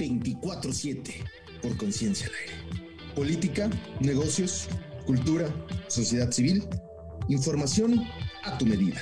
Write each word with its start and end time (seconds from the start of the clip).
24-7 0.00 1.12
por 1.60 1.76
Conciencia 1.76 2.26
al 2.26 2.32
Aire. 2.32 3.14
Política, 3.14 3.68
negocios, 4.00 4.66
cultura, 5.04 5.46
sociedad 5.88 6.30
civil, 6.30 6.66
información 7.28 8.02
a 8.44 8.56
tu 8.56 8.64
medida. 8.64 8.98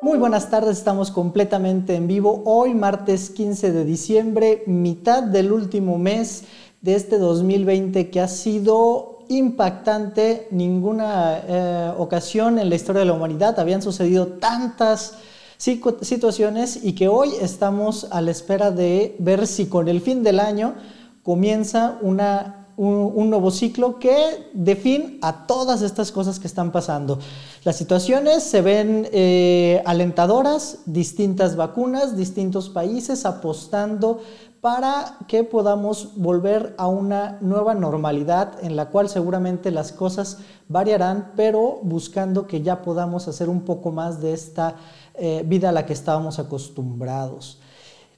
Muy 0.00 0.16
buenas 0.18 0.48
tardes, 0.48 0.78
estamos 0.78 1.10
completamente 1.10 1.96
en 1.96 2.06
vivo. 2.06 2.42
Hoy, 2.46 2.72
martes 2.72 3.28
15 3.28 3.70
de 3.70 3.84
diciembre, 3.84 4.62
mitad 4.66 5.22
del 5.22 5.52
último 5.52 5.98
mes 5.98 6.44
de 6.80 6.94
este 6.94 7.18
2020 7.18 8.08
que 8.08 8.20
ha 8.20 8.28
sido 8.28 9.18
impactante. 9.28 10.48
Ninguna 10.50 11.42
eh, 11.46 11.92
ocasión 11.98 12.58
en 12.58 12.70
la 12.70 12.74
historia 12.74 13.00
de 13.00 13.06
la 13.06 13.12
humanidad 13.12 13.60
habían 13.60 13.82
sucedido 13.82 14.28
tantas 14.28 15.18
situaciones 15.62 16.80
y 16.82 16.94
que 16.94 17.06
hoy 17.06 17.34
estamos 17.40 18.08
a 18.10 18.20
la 18.20 18.32
espera 18.32 18.72
de 18.72 19.14
ver 19.20 19.46
si 19.46 19.66
con 19.66 19.86
el 19.86 20.00
fin 20.00 20.24
del 20.24 20.40
año 20.40 20.74
comienza 21.22 21.98
una, 22.02 22.66
un, 22.76 23.30
nuevo 23.30 23.52
ciclo 23.52 24.00
que 24.00 24.50
dé 24.54 24.74
fin 24.74 25.20
a 25.22 25.46
todas 25.46 25.82
estas 25.82 26.10
cosas 26.10 26.40
que 26.40 26.48
están 26.48 26.72
pasando. 26.72 27.20
Las 27.62 27.76
situaciones 27.76 28.42
se 28.42 28.60
ven 28.60 29.08
eh, 29.12 29.80
alentadoras, 29.86 30.78
distintas 30.84 31.54
vacunas, 31.54 32.16
distintos 32.16 32.68
países 32.68 33.24
apostando 33.24 34.20
para 34.60 35.18
que 35.28 35.44
podamos 35.44 36.16
volver 36.16 36.74
a 36.78 36.86
una 36.88 37.38
nueva 37.40 37.74
normalidad 37.74 38.64
en 38.64 38.74
la 38.74 38.90
cual 38.90 39.08
seguramente 39.08 39.70
las 39.70 39.92
cosas 39.92 40.38
variarán, 40.68 41.32
pero 41.36 41.80
buscando 41.82 42.46
que 42.46 42.62
ya 42.62 42.82
podamos 42.82 43.26
hacer 43.26 43.48
un 43.48 43.62
poco 43.62 43.90
más 43.90 44.20
de 44.20 44.32
esta 44.32 44.76
eh, 45.14 45.42
vida 45.46 45.70
a 45.70 45.72
la 45.72 45.86
que 45.86 45.92
estábamos 45.92 46.38
acostumbrados. 46.38 47.60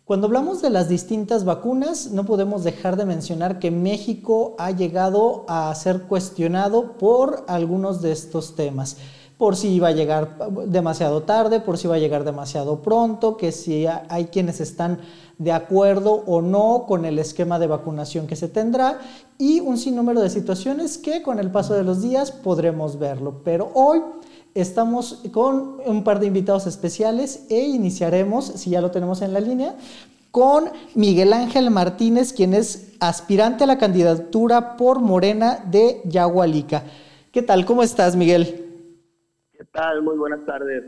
Cuando 0.05 0.27
hablamos 0.27 0.61
de 0.61 0.71
las 0.71 0.89
distintas 0.89 1.45
vacunas, 1.45 2.11
no 2.11 2.27
podemos 2.27 2.63
dejar 2.63 2.97
de 2.97 3.07
mencionar 3.07 3.59
que 3.59 3.71
México 3.71 4.55
ha 4.59 4.71
llegado 4.71 5.45
a 5.49 5.75
ser 5.75 6.03
cuestionado 6.03 6.99
por 6.99 7.45
algunos 7.49 8.03
de 8.03 8.13
estos 8.13 8.55
temas 8.55 8.99
por 9.39 9.57
si 9.57 9.69
iba 9.69 9.89
a 9.89 9.93
llegar 9.93 10.39
demasiado 10.67 11.23
tarde, 11.25 11.61
por 11.61 11.77
si 11.77 11.89
va 11.89 11.97
a 11.97 11.99
llegar 11.99 12.25
demasiado 12.25 12.83
pronto, 12.83 13.37
que 13.37 13.51
si 13.51 13.87
hay 13.87 14.27
quienes 14.27 14.61
están 14.61 15.01
de 15.39 15.51
acuerdo 15.51 16.23
o 16.27 16.41
no 16.41 16.85
con 16.87 17.05
el 17.05 17.19
esquema 17.19 17.59
de 17.59 17.67
vacunación 17.67 18.29
que 18.29 18.37
se 18.37 18.49
tendrá 18.49 19.01
y 19.37 19.59
un 19.59 19.77
sinnúmero 19.77 20.21
de 20.21 20.31
situaciones 20.31 20.99
que 20.99 21.23
con 21.23 21.41
el 21.41 21.51
paso 21.51 21.75
de 21.75 21.83
los 21.83 22.01
días 22.01 22.31
podremos 22.31 22.99
verlo. 22.99 23.43
Pero 23.45 23.73
hoy 23.75 24.01
Estamos 24.55 25.21
con 25.33 25.81
un 25.85 26.05
par 26.05 26.21
de 26.21 26.29
invitados 26.29 26.69
especiales 26.69 27.45
e 27.51 27.59
iniciaremos, 27.59 28.47
si 28.47 28.71
ya 28.71 28.81
lo 28.81 28.93
tenemos 28.93 29.21
en 29.21 29.33
la 29.33 29.41
línea, 29.41 29.75
con 30.31 30.67
Miguel 30.95 31.33
Ángel 31.33 31.71
Martínez, 31.71 32.33
quien 32.33 32.55
es 32.55 32.97
aspirante 33.01 33.65
a 33.65 33.67
la 33.67 33.79
candidatura 33.79 34.77
por 34.77 35.01
Morena 35.01 35.59
de 35.69 36.03
Yagualica. 36.05 36.85
¿Qué 37.33 37.43
tal? 37.43 37.67
¿Cómo 37.67 37.83
estás, 37.83 38.15
Miguel? 38.15 38.47
¿Qué 39.51 39.65
tal? 39.73 40.03
Muy 40.03 40.17
buenas 40.17 40.47
tardes. 40.47 40.85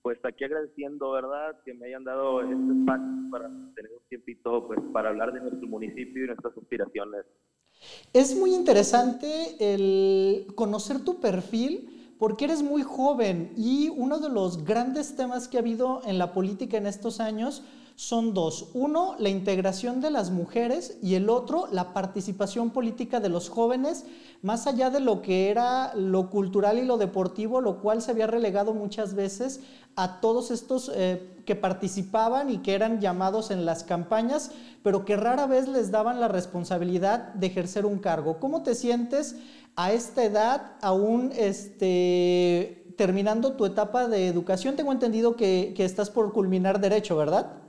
Pues 0.00 0.18
aquí 0.24 0.44
agradeciendo, 0.44 1.10
¿verdad?, 1.10 1.56
que 1.64 1.74
me 1.74 1.86
hayan 1.86 2.04
dado 2.04 2.40
este 2.40 2.54
espacio 2.54 3.30
para 3.32 3.48
tener 3.74 3.90
un 3.94 4.08
tiempito 4.08 4.64
pues, 4.68 4.78
para 4.92 5.08
hablar 5.08 5.32
de 5.32 5.40
nuestro 5.40 5.66
municipio 5.66 6.22
y 6.22 6.26
nuestras 6.28 6.56
aspiraciones. 6.56 7.24
Es 8.12 8.36
muy 8.36 8.54
interesante 8.54 9.56
el 9.58 10.46
conocer 10.54 11.00
tu 11.00 11.18
perfil 11.18 11.97
porque 12.18 12.46
eres 12.46 12.62
muy 12.62 12.82
joven 12.82 13.52
y 13.56 13.88
uno 13.90 14.18
de 14.18 14.28
los 14.28 14.64
grandes 14.64 15.16
temas 15.16 15.48
que 15.48 15.56
ha 15.56 15.60
habido 15.60 16.02
en 16.04 16.18
la 16.18 16.32
política 16.32 16.76
en 16.76 16.86
estos 16.86 17.20
años 17.20 17.62
son 17.98 18.32
dos. 18.32 18.68
Uno, 18.74 19.16
la 19.18 19.28
integración 19.28 20.00
de 20.00 20.12
las 20.12 20.30
mujeres 20.30 20.98
y 21.02 21.16
el 21.16 21.28
otro, 21.28 21.66
la 21.72 21.92
participación 21.92 22.70
política 22.70 23.18
de 23.18 23.28
los 23.28 23.48
jóvenes, 23.48 24.04
más 24.40 24.68
allá 24.68 24.88
de 24.90 25.00
lo 25.00 25.20
que 25.20 25.50
era 25.50 25.92
lo 25.96 26.30
cultural 26.30 26.78
y 26.78 26.84
lo 26.84 26.96
deportivo, 26.96 27.60
lo 27.60 27.80
cual 27.80 28.00
se 28.00 28.12
había 28.12 28.28
relegado 28.28 28.72
muchas 28.72 29.14
veces 29.14 29.62
a 29.96 30.20
todos 30.20 30.52
estos 30.52 30.92
eh, 30.94 31.42
que 31.44 31.56
participaban 31.56 32.50
y 32.50 32.58
que 32.58 32.74
eran 32.74 33.00
llamados 33.00 33.50
en 33.50 33.66
las 33.66 33.82
campañas, 33.82 34.52
pero 34.84 35.04
que 35.04 35.16
rara 35.16 35.46
vez 35.46 35.66
les 35.66 35.90
daban 35.90 36.20
la 36.20 36.28
responsabilidad 36.28 37.34
de 37.34 37.48
ejercer 37.48 37.84
un 37.84 37.98
cargo. 37.98 38.38
¿Cómo 38.38 38.62
te 38.62 38.76
sientes 38.76 39.34
a 39.76 39.92
esta 39.92 40.24
edad, 40.24 40.76
aún 40.82 41.30
este, 41.34 42.94
terminando 42.96 43.56
tu 43.56 43.64
etapa 43.64 44.08
de 44.08 44.26
educación, 44.26 44.76
tengo 44.76 44.92
entendido 44.92 45.36
que, 45.36 45.74
estás 45.78 46.10
por 46.10 46.32
culminar 46.32 46.80
Derecho, 46.80 47.16
¿verdad? 47.16 47.62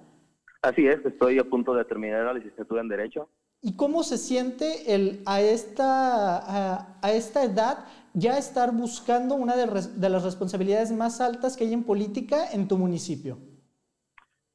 Así 0.61 0.87
es, 0.87 1.05
estoy 1.05 1.39
a 1.39 1.43
punto 1.43 1.73
de 1.73 1.85
terminar 1.85 2.25
la 2.25 2.33
licenciatura 2.33 2.81
en 2.81 2.89
Derecho. 2.89 3.29
¿Y 3.61 3.75
cómo 3.75 4.03
se 4.03 4.17
siente 4.17 4.95
el, 4.95 5.21
a, 5.25 5.41
esta, 5.41 6.99
a, 7.01 7.11
esta 7.11 7.43
edad 7.43 7.85
ya 8.13 8.37
estar 8.37 8.71
buscando 8.71 9.35
una 9.35 9.55
de, 9.55 9.67
de, 9.95 10.09
las 10.09 10.23
responsabilidades 10.23 10.91
más 10.91 11.21
altas 11.21 11.55
que 11.55 11.65
hay 11.65 11.73
en 11.73 11.83
política 11.83 12.51
en 12.51 12.67
tu 12.67 12.77
municipio? 12.77 13.37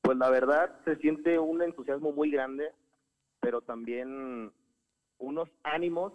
Pues 0.02 0.18
la 0.18 0.30
verdad 0.30 0.74
se 0.84 0.96
siente 0.96 1.38
un 1.38 1.62
entusiasmo 1.62 2.12
muy 2.12 2.30
grande, 2.30 2.72
pero 3.40 3.60
también 3.60 4.50
unos 5.18 5.48
ánimos 5.62 6.12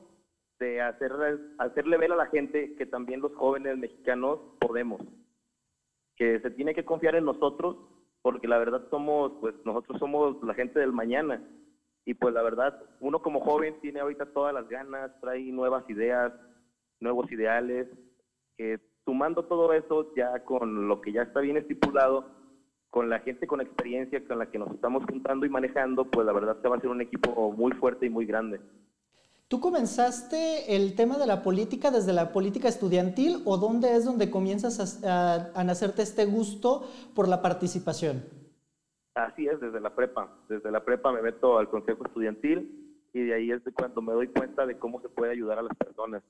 de 0.60 0.82
hacer, 0.82 1.12
hacerle 1.58 1.98
ver 1.98 2.12
a 2.12 2.18
la 2.18 2.28
gente 2.28 2.76
que 2.76 2.86
también 2.86 3.22
los 3.22 3.34
jóvenes 3.36 3.78
mexicanos 3.78 4.40
podemos, 4.60 5.02
que 6.16 6.40
se 6.42 6.52
tiene 6.52 6.76
que 6.76 6.86
confiar 6.86 7.16
en 7.16 7.26
nosotros, 7.26 7.78
porque 8.22 8.48
la 8.48 8.58
verdad 8.58 8.86
somos, 8.90 9.32
pues 9.40 9.56
nosotros 9.66 9.98
somos 10.00 10.42
la 10.44 10.54
gente 10.54 10.80
del 10.80 10.92
mañana. 10.92 11.42
Y 12.06 12.14
pues 12.14 12.34
la 12.34 12.42
verdad, 12.42 12.82
uno 13.00 13.22
como 13.22 13.40
joven 13.40 13.80
tiene 13.82 14.00
ahorita 14.00 14.34
todas 14.34 14.54
las 14.54 14.68
ganas, 14.68 15.12
trae 15.22 15.44
nuevas 15.52 15.88
ideas, 15.90 16.34
nuevos 17.00 17.32
ideales, 17.32 17.88
sumando 19.06 19.46
todo 19.46 19.74
eso 19.74 20.14
ya 20.16 20.44
con 20.44 20.88
lo 20.88 21.02
que 21.02 21.12
ya 21.12 21.22
está 21.24 21.40
bien 21.40 21.58
estipulado, 21.58 22.26
con 22.90 23.10
la 23.10 23.20
gente 23.20 23.48
con 23.48 23.62
experiencia 23.62 24.26
con 24.28 24.40
la 24.40 24.50
que 24.50 24.60
nos 24.60 24.72
estamos 24.72 25.04
juntando 25.06 25.46
y 25.46 25.50
manejando, 25.50 26.06
pues 26.06 26.26
la 26.26 26.34
verdad 26.34 26.60
se 26.62 26.68
va 26.68 26.78
a 26.78 26.82
ser 26.82 26.90
un 26.90 27.02
equipo 27.02 27.52
muy 27.52 27.72
fuerte 27.74 28.08
y 28.08 28.10
muy 28.10 28.26
grande. 28.26 28.60
¿Tú 29.50 29.60
comenzaste 29.60 30.76
el 30.76 30.96
tema 30.96 31.18
de 31.18 31.26
la 31.26 31.42
política 31.42 31.90
desde 31.90 32.14
la 32.14 32.32
política 32.32 32.68
estudiantil 32.68 33.42
o 33.46 33.58
dónde 33.58 33.96
es 33.96 34.06
donde 34.06 34.30
comienzas 34.30 35.04
a, 35.04 35.64
nacerte 35.64 36.04
este 36.04 36.28
gusto 36.28 36.84
por 37.16 37.28
la 37.28 37.42
participación? 37.42 38.22
Así 39.16 39.48
es, 39.48 39.60
desde 39.60 39.82
la 39.82 39.96
prepa. 39.96 40.32
Desde 40.48 40.70
la 40.70 40.86
prepa 40.86 41.12
me 41.12 41.24
meto 41.24 41.58
al 41.58 41.68
consejo 41.68 42.06
estudiantil 42.06 43.10
y 43.12 43.22
de 43.24 43.34
ahí 43.34 43.50
es 43.50 43.64
de 43.64 43.72
cuando 43.72 44.04
me 44.04 44.14
doy 44.14 44.28
cuenta 44.28 44.68
de 44.68 44.78
cómo 44.78 45.02
se 45.02 45.10
puede 45.10 45.32
ayudar 45.32 45.58
a 45.58 45.64
las 45.64 45.76
personas. 45.76 46.22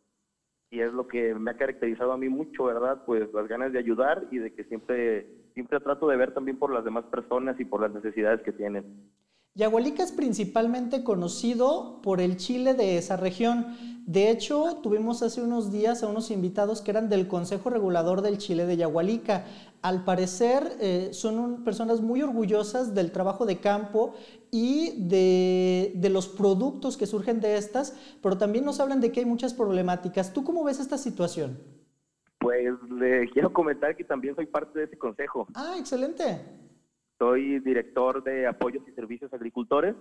Y 0.71 0.79
es 0.79 0.93
lo 0.93 1.05
que 1.05 1.35
me 1.35 1.51
ha 1.51 1.57
caracterizado 1.57 2.13
a 2.13 2.17
mí 2.17 2.29
mucho, 2.29 2.63
¿verdad? 2.63 3.03
Pues 3.05 3.33
las 3.33 3.49
ganas 3.49 3.73
de 3.73 3.79
ayudar 3.79 4.27
y 4.31 4.37
de 4.37 4.53
que 4.53 4.63
siempre, 4.63 5.27
siempre 5.53 5.81
trato 5.81 6.07
de 6.07 6.15
ver 6.15 6.33
también 6.33 6.57
por 6.57 6.71
las 6.71 6.85
demás 6.85 7.03
personas 7.07 7.59
y 7.59 7.65
por 7.65 7.81
las 7.81 7.91
necesidades 7.91 8.41
que 8.43 8.53
tienen. 8.53 9.11
Yagualica 9.59 10.03
es 10.03 10.13
principalmente 10.13 11.03
conocido 11.03 11.99
por 12.01 12.21
el 12.21 12.37
chile 12.37 12.75
de 12.75 12.97
esa 12.97 13.17
región. 13.17 13.75
De 14.05 14.31
hecho, 14.31 14.77
tuvimos 14.81 15.21
hace 15.21 15.41
unos 15.41 15.69
días 15.69 16.01
a 16.01 16.07
unos 16.07 16.31
invitados 16.31 16.81
que 16.81 16.91
eran 16.91 17.09
del 17.09 17.27
Consejo 17.27 17.69
Regulador 17.69 18.21
del 18.21 18.37
Chile 18.37 18.65
de 18.65 18.77
Yagualica. 18.77 19.43
Al 19.81 20.05
parecer, 20.05 20.77
eh, 20.79 21.09
son 21.11 21.65
personas 21.65 21.99
muy 21.99 22.21
orgullosas 22.21 22.95
del 22.95 23.11
trabajo 23.11 23.45
de 23.45 23.57
campo 23.57 24.13
y 24.49 24.93
de, 25.09 25.91
de, 25.93 26.09
los 26.09 26.29
productos 26.29 26.95
que 26.95 27.05
surgen 27.05 27.41
de 27.41 27.57
estas, 27.57 27.97
pero 28.23 28.37
también 28.37 28.63
nos 28.63 28.79
hablan 28.79 29.01
de 29.01 29.11
que 29.11 29.19
hay 29.19 29.25
muchas 29.25 29.53
problemáticas. 29.53 30.31
¿Tú 30.31 30.45
cómo 30.45 30.63
ves 30.63 30.79
esta 30.79 30.97
situación? 30.97 31.59
Pues 32.39 32.71
le 32.97 33.29
quiero 33.31 33.51
comentar 33.51 33.97
que 33.97 34.05
también 34.05 34.37
soy 34.37 34.45
parte 34.45 34.79
de 34.79 34.85
ese 34.85 34.97
consejo. 34.97 35.47
Ah, 35.53 35.75
excelente. 35.77 36.68
Soy 37.19 37.59
director 37.59 38.23
de 38.23 38.47
apoyos 38.47 38.81
y 38.87 38.91
servicios 38.93 39.33
agricultores, 39.33 39.93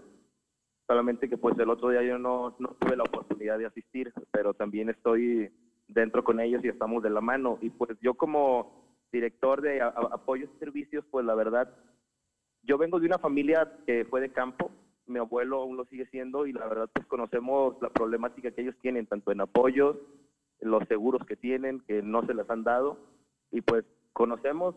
solamente 0.86 1.28
que 1.28 1.36
pues 1.36 1.58
el 1.58 1.68
otro 1.68 1.90
día 1.90 2.04
yo 2.04 2.16
no, 2.16 2.54
no 2.60 2.76
tuve 2.78 2.96
la 2.96 3.02
oportunidad 3.02 3.58
de 3.58 3.66
asistir, 3.66 4.12
pero 4.30 4.54
también 4.54 4.88
estoy 4.88 5.50
dentro 5.88 6.22
con 6.22 6.38
ellos 6.38 6.64
y 6.64 6.68
estamos 6.68 7.02
de 7.02 7.10
la 7.10 7.20
mano. 7.20 7.58
Y 7.60 7.70
pues 7.70 7.98
yo 8.00 8.14
como 8.14 8.84
director 9.10 9.60
de 9.62 9.82
apoyos 9.82 10.48
y 10.54 10.58
servicios, 10.60 11.04
pues 11.10 11.26
la 11.26 11.34
verdad, 11.34 11.74
yo 12.62 12.78
vengo 12.78 13.00
de 13.00 13.06
una 13.06 13.18
familia 13.18 13.68
que 13.84 14.04
fue 14.04 14.20
de 14.20 14.30
campo, 14.30 14.70
mi 15.06 15.18
abuelo 15.18 15.62
aún 15.62 15.76
lo 15.76 15.86
sigue 15.86 16.06
siendo 16.06 16.46
y 16.46 16.52
la 16.52 16.68
verdad 16.68 16.88
pues 16.92 17.04
conocemos 17.06 17.74
la 17.82 17.90
problemática 17.90 18.52
que 18.52 18.60
ellos 18.60 18.76
tienen, 18.80 19.06
tanto 19.06 19.32
en 19.32 19.40
apoyos, 19.40 19.96
los 20.60 20.86
seguros 20.86 21.26
que 21.26 21.34
tienen, 21.34 21.80
que 21.80 22.00
no 22.00 22.24
se 22.26 22.34
les 22.34 22.48
han 22.48 22.62
dado, 22.62 22.96
y 23.50 23.60
pues 23.60 23.84
conocemos, 24.12 24.76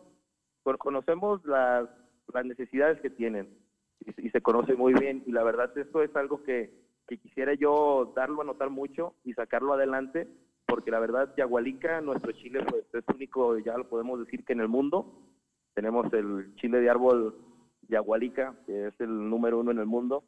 conocemos 0.80 1.46
las 1.46 1.88
las 2.34 2.46
necesidades 2.46 3.02
que 3.02 3.10
tienen 3.10 3.50
y, 4.18 4.30
se 4.30 4.42
conoce 4.42 4.74
muy 4.76 4.94
bien 4.94 5.24
y 5.26 5.32
la 5.32 5.44
verdad 5.44 5.78
esto 5.78 6.02
es 6.02 6.16
algo 6.16 6.44
que, 6.44 6.74
que, 7.08 7.18
quisiera 7.18 7.54
yo 7.54 8.14
darlo 8.16 8.42
a 8.42 8.46
notar 8.46 8.70
mucho 8.70 9.14
y 9.24 9.34
sacarlo 9.34 9.74
adelante 9.74 10.28
porque 10.66 10.92
la 10.92 11.00
verdad 11.00 11.34
Yagualica, 11.36 12.02
nuestro 12.02 12.32
Chile 12.32 12.64
pues 12.68 12.86
es 12.94 13.04
único, 13.14 13.58
ya 13.60 13.78
lo 13.78 13.88
podemos 13.90 14.20
decir 14.20 14.44
que 14.46 14.54
en 14.54 14.62
el 14.62 14.68
mundo 14.68 15.06
tenemos 15.74 16.12
el 16.14 16.54
chile 16.56 16.80
de 16.80 16.90
árbol 16.90 17.36
Yagualica, 17.88 18.56
que 18.66 18.88
es 18.88 18.94
el 19.00 19.30
número 19.30 19.60
uno 19.60 19.72
en 19.72 19.80
el 19.80 19.86
mundo. 19.86 20.24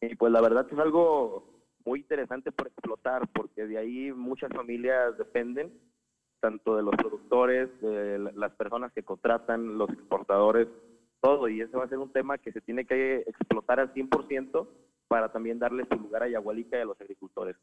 Y 0.00 0.14
pues 0.14 0.32
la 0.32 0.40
verdad 0.40 0.66
es 0.70 0.78
algo 0.78 1.64
muy 1.84 2.00
interesante 2.00 2.52
por 2.52 2.68
explotar, 2.68 3.28
porque 3.28 3.66
de 3.66 3.78
ahí 3.78 4.12
muchas 4.12 4.50
familias 4.52 5.16
dependen, 5.18 5.72
tanto 6.40 6.76
de 6.76 6.82
los 6.82 6.94
productores, 6.96 7.68
de 7.80 8.18
las 8.34 8.52
personas 8.52 8.92
que 8.92 9.02
contratan, 9.02 9.76
los 9.78 9.90
exportadores, 9.90 10.68
todo. 11.20 11.48
Y 11.48 11.60
ese 11.60 11.76
va 11.76 11.84
a 11.84 11.88
ser 11.88 11.98
un 11.98 12.12
tema 12.12 12.38
que 12.38 12.52
se 12.52 12.60
tiene 12.60 12.84
que 12.84 13.18
explotar 13.26 13.80
al 13.80 13.92
100% 13.92 14.66
para 15.08 15.32
también 15.32 15.58
darle 15.58 15.86
su 15.90 15.96
lugar 15.96 16.22
a 16.22 16.28
Yagualica 16.28 16.78
y 16.78 16.82
a 16.82 16.84
los 16.84 17.00
agricultores. 17.00 17.56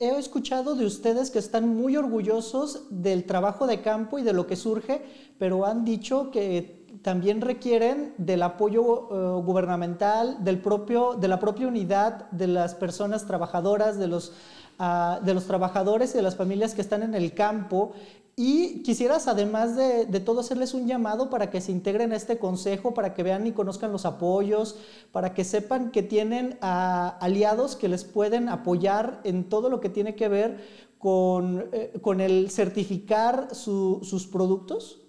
He 0.00 0.16
escuchado 0.16 0.76
de 0.76 0.86
ustedes 0.86 1.32
que 1.32 1.40
están 1.40 1.68
muy 1.68 1.96
orgullosos 1.96 2.86
del 3.02 3.24
trabajo 3.24 3.66
de 3.66 3.82
campo 3.82 4.20
y 4.20 4.22
de 4.22 4.32
lo 4.32 4.46
que 4.46 4.54
surge, 4.54 5.02
pero 5.40 5.66
han 5.66 5.84
dicho 5.84 6.30
que 6.30 6.86
también 7.02 7.40
requieren 7.40 8.14
del 8.16 8.42
apoyo 8.42 9.08
eh, 9.10 9.42
gubernamental, 9.42 10.44
del 10.44 10.60
propio, 10.60 11.14
de 11.14 11.26
la 11.26 11.40
propia 11.40 11.66
unidad 11.66 12.30
de 12.30 12.46
las 12.46 12.76
personas 12.76 13.26
trabajadoras, 13.26 13.98
de 13.98 14.06
los, 14.06 14.34
ah, 14.78 15.18
de 15.24 15.34
los 15.34 15.46
trabajadores 15.48 16.14
y 16.14 16.18
de 16.18 16.22
las 16.22 16.36
familias 16.36 16.74
que 16.76 16.80
están 16.80 17.02
en 17.02 17.16
el 17.16 17.34
campo 17.34 17.92
y 18.40 18.84
quisieras, 18.84 19.26
además 19.26 19.76
de, 19.76 20.20
todo, 20.20 20.38
hacerles 20.38 20.72
un 20.72 20.86
llamado 20.86 21.28
para 21.28 21.50
que 21.50 21.60
se 21.60 21.72
integren 21.72 22.12
a 22.12 22.16
este 22.16 22.38
consejo, 22.38 22.94
para 22.94 23.12
que 23.12 23.24
vean 23.24 23.48
y 23.48 23.52
conozcan 23.52 23.90
los 23.90 24.06
apoyos, 24.06 24.78
para 25.10 25.34
que 25.34 25.42
sepan 25.42 25.90
que 25.90 26.04
tienen 26.04 26.56
aliados 26.60 27.74
que 27.74 27.88
les 27.88 28.04
pueden 28.04 28.48
apoyar 28.48 29.20
en 29.24 29.48
todo 29.48 29.68
lo 29.70 29.80
que 29.80 29.88
tiene 29.88 30.14
que 30.14 30.28
ver 30.28 30.60
con, 30.98 31.68
eh, 31.72 31.98
con 32.00 32.20
el 32.20 32.48
certificar 32.50 33.52
sus 33.56 34.28
productos. 34.30 35.04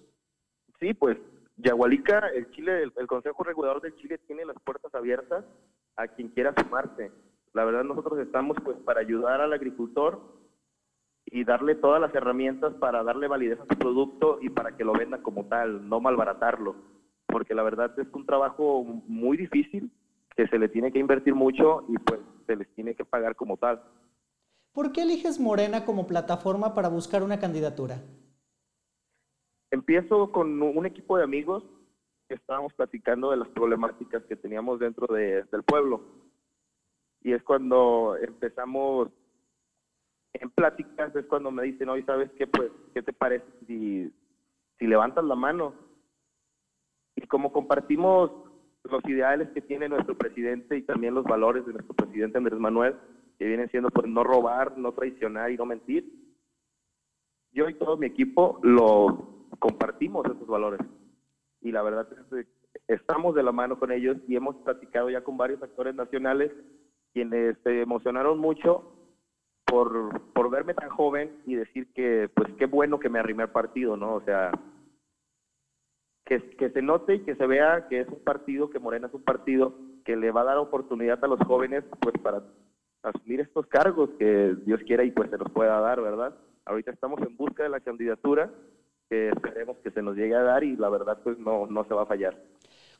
Sí, 0.80 0.96
pues 0.96 1.20
Yagualica, 1.58 2.30
el 2.30 2.50
Chile, 2.50 2.82
el, 2.82 2.94
el 2.98 3.06
Consejo 3.06 3.44
Regulador 3.44 3.80
del 3.80 3.96
Chile 3.98 4.18
tiene 4.26 4.44
las 4.44 4.58
puertas 4.64 4.96
abiertas 4.96 5.46
a 5.98 6.08
quien 6.08 6.30
quiera 6.30 6.56
sumarse. 6.58 7.12
La 7.54 7.64
verdad 7.64 7.84
nosotros 7.84 8.18
estamos 8.18 8.58
pues 8.64 8.78
para 8.78 9.02
ayudar 9.02 9.40
al 9.40 9.54
agricultor 9.54 10.20
y 11.32 11.44
darle 11.44 11.76
todas 11.76 12.02
las 12.02 12.14
herramientas 12.16 12.74
para 12.76 13.04
darle 13.04 13.28
validez 13.28 13.60
a 13.60 13.66
su 13.66 13.78
producto 13.78 14.40
y 14.42 14.50
para 14.50 14.76
que 14.76 14.84
lo 14.84 14.94
venda 14.94 15.22
como 15.22 15.46
tal, 15.46 15.88
no 15.88 16.00
malbaratarlo, 16.00 16.76
porque 17.28 17.54
la 17.54 17.64
verdad 17.64 17.98
es 18.00 18.08
un 18.14 18.26
trabajo 18.26 18.84
muy 18.84 19.38
difícil 19.38 19.92
que 20.36 20.48
se 20.48 20.58
le 20.58 20.70
tiene 20.70 20.92
que 20.92 21.00
invertir 21.00 21.36
mucho 21.36 21.86
y 21.88 21.98
pues 22.00 22.20
se 22.48 22.56
les 22.56 22.68
tiene 22.74 22.96
que 22.96 23.06
pagar 23.06 23.36
como 23.36 23.58
tal. 23.58 23.84
¿Por 24.74 24.92
qué 24.92 25.02
eliges 25.04 25.40
Morena 25.40 25.86
como 25.86 26.08
plataforma 26.08 26.74
para 26.74 26.90
buscar 26.90 27.22
una 27.22 27.40
candidatura? 27.40 28.02
Empiezo 29.72 30.32
con 30.32 30.62
un 30.62 30.86
equipo 30.86 31.18
de 31.18 31.24
amigos 31.24 31.64
que 32.28 32.36
estábamos 32.36 32.74
platicando 32.74 33.32
de 33.32 33.38
las 33.38 33.50
problemáticas 33.50 34.24
que 34.24 34.36
teníamos 34.36 34.80
dentro 34.80 35.14
de, 35.14 35.44
del 35.52 35.64
pueblo. 35.64 36.02
Y 37.22 37.34
es 37.34 37.44
cuando 37.44 38.16
empezamos 38.16 39.10
en 40.34 40.50
pláticas 40.52 41.16
es 41.16 41.26
cuando 41.26 41.52
me 41.52 41.64
dicen, 41.64 41.90
hoy 41.90 42.04
sabes 42.04 42.30
qué, 42.38 42.48
pues, 42.48 42.72
¿qué 42.94 43.02
te 43.02 43.14
parece 43.14 43.46
si, 43.68 44.12
levantas 44.80 45.24
la 45.24 45.36
mano? 45.36 45.74
Y 47.16 47.22
como 47.28 47.52
compartimos 47.52 48.32
los 48.84 49.06
ideales 49.06 49.50
que 49.50 49.62
tiene 49.62 49.90
nuestro 49.90 50.18
presidente 50.18 50.78
y 50.78 50.84
también 50.84 51.14
los 51.14 51.26
valores 51.26 51.66
de 51.66 51.74
nuestro 51.74 51.94
presidente 51.94 52.38
Andrés 52.38 52.60
Manuel, 52.60 52.96
que 53.38 53.46
vienen 53.46 53.70
siendo 53.70 53.90
pues 53.90 54.08
no 54.08 54.24
robar, 54.24 54.78
no 54.78 54.94
traicionar 54.94 55.52
y 55.52 55.58
no 55.58 55.66
mentir, 55.66 56.12
yo 57.52 57.68
y 57.68 57.74
todo 57.74 57.98
mi 57.98 58.08
equipo 58.08 58.60
lo 58.64 59.48
compartimos 59.60 60.26
esos 60.26 60.48
valores. 60.48 60.80
Y 61.62 61.72
la 61.72 61.82
verdad 61.82 62.08
es 62.12 62.26
que 62.30 62.48
estamos 62.88 63.36
de 63.36 63.44
la 63.44 63.52
mano 63.52 63.78
con 63.80 63.92
ellos 63.92 64.18
y 64.28 64.36
hemos 64.36 64.56
platicado 64.58 65.10
ya 65.10 65.24
con 65.24 65.36
varios 65.36 65.62
actores 65.62 65.96
nacionales 65.96 66.52
quienes 67.12 67.58
se 67.64 67.82
emocionaron 67.82 68.40
mucho 68.40 68.99
por, 69.70 70.22
por 70.34 70.50
verme 70.50 70.74
tan 70.74 70.90
joven 70.90 71.32
y 71.46 71.56
decir 71.56 71.92
que, 71.94 72.30
pues 72.34 72.52
qué 72.58 72.66
bueno 72.66 73.00
que 73.00 73.10
me 73.10 73.20
arrimé 73.20 73.44
al 73.44 73.52
partido, 73.52 73.96
¿no? 73.96 74.16
O 74.16 74.22
sea, 74.22 74.52
que, 76.26 76.42
que 76.58 76.70
se 76.72 76.82
note 76.82 77.16
y 77.16 77.20
que 77.24 77.36
se 77.36 77.46
vea 77.46 77.88
que 77.88 78.02
es 78.02 78.08
un 78.08 78.24
partido, 78.24 78.70
que 78.70 78.80
Morena 78.80 79.08
es 79.08 79.14
un 79.14 79.24
partido 79.24 79.76
que 80.06 80.16
le 80.16 80.32
va 80.32 80.42
a 80.42 80.46
dar 80.46 80.58
oportunidad 80.58 81.24
a 81.24 81.28
los 81.28 81.40
jóvenes, 81.42 81.84
pues 82.02 82.16
para 82.22 82.42
asumir 83.04 83.42
estos 83.42 83.68
cargos 83.68 84.10
que 84.18 84.56
Dios 84.66 84.82
quiera 84.86 85.04
y 85.04 85.12
pues 85.12 85.30
se 85.30 85.38
los 85.38 85.50
pueda 85.52 85.80
dar, 85.80 86.02
¿verdad? 86.02 86.36
Ahorita 86.66 86.92
estamos 86.92 87.22
en 87.22 87.36
busca 87.38 87.64
de 87.64 87.70
la 87.70 87.80
candidatura 87.80 88.52
que 89.10 89.30
esperemos 89.30 89.78
que 89.78 89.92
se 89.92 90.02
nos 90.02 90.16
llegue 90.16 90.36
a 90.36 90.44
dar 90.44 90.64
y 90.64 90.76
la 90.76 90.90
verdad 90.90 91.20
pues 91.24 91.38
no, 91.40 91.66
no 91.68 91.84
se 91.86 91.94
va 91.94 92.04
a 92.04 92.08
fallar. 92.08 92.38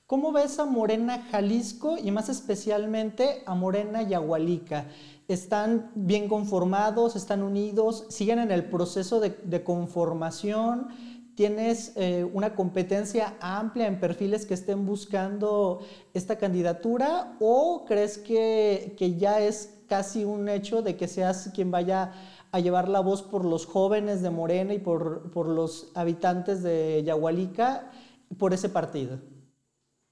¿Cómo 0.10 0.32
ves 0.32 0.58
a 0.58 0.66
Morena 0.66 1.28
Jalisco 1.30 1.96
y 2.04 2.10
más 2.10 2.30
especialmente 2.30 3.44
a 3.46 3.54
Morena 3.54 4.02
Yahualica? 4.02 4.88
¿Están 5.28 5.92
bien 5.94 6.28
conformados? 6.28 7.16
¿Están 7.16 7.44
unidos? 7.44 8.08
¿Siguen 8.10 8.40
en 8.40 8.50
el 8.50 8.66
proceso 8.66 9.20
de, 9.20 9.64
conformación? 9.64 10.88
¿Tienes 11.36 11.94
eh, 11.96 12.28
una 12.34 12.56
competencia 12.56 13.36
amplia 13.40 13.86
en 13.86 14.00
perfiles 14.00 14.48
que 14.48 14.56
estén 14.56 14.88
buscando 14.88 15.82
esta 16.16 16.40
candidatura? 16.40 17.38
¿O 17.40 17.86
crees 17.86 18.18
que, 18.18 18.96
que 18.98 19.16
ya 19.16 19.40
es 19.42 19.76
casi 19.88 20.26
un 20.26 20.50
hecho 20.50 20.82
de 20.82 20.98
que 20.98 21.08
seas 21.08 21.52
quien 21.54 21.70
vaya 21.70 22.14
a 22.52 22.60
llevar 22.60 22.90
la 22.90 23.02
voz 23.02 23.22
por 23.22 23.46
los 23.46 23.68
jóvenes 23.68 24.24
de 24.24 24.32
Morena 24.32 24.74
y 24.74 24.80
por, 24.80 25.30
por 25.30 25.48
los 25.48 25.92
habitantes 25.94 26.64
de 26.64 27.04
Yahualica 27.06 27.92
por 28.40 28.56
ese 28.56 28.70
partido? 28.70 29.20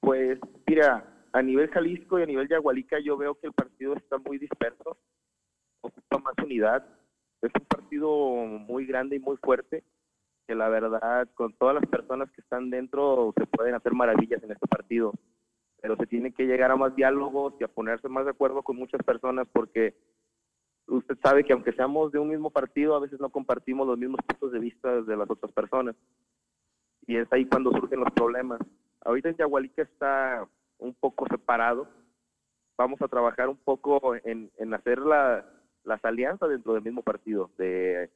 Pues 0.07 0.39
mira, 0.65 1.05
a 1.33 1.41
nivel 1.41 1.67
Jalisco 1.67 2.17
y 2.17 2.23
a 2.23 2.25
nivel 2.25 2.47
Yagualica 2.47 2.97
yo 2.97 3.17
veo 3.17 3.35
que 3.35 3.47
el 3.47 3.51
partido 3.51 3.93
está 3.93 4.17
muy 4.17 4.37
disperso, 4.37 4.97
ocupa 5.81 6.19
más 6.19 6.33
unidad, 6.41 6.87
es 7.41 7.51
un 7.53 7.65
partido 7.65 8.07
muy 8.07 8.85
grande 8.85 9.17
y 9.17 9.19
muy 9.19 9.35
fuerte, 9.35 9.83
que 10.47 10.55
la 10.55 10.69
verdad 10.69 11.27
con 11.33 11.51
todas 11.57 11.75
las 11.75 11.85
personas 11.87 12.31
que 12.31 12.39
están 12.39 12.69
dentro 12.69 13.33
se 13.37 13.45
pueden 13.47 13.75
hacer 13.75 13.91
maravillas 13.91 14.41
en 14.43 14.53
este 14.53 14.65
partido, 14.65 15.11
pero 15.81 15.97
se 15.97 16.07
tiene 16.07 16.31
que 16.31 16.45
llegar 16.45 16.71
a 16.71 16.77
más 16.77 16.95
diálogos 16.95 17.55
y 17.59 17.65
a 17.65 17.67
ponerse 17.67 18.07
más 18.07 18.23
de 18.23 18.31
acuerdo 18.31 18.63
con 18.63 18.77
muchas 18.77 19.03
personas 19.03 19.45
porque 19.51 19.93
usted 20.87 21.17
sabe 21.21 21.43
que 21.43 21.51
aunque 21.51 21.73
seamos 21.73 22.13
de 22.13 22.19
un 22.19 22.29
mismo 22.29 22.49
partido, 22.49 22.95
a 22.95 23.01
veces 23.01 23.19
no 23.19 23.29
compartimos 23.29 23.85
los 23.85 23.97
mismos 23.97 24.21
puntos 24.25 24.53
de 24.53 24.59
vista 24.59 25.01
de 25.01 25.17
las 25.17 25.29
otras 25.29 25.51
personas. 25.51 25.97
Y 27.05 27.17
es 27.17 27.27
ahí 27.33 27.45
cuando 27.45 27.71
surgen 27.71 27.99
los 27.99 28.13
problemas. 28.13 28.61
Ahorita 29.07 29.29
en 29.29 29.37
Yagualica 29.37 29.83
está 29.83 30.45
un 30.79 30.93
poco 30.93 31.25
separado. 31.29 31.87
Vamos 32.77 33.01
a 33.01 33.07
trabajar 33.07 33.47
un 33.47 33.55
poco 33.55 34.13
en, 34.15 34.51
hacer 34.73 34.99
las 34.99 36.03
alianzas 36.03 36.49
dentro 36.49 36.73
del 36.73 36.83
mismo 36.83 37.01
partido, 37.03 37.49
de, 37.57 38.11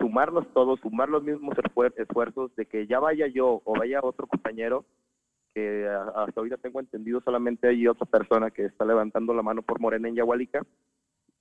sumarnos 0.00 0.52
todos, 0.52 0.80
sumar 0.80 1.08
los 1.08 1.22
mismos 1.22 1.54
esfuerzos, 1.96 2.54
de 2.56 2.66
que 2.66 2.88
ya 2.88 2.98
vaya 2.98 3.28
yo 3.28 3.62
o 3.64 3.78
vaya 3.78 4.00
otro 4.02 4.26
compañero, 4.26 4.84
que 5.54 5.88
hasta 5.88 6.40
ahorita 6.40 6.56
tengo 6.56 6.80
entendido 6.80 7.20
solamente 7.20 7.68
hay 7.68 7.86
otra 7.86 8.06
persona 8.06 8.50
que 8.50 8.64
está 8.64 8.84
levantando 8.84 9.32
la 9.32 9.42
mano 9.42 9.62
por 9.62 9.78
Morena 9.78 10.08
en 10.08 10.16
Yagualica. 10.16 10.66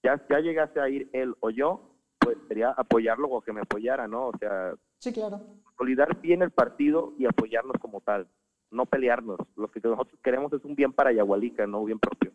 Ya, 0.03 0.23
ya 0.29 0.39
llegase 0.39 0.79
a 0.79 0.87
ir 0.87 1.09
él 1.13 1.33
o 1.39 1.49
yo, 1.49 1.97
pues 2.19 2.37
sería 2.47 2.69
apoyarlo 2.69 3.27
o 3.27 3.41
que 3.41 3.53
me 3.53 3.61
apoyara, 3.61 4.07
¿no? 4.07 4.27
O 4.27 4.37
sea, 4.37 4.75
sí, 4.99 5.11
claro. 5.11 5.41
consolidar 5.63 6.21
bien 6.21 6.43
el 6.43 6.51
partido 6.51 7.15
y 7.17 7.25
apoyarnos 7.25 7.77
como 7.81 8.01
tal 8.01 8.27
no 8.71 8.85
pelearnos. 8.85 9.37
Lo 9.55 9.69
que 9.69 9.79
nosotros 9.83 10.19
queremos 10.23 10.51
es 10.53 10.63
un 10.65 10.75
bien 10.75 10.93
para 10.93 11.11
Yagualica, 11.11 11.67
no 11.67 11.81
un 11.81 11.85
bien 11.85 11.99
propio. 11.99 12.31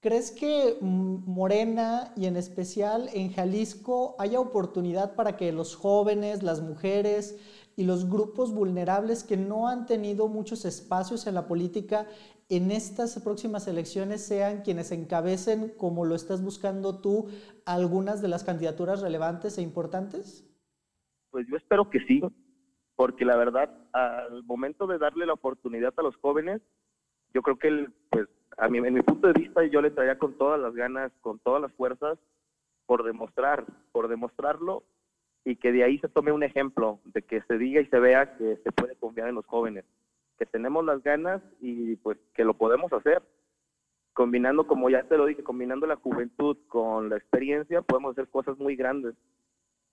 ¿Crees 0.00 0.30
que 0.30 0.76
Morena 0.80 2.12
y 2.16 2.26
en 2.26 2.36
especial 2.36 3.08
en 3.12 3.32
Jalisco 3.32 4.14
haya 4.18 4.38
oportunidad 4.38 5.16
para 5.16 5.36
que 5.36 5.50
los 5.52 5.74
jóvenes, 5.74 6.42
las 6.42 6.60
mujeres 6.60 7.40
y 7.76 7.84
los 7.84 8.08
grupos 8.08 8.54
vulnerables 8.54 9.24
que 9.24 9.36
no 9.36 9.68
han 9.68 9.86
tenido 9.86 10.28
muchos 10.28 10.64
espacios 10.64 11.26
en 11.26 11.34
la 11.34 11.48
política 11.48 12.06
en 12.48 12.70
estas 12.70 13.20
próximas 13.20 13.66
elecciones 13.66 14.22
sean 14.22 14.62
quienes 14.62 14.92
encabecen, 14.92 15.72
como 15.76 16.04
lo 16.04 16.14
estás 16.14 16.40
buscando 16.40 17.00
tú, 17.00 17.26
algunas 17.64 18.22
de 18.22 18.28
las 18.28 18.44
candidaturas 18.44 19.00
relevantes 19.00 19.58
e 19.58 19.62
importantes? 19.62 20.48
Pues 21.30 21.46
yo 21.48 21.56
espero 21.56 21.90
que 21.90 21.98
sí 22.06 22.22
porque 22.96 23.24
la 23.26 23.36
verdad, 23.36 23.70
al 23.92 24.42
momento 24.44 24.86
de 24.86 24.98
darle 24.98 25.26
la 25.26 25.34
oportunidad 25.34 25.94
a 25.96 26.02
los 26.02 26.16
jóvenes, 26.16 26.62
yo 27.32 27.42
creo 27.42 27.58
que, 27.58 27.88
pues, 28.10 28.26
a 28.56 28.68
mí, 28.68 28.78
en 28.78 28.94
mi 28.94 29.02
punto 29.02 29.26
de 29.26 29.34
vista, 29.34 29.62
yo 29.64 29.82
le 29.82 29.90
traía 29.90 30.18
con 30.18 30.32
todas 30.38 30.58
las 30.58 30.74
ganas, 30.74 31.12
con 31.20 31.38
todas 31.38 31.60
las 31.60 31.72
fuerzas, 31.74 32.18
por 32.86 33.04
demostrar, 33.04 33.66
por 33.92 34.08
demostrarlo 34.08 34.82
y 35.44 35.56
que 35.56 35.72
de 35.72 35.84
ahí 35.84 35.98
se 35.98 36.08
tome 36.08 36.32
un 36.32 36.42
ejemplo, 36.42 36.98
de 37.04 37.22
que 37.22 37.42
se 37.42 37.58
diga 37.58 37.80
y 37.80 37.86
se 37.86 38.00
vea 38.00 38.36
que 38.36 38.56
se 38.64 38.72
puede 38.72 38.96
confiar 38.96 39.28
en 39.28 39.34
los 39.34 39.46
jóvenes, 39.46 39.84
que 40.38 40.46
tenemos 40.46 40.84
las 40.84 41.02
ganas 41.02 41.42
y 41.60 41.96
pues 41.96 42.18
que 42.34 42.44
lo 42.44 42.54
podemos 42.54 42.92
hacer. 42.92 43.22
Combinando, 44.12 44.66
como 44.66 44.88
ya 44.88 45.02
te 45.04 45.18
lo 45.18 45.26
dije, 45.26 45.44
combinando 45.44 45.86
la 45.86 45.96
juventud 45.96 46.56
con 46.68 47.10
la 47.10 47.16
experiencia, 47.16 47.82
podemos 47.82 48.12
hacer 48.12 48.28
cosas 48.28 48.58
muy 48.58 48.74
grandes 48.74 49.14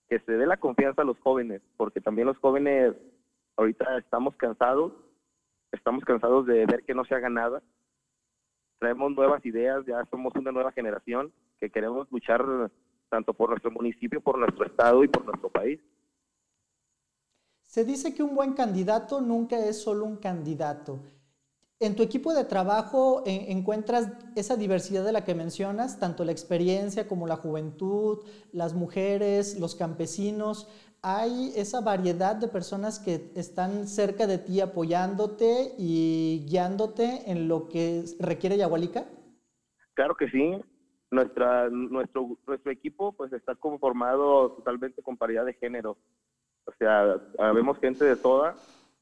que 0.08 0.18
se 0.20 0.32
dé 0.32 0.46
la 0.46 0.56
confianza 0.56 1.02
a 1.02 1.04
los 1.04 1.18
jóvenes, 1.20 1.62
porque 1.76 2.00
también 2.00 2.26
los 2.26 2.38
jóvenes 2.38 2.94
Ahorita 3.56 3.98
estamos 3.98 4.34
cansados, 4.36 4.92
estamos 5.70 6.04
cansados 6.04 6.46
de 6.46 6.66
ver 6.66 6.82
que 6.84 6.94
no 6.94 7.04
se 7.04 7.14
haga 7.14 7.28
nada. 7.28 7.62
Traemos 8.80 9.12
nuevas 9.12 9.44
ideas, 9.46 9.84
ya 9.86 10.04
somos 10.10 10.34
una 10.34 10.50
nueva 10.50 10.72
generación 10.72 11.32
que 11.60 11.70
queremos 11.70 12.10
luchar 12.10 12.44
tanto 13.08 13.32
por 13.32 13.50
nuestro 13.50 13.70
municipio, 13.70 14.20
por 14.20 14.38
nuestro 14.38 14.66
estado 14.66 15.04
y 15.04 15.08
por 15.08 15.24
nuestro 15.24 15.50
país. 15.50 15.80
Se 17.62 17.84
dice 17.84 18.12
que 18.12 18.24
un 18.24 18.34
buen 18.34 18.54
candidato 18.54 19.20
nunca 19.20 19.56
es 19.58 19.80
solo 19.80 20.04
un 20.04 20.16
candidato. 20.16 20.98
En 21.80 21.96
tu 21.96 22.02
equipo 22.02 22.32
de 22.32 22.44
trabajo 22.44 23.22
encuentras 23.26 24.12
esa 24.36 24.56
diversidad 24.56 25.04
de 25.04 25.12
la 25.12 25.24
que 25.24 25.34
mencionas, 25.34 25.98
tanto 25.98 26.24
la 26.24 26.32
experiencia 26.32 27.08
como 27.08 27.26
la 27.26 27.36
juventud, 27.36 28.24
las 28.52 28.74
mujeres, 28.74 29.58
los 29.58 29.74
campesinos. 29.74 30.68
¿Hay 31.02 31.52
esa 31.56 31.80
variedad 31.80 32.36
de 32.36 32.48
personas 32.48 32.98
que 32.98 33.30
están 33.34 33.88
cerca 33.88 34.26
de 34.26 34.38
ti 34.38 34.60
apoyándote 34.60 35.74
y 35.76 36.46
guiándote 36.48 37.30
en 37.30 37.48
lo 37.48 37.68
que 37.68 38.04
requiere 38.20 38.56
Yahualica? 38.56 39.04
Claro 39.94 40.14
que 40.14 40.30
sí. 40.30 40.56
Nuestra, 41.10 41.68
nuestro, 41.68 42.38
nuestro 42.46 42.72
equipo 42.72 43.12
pues 43.12 43.32
está 43.32 43.54
conformado 43.56 44.52
totalmente 44.52 45.02
con 45.02 45.16
paridad 45.16 45.44
de 45.44 45.54
género. 45.54 45.98
O 46.64 46.72
sea, 46.78 47.20
vemos 47.52 47.78
gente 47.78 48.04
de 48.04 48.16
toda, 48.16 48.54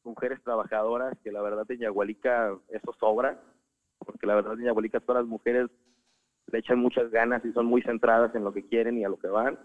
mujeres 0.05 0.43
trabajadoras, 0.43 1.17
que 1.23 1.33
la 1.33 1.43
verdad 1.43 1.65
en 1.71 1.79
Yagualica 1.79 2.57
eso 2.69 2.93
sobra, 2.99 3.41
porque 3.99 4.27
la 4.27 4.35
verdad 4.35 4.55
en 4.55 4.67
Yagualica 4.67 5.01
todas 5.01 5.23
las 5.23 5.29
mujeres 5.29 5.69
le 6.51 6.59
echan 6.59 6.79
muchas 6.79 7.11
ganas 7.11 7.45
y 7.45 7.53
son 7.53 7.67
muy 7.67 7.83
centradas 7.83 8.35
en 8.35 8.45
lo 8.45 8.53
que 8.53 8.67
quieren 8.67 8.99
y 8.99 9.05
a 9.05 9.09
lo 9.09 9.19
que 9.19 9.29
van. 9.29 9.59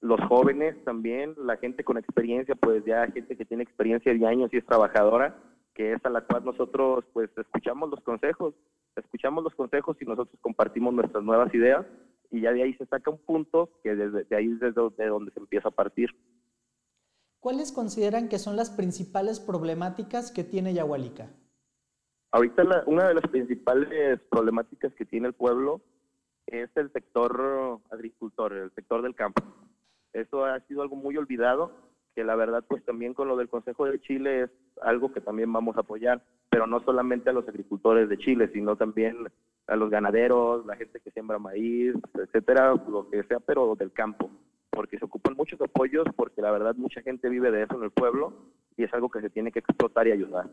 Los 0.00 0.20
jóvenes 0.28 0.76
también, 0.84 1.34
la 1.38 1.56
gente 1.56 1.82
con 1.82 1.96
experiencia, 1.96 2.54
pues 2.54 2.84
ya 2.84 3.06
gente 3.10 3.36
que 3.36 3.44
tiene 3.44 3.62
experiencia 3.62 4.12
de 4.12 4.26
años 4.26 4.52
y 4.52 4.58
es 4.58 4.66
trabajadora, 4.66 5.36
que 5.74 5.92
es 5.92 6.04
a 6.04 6.10
la 6.10 6.20
cual 6.20 6.44
nosotros 6.44 7.04
pues 7.12 7.30
escuchamos 7.36 7.90
los 7.90 8.00
consejos, 8.00 8.54
escuchamos 8.96 9.42
los 9.42 9.54
consejos 9.54 9.96
y 10.00 10.04
nosotros 10.04 10.38
compartimos 10.40 10.94
nuestras 10.94 11.24
nuevas 11.24 11.52
ideas 11.54 11.84
y 12.30 12.40
ya 12.40 12.52
de 12.52 12.62
ahí 12.62 12.74
se 12.74 12.86
saca 12.86 13.10
un 13.10 13.18
punto 13.18 13.70
que 13.82 13.94
desde 13.94 14.24
de 14.24 14.36
ahí 14.36 14.52
es 14.52 14.60
desde 14.60 15.06
donde 15.06 15.30
se 15.32 15.40
empieza 15.40 15.68
a 15.68 15.72
partir. 15.72 16.10
¿Cuáles 17.44 17.72
consideran 17.72 18.30
que 18.30 18.38
son 18.38 18.56
las 18.56 18.70
principales 18.70 19.38
problemáticas 19.38 20.32
que 20.32 20.44
tiene 20.44 20.72
Yahualica? 20.72 21.28
Ahorita 22.30 22.62
una 22.86 23.08
de 23.08 23.12
las 23.12 23.28
principales 23.28 24.18
problemáticas 24.30 24.94
que 24.94 25.04
tiene 25.04 25.28
el 25.28 25.34
pueblo 25.34 25.82
es 26.46 26.70
el 26.74 26.90
sector 26.90 27.82
agricultor, 27.90 28.54
el 28.54 28.70
sector 28.70 29.02
del 29.02 29.14
campo. 29.14 29.42
Eso 30.14 30.46
ha 30.46 30.58
sido 30.60 30.80
algo 30.80 30.96
muy 30.96 31.18
olvidado, 31.18 31.70
que 32.14 32.24
la 32.24 32.34
verdad 32.34 32.64
pues 32.66 32.82
también 32.82 33.12
con 33.12 33.28
lo 33.28 33.36
del 33.36 33.50
Consejo 33.50 33.84
de 33.84 34.00
Chile 34.00 34.44
es 34.44 34.50
algo 34.80 35.12
que 35.12 35.20
también 35.20 35.52
vamos 35.52 35.76
a 35.76 35.80
apoyar, 35.80 36.22
pero 36.48 36.66
no 36.66 36.80
solamente 36.80 37.28
a 37.28 37.34
los 37.34 37.46
agricultores 37.46 38.08
de 38.08 38.16
Chile, 38.16 38.48
sino 38.54 38.76
también 38.76 39.18
a 39.66 39.76
los 39.76 39.90
ganaderos, 39.90 40.64
la 40.64 40.76
gente 40.76 40.98
que 40.98 41.10
siembra 41.10 41.38
maíz, 41.38 41.94
etcétera, 42.14 42.74
lo 42.88 43.10
que 43.10 43.22
sea, 43.24 43.38
pero 43.40 43.74
del 43.74 43.92
campo 43.92 44.30
porque 44.74 44.98
se 44.98 45.04
ocupan 45.04 45.34
muchos 45.36 45.60
apoyos, 45.60 46.06
porque 46.16 46.42
la 46.42 46.50
verdad 46.50 46.74
mucha 46.76 47.00
gente 47.02 47.28
vive 47.28 47.50
de 47.50 47.62
eso 47.62 47.76
en 47.76 47.84
el 47.84 47.90
pueblo 47.90 48.32
y 48.76 48.84
es 48.84 48.92
algo 48.92 49.08
que 49.08 49.20
se 49.20 49.30
tiene 49.30 49.52
que 49.52 49.60
explotar 49.60 50.06
y 50.06 50.12
ayudar. 50.12 50.50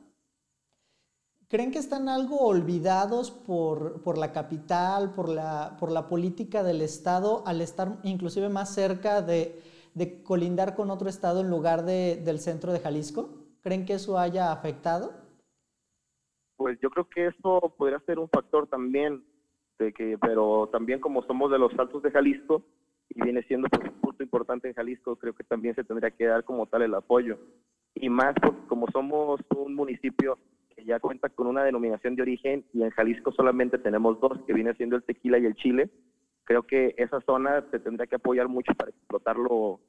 ¿Creen 1.49 1.71
que 1.71 1.79
están 1.79 2.07
algo 2.07 2.47
olvidados 2.47 3.29
por, 3.29 4.01
por 4.03 4.17
la 4.17 4.31
capital, 4.31 5.13
por 5.13 5.27
la, 5.27 5.75
por 5.79 5.91
la 5.91 6.07
política 6.07 6.63
del 6.63 6.81
Estado, 6.81 7.43
al 7.45 7.59
estar 7.59 7.97
inclusive 8.03 8.47
más 8.47 8.73
cerca 8.73 9.21
de, 9.21 9.61
de 9.93 10.23
colindar 10.23 10.75
con 10.75 10.89
otro 10.91 11.09
Estado 11.09 11.41
en 11.41 11.49
lugar 11.49 11.83
de, 11.83 12.21
del 12.23 12.39
centro 12.39 12.71
de 12.71 12.79
Jalisco? 12.79 13.29
¿Creen 13.61 13.85
que 13.85 13.95
eso 13.95 14.17
haya 14.17 14.51
afectado? 14.53 15.13
Pues 16.55 16.79
yo 16.79 16.89
creo 16.89 17.09
que 17.09 17.27
eso 17.27 17.73
podría 17.77 17.99
ser 18.05 18.17
un 18.17 18.29
factor 18.29 18.67
también, 18.67 19.21
de 19.77 19.91
que, 19.91 20.17
pero 20.21 20.69
también 20.71 21.01
como 21.01 21.21
somos 21.23 21.51
de 21.51 21.59
los 21.59 21.77
altos 21.77 22.01
de 22.01 22.11
Jalisco, 22.11 22.63
y 23.13 23.21
viene 23.21 23.43
siendo 23.43 23.67
pues, 23.69 23.89
un 23.89 23.99
punto 23.99 24.23
importante 24.23 24.67
en 24.67 24.73
Jalisco, 24.73 25.15
creo 25.15 25.33
que 25.33 25.43
también 25.43 25.75
se 25.75 25.83
tendría 25.83 26.11
que 26.11 26.25
dar 26.25 26.43
como 26.43 26.65
tal 26.67 26.83
el 26.83 26.93
apoyo. 26.93 27.37
Y 27.95 28.09
más 28.09 28.33
porque 28.41 28.65
como 28.67 28.87
somos 28.91 29.41
un 29.55 29.75
municipio 29.75 30.37
que 30.75 30.85
ya 30.85 30.99
cuenta 30.99 31.29
con 31.29 31.47
una 31.47 31.63
denominación 31.63 32.15
de 32.15 32.21
origen 32.21 32.65
y 32.73 32.83
en 32.83 32.89
Jalisco 32.91 33.31
solamente 33.31 33.77
tenemos 33.77 34.19
dos, 34.21 34.39
que 34.47 34.53
viene 34.53 34.73
siendo 34.75 34.95
el 34.95 35.03
tequila 35.03 35.37
y 35.39 35.45
el 35.45 35.55
chile, 35.55 35.89
creo 36.45 36.63
que 36.63 36.95
esa 36.97 37.19
zona 37.21 37.65
se 37.71 37.79
tendría 37.79 38.07
que 38.07 38.15
apoyar 38.15 38.47
mucho 38.47 38.73
para 38.73 38.91
explotarlo 38.91 39.79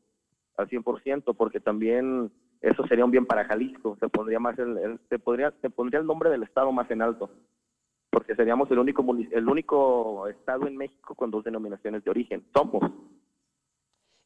al 0.56 0.68
100%, 0.68 1.34
porque 1.36 1.60
también 1.60 2.30
eso 2.60 2.86
sería 2.86 3.04
un 3.04 3.10
bien 3.10 3.26
para 3.26 3.44
Jalisco, 3.44 3.96
se 4.00 4.08
pondría 4.08 4.40
más 4.40 4.58
el, 4.58 4.98
se 5.08 5.18
podría 5.18 5.52
se 5.60 5.70
pondría 5.70 6.00
el 6.00 6.06
nombre 6.06 6.30
del 6.30 6.42
estado 6.42 6.72
más 6.72 6.90
en 6.90 7.02
alto 7.02 7.30
porque 8.12 8.36
seríamos 8.36 8.70
el 8.70 8.78
único, 8.78 9.04
el 9.32 9.48
único 9.48 10.28
estado 10.28 10.66
en 10.66 10.76
México 10.76 11.14
con 11.14 11.30
dos 11.30 11.42
denominaciones 11.44 12.04
de 12.04 12.10
origen. 12.10 12.44
Somos. 12.54 12.82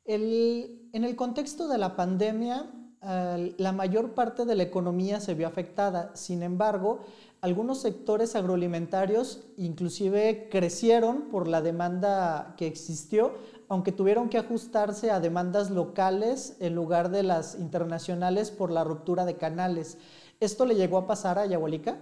en 0.05 1.05
el 1.05 1.17
contexto 1.17 1.69
de 1.69 1.79
la 1.79 1.95
pandemia, 1.95 2.69
la 3.01 3.73
mayor 3.73 4.15
parte 4.15 4.45
de 4.45 4.57
la 4.57 4.65
economía 4.65 5.21
se 5.21 5.35
vio 5.35 5.47
afectada. 5.47 6.11
Sin 6.17 6.43
embargo, 6.43 7.05
algunos 7.41 7.81
sectores 7.81 8.35
agroalimentarios 8.35 9.47
inclusive 9.57 10.49
crecieron 10.51 11.29
por 11.31 11.47
la 11.47 11.63
demanda 11.63 12.55
que 12.57 12.67
existió, 12.67 13.35
aunque 13.69 13.93
tuvieron 13.93 14.29
que 14.29 14.39
ajustarse 14.39 15.13
a 15.13 15.21
demandas 15.21 15.71
locales 15.71 16.57
en 16.59 16.75
lugar 16.75 17.11
de 17.11 17.23
las 17.23 17.57
internacionales 17.61 18.51
por 18.51 18.73
la 18.73 18.83
ruptura 18.83 19.25
de 19.25 19.37
canales. 19.37 19.99
¿Esto 20.41 20.67
le 20.67 20.75
llegó 20.75 20.99
a 20.99 21.07
pasar 21.07 21.39
a 21.39 21.47
Yahualica? 21.47 21.99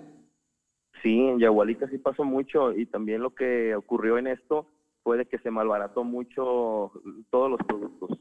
Sí, 1.05 1.21
en 1.21 1.39
Yahualica 1.39 1.87
sí 1.89 1.99
pasó 1.99 2.25
mucho 2.25 2.73
y 2.73 2.87
también 2.87 3.21
lo 3.21 3.35
que 3.35 3.77
ocurrió 3.77 4.17
en 4.17 4.27
esto 4.27 4.71
fue 5.03 5.19
de 5.19 5.27
que 5.27 5.37
se 5.39 5.51
malbarató 5.51 6.03
mucho 6.03 6.93
todos 7.29 7.51
los 7.51 7.61
productos. 7.67 8.19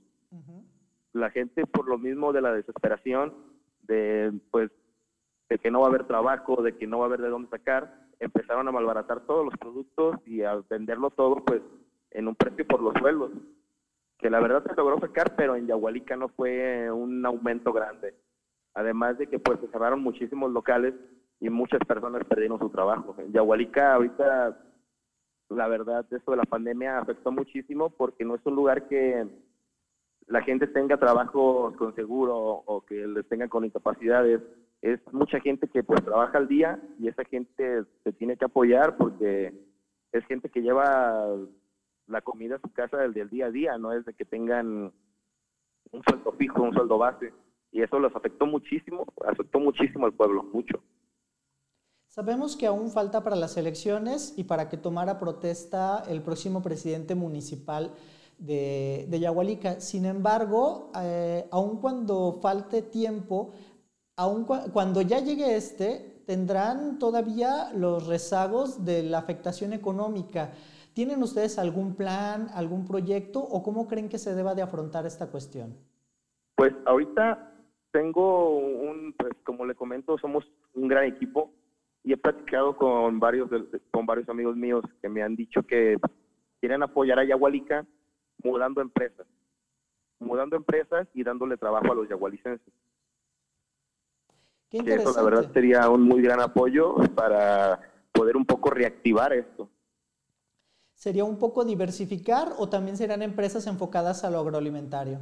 La 1.13 1.30
gente 1.30 1.66
por 1.66 1.88
lo 1.88 1.98
mismo 1.98 2.34
de 2.34 2.42
la 2.42 2.52
desesperación, 2.52 3.34
de 3.84 4.34
pues 4.52 4.70
de 5.48 5.60
que 5.60 5.72
no 5.72 5.80
va 5.80 5.86
a 5.86 5.90
haber 5.92 6.08
trabajo, 6.08 6.62
de 6.62 6.75
que 6.75 6.86
no 6.86 6.98
va 6.98 7.06
a 7.06 7.08
haber 7.08 7.22
de 7.22 7.30
dónde 7.30 7.50
sacar, 7.50 8.10
empezaron 8.20 8.68
a 8.68 8.74
malbaratar 8.74 9.22
todos 9.22 9.46
los 9.46 9.58
productos 9.58 10.18
y 10.25 10.42
a 10.42 10.56
venderlo 10.70 11.10
todo 11.10 11.36
pues 11.36 11.62
en 12.12 12.28
un 12.28 12.36
precio 12.36 12.68
por 12.68 12.82
los 12.82 12.94
suelos, 12.96 13.32
que 14.18 14.30
la 14.30 14.42
verdad 14.42 14.62
se 14.68 14.75
logró 14.75 15.00
sacar, 15.00 15.38
pero 15.38 15.56
en 15.56 15.68
Yahualica 15.68 16.18
no 16.18 16.28
fue 16.28 16.92
un 16.92 17.25
aumento 17.25 17.72
grande. 17.72 18.13
Además 18.74 19.18
de 19.18 19.28
que 19.28 19.40
pues 19.40 19.58
se 19.62 19.68
cerraron 19.68 20.02
muchísimos 20.02 20.52
locales 20.52 20.94
y 21.43 21.50
muchas 21.50 21.81
personas 21.85 22.23
perdieron 22.23 22.57
su 22.57 22.69
trabajo. 22.69 23.13
En 23.17 23.33
Yahualica 23.33 23.95
ahorita, 23.95 24.57
la 25.50 25.67
verdad, 25.67 26.05
esto 26.09 26.31
de 26.31 26.38
la 26.38 26.45
pandemia 26.45 27.00
afectó 27.00 27.33
muchísimo 27.33 27.89
porque 27.89 28.23
no 28.23 28.35
es 28.35 28.41
un 28.45 28.55
lugar 28.55 28.88
que 28.88 29.27
la 30.27 30.41
gente 30.41 30.67
tenga 30.67 30.95
trabajo 30.95 31.75
con 31.77 31.93
seguro 31.95 32.38
o 32.38 32.85
que 32.85 33.05
les 33.05 33.27
tengan 33.27 33.50
con 33.50 33.65
incapacidades. 33.65 34.39
Es 34.81 35.01
mucha 35.12 35.41
gente 35.41 35.67
que 35.67 35.83
pues 35.83 36.01
trabaja 36.05 36.38
al 36.38 36.47
día 36.47 36.79
y 36.97 37.09
esa 37.09 37.25
gente 37.25 37.83
se 38.05 38.13
tiene 38.13 38.38
que 38.38 38.45
apoyar 38.45 38.95
porque 38.95 39.53
es 40.13 40.25
gente 40.27 40.47
que 40.47 40.62
lleva 40.62 41.27
la 42.07 42.21
comida 42.21 42.55
a 42.55 42.62
su 42.62 42.71
casa 42.71 42.95
del, 43.00 43.13
del 43.13 43.29
día 43.29 43.47
a 43.47 43.51
día, 43.51 43.77
no 43.77 43.91
es 43.91 44.05
de 44.05 44.13
que 44.13 44.23
tengan 44.23 44.93
un 45.91 46.03
sueldo 46.07 46.31
fijo, 46.38 46.63
un 46.63 46.73
sueldo 46.73 46.97
base. 46.97 47.33
Y 47.73 47.81
eso 47.81 48.00
los 48.00 48.15
afectó 48.15 48.45
muchísimo, 48.45 49.05
afectó 49.27 49.59
muchísimo 49.59 50.05
al 50.05 50.13
pueblo, 50.13 50.43
mucho. 50.43 50.81
Sabemos 52.13 52.55
que 52.55 52.67
aún 52.67 52.91
falta 52.91 53.24
para 53.24 53.36
las 53.36 53.58
elecciones 53.58 54.36
y 54.38 54.43
para 54.43 54.70
que 54.70 54.77
tomara 54.77 55.17
protesta 55.17 56.03
el 56.08 56.22
próximo 56.22 56.62
presidente 56.62 57.15
municipal 57.15 57.89
de, 58.38 59.08
de 59.10 59.20
Yahualica. 59.20 59.79
Sin 59.79 60.05
embargo, 60.05 60.91
eh, 61.01 61.48
aun 61.50 61.82
cuando 61.82 62.38
falte 62.39 62.84
tiempo, 62.84 63.53
aun 64.15 64.46
cuando 64.46 65.01
ya 65.01 65.22
llegue 65.22 65.55
este, 65.55 66.22
tendrán 66.27 67.00
todavía 67.00 67.72
los 67.74 68.05
rezagos 68.05 68.86
de 68.86 69.01
la 69.01 69.17
afectación 69.17 69.74
económica. 69.74 70.51
¿Tienen 70.93 71.24
ustedes 71.24 71.58
algún 71.58 71.96
plan, 71.96 72.48
algún 72.53 72.86
proyecto 72.86 73.39
o 73.39 73.63
cómo 73.63 73.88
creen 73.88 74.08
que 74.08 74.20
se 74.20 74.36
deba 74.36 74.53
de 74.53 74.62
afrontar 74.62 75.08
esta 75.08 75.32
cuestión? 75.32 75.75
Pues 76.53 76.74
ahorita 76.86 77.55
tengo 77.91 78.60
un, 78.60 79.15
pues 79.17 79.34
como 79.43 79.65
le 79.65 79.74
comento, 79.74 80.15
somos 80.20 80.46
un 80.75 80.88
gran 80.88 81.05
equipo 81.05 81.50
y 82.03 82.13
he 82.13 82.17
platicado 82.17 82.75
con 82.75 83.19
varios, 83.19 83.50
con 83.91 84.05
varios 84.05 84.27
amigos 84.29 84.55
míos 84.55 84.83
que 85.01 85.10
me 85.10 85.24
han 85.24 85.36
dicho 85.36 85.63
que 85.63 85.98
quieren 86.60 86.83
apoyar 86.83 87.19
a 87.19 87.24
Yagualica 87.24 87.86
mudando 88.43 88.81
empresas, 88.81 89.25
mudando 90.19 90.55
empresas 90.55 91.07
y 91.13 91.24
dándole 91.24 91.57
trabajo 91.57 91.91
a 91.91 91.95
los 91.95 92.10
yagualicenses. 92.10 92.74
Qué 94.69 94.79
eso 94.79 95.13
la 95.15 95.24
verdad 95.24 95.51
sería 95.53 95.89
un 95.89 96.01
muy 96.01 96.22
gran 96.22 96.41
apoyo 96.41 96.95
para 97.15 97.79
poder 98.12 98.36
un 98.36 98.45
poco 98.45 98.69
reactivar 98.69 99.31
esto. 99.33 99.69
¿Sería 100.95 101.24
un 101.24 101.38
poco 101.38 101.63
diversificar 101.63 102.53
o 102.57 102.69
también 102.69 102.98
serían 102.98 103.22
empresas 103.22 103.67
enfocadas 103.67 104.24
a 104.24 104.31
lo 104.31 104.39
agroalimentario? 104.39 105.19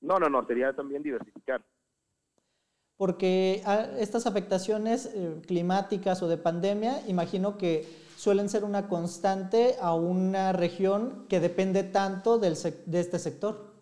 No, 0.00 0.18
no, 0.18 0.28
no, 0.28 0.46
sería 0.46 0.72
también 0.74 1.02
diversificar. 1.02 1.64
Porque 2.96 3.62
estas 3.98 4.26
afectaciones 4.26 5.06
eh, 5.06 5.40
climáticas 5.46 6.22
o 6.22 6.28
de 6.28 6.36
pandemia, 6.36 7.06
imagino 7.08 7.58
que 7.58 7.84
suelen 8.16 8.48
ser 8.48 8.62
una 8.64 8.88
constante 8.88 9.74
a 9.80 9.94
una 9.94 10.52
región 10.52 11.26
que 11.28 11.40
depende 11.40 11.82
tanto 11.82 12.38
del 12.38 12.54
de 12.86 13.00
este 13.00 13.18
sector. 13.18 13.74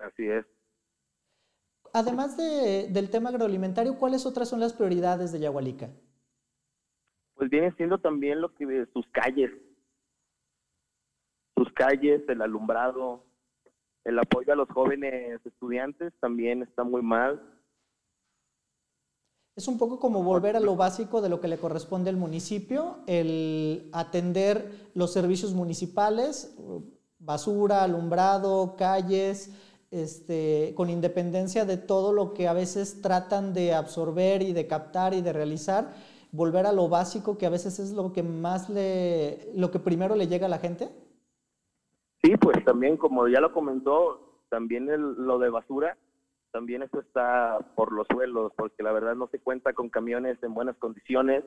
Así 0.00 0.26
es. 0.26 0.46
Además 1.92 2.36
del 2.36 3.10
tema 3.10 3.30
agroalimentario, 3.30 3.98
¿cuáles 3.98 4.26
otras 4.26 4.48
son 4.48 4.60
las 4.60 4.72
prioridades 4.72 5.32
de 5.32 5.40
Yahualica? 5.40 5.90
Pues 7.34 7.50
viene 7.50 7.72
siendo 7.76 7.98
también 7.98 8.40
lo 8.40 8.54
que 8.54 8.86
sus 8.92 9.06
calles, 9.08 9.50
sus 11.56 11.72
calles, 11.72 12.22
el 12.28 12.42
alumbrado, 12.42 13.24
el 14.04 14.18
apoyo 14.18 14.52
a 14.52 14.56
los 14.56 14.68
jóvenes 14.68 15.44
estudiantes 15.44 16.12
también 16.20 16.62
está 16.62 16.82
muy 16.82 17.02
mal. 17.02 17.42
Es 19.58 19.66
un 19.66 19.76
poco 19.76 19.98
como 19.98 20.22
volver 20.22 20.54
a 20.54 20.60
lo 20.60 20.76
básico 20.76 21.20
de 21.20 21.28
lo 21.28 21.40
que 21.40 21.48
le 21.48 21.58
corresponde 21.58 22.10
al 22.10 22.16
municipio, 22.16 22.98
el 23.08 23.90
atender 23.92 24.70
los 24.94 25.12
servicios 25.12 25.52
municipales, 25.52 26.56
basura, 27.18 27.82
alumbrado, 27.82 28.76
calles, 28.76 29.50
este, 29.90 30.74
con 30.76 30.90
independencia 30.90 31.64
de 31.64 31.76
todo 31.76 32.12
lo 32.12 32.34
que 32.34 32.46
a 32.46 32.52
veces 32.52 33.02
tratan 33.02 33.52
de 33.52 33.74
absorber 33.74 34.42
y 34.42 34.52
de 34.52 34.68
captar 34.68 35.12
y 35.12 35.22
de 35.22 35.32
realizar, 35.32 35.92
volver 36.30 36.64
a 36.64 36.72
lo 36.72 36.88
básico 36.88 37.36
que 37.36 37.46
a 37.46 37.50
veces 37.50 37.80
es 37.80 37.90
lo 37.90 38.12
que 38.12 38.22
más 38.22 38.70
le, 38.70 39.50
lo 39.56 39.72
que 39.72 39.80
primero 39.80 40.14
le 40.14 40.28
llega 40.28 40.46
a 40.46 40.50
la 40.50 40.58
gente? 40.58 40.88
Sí, 42.22 42.36
pues 42.36 42.64
también, 42.64 42.96
como 42.96 43.26
ya 43.26 43.40
lo 43.40 43.52
comentó, 43.52 44.44
también 44.50 44.86
lo 44.86 45.40
de 45.40 45.50
basura, 45.50 45.98
también 46.52 46.82
eso 46.82 47.00
está 47.00 47.58
por 47.74 47.92
los 47.92 48.06
suelos, 48.10 48.52
porque 48.56 48.82
la 48.82 48.92
verdad 48.92 49.14
no 49.14 49.28
se 49.28 49.38
cuenta 49.38 49.72
con 49.72 49.88
camiones 49.88 50.42
en 50.42 50.54
buenas 50.54 50.76
condiciones, 50.76 51.44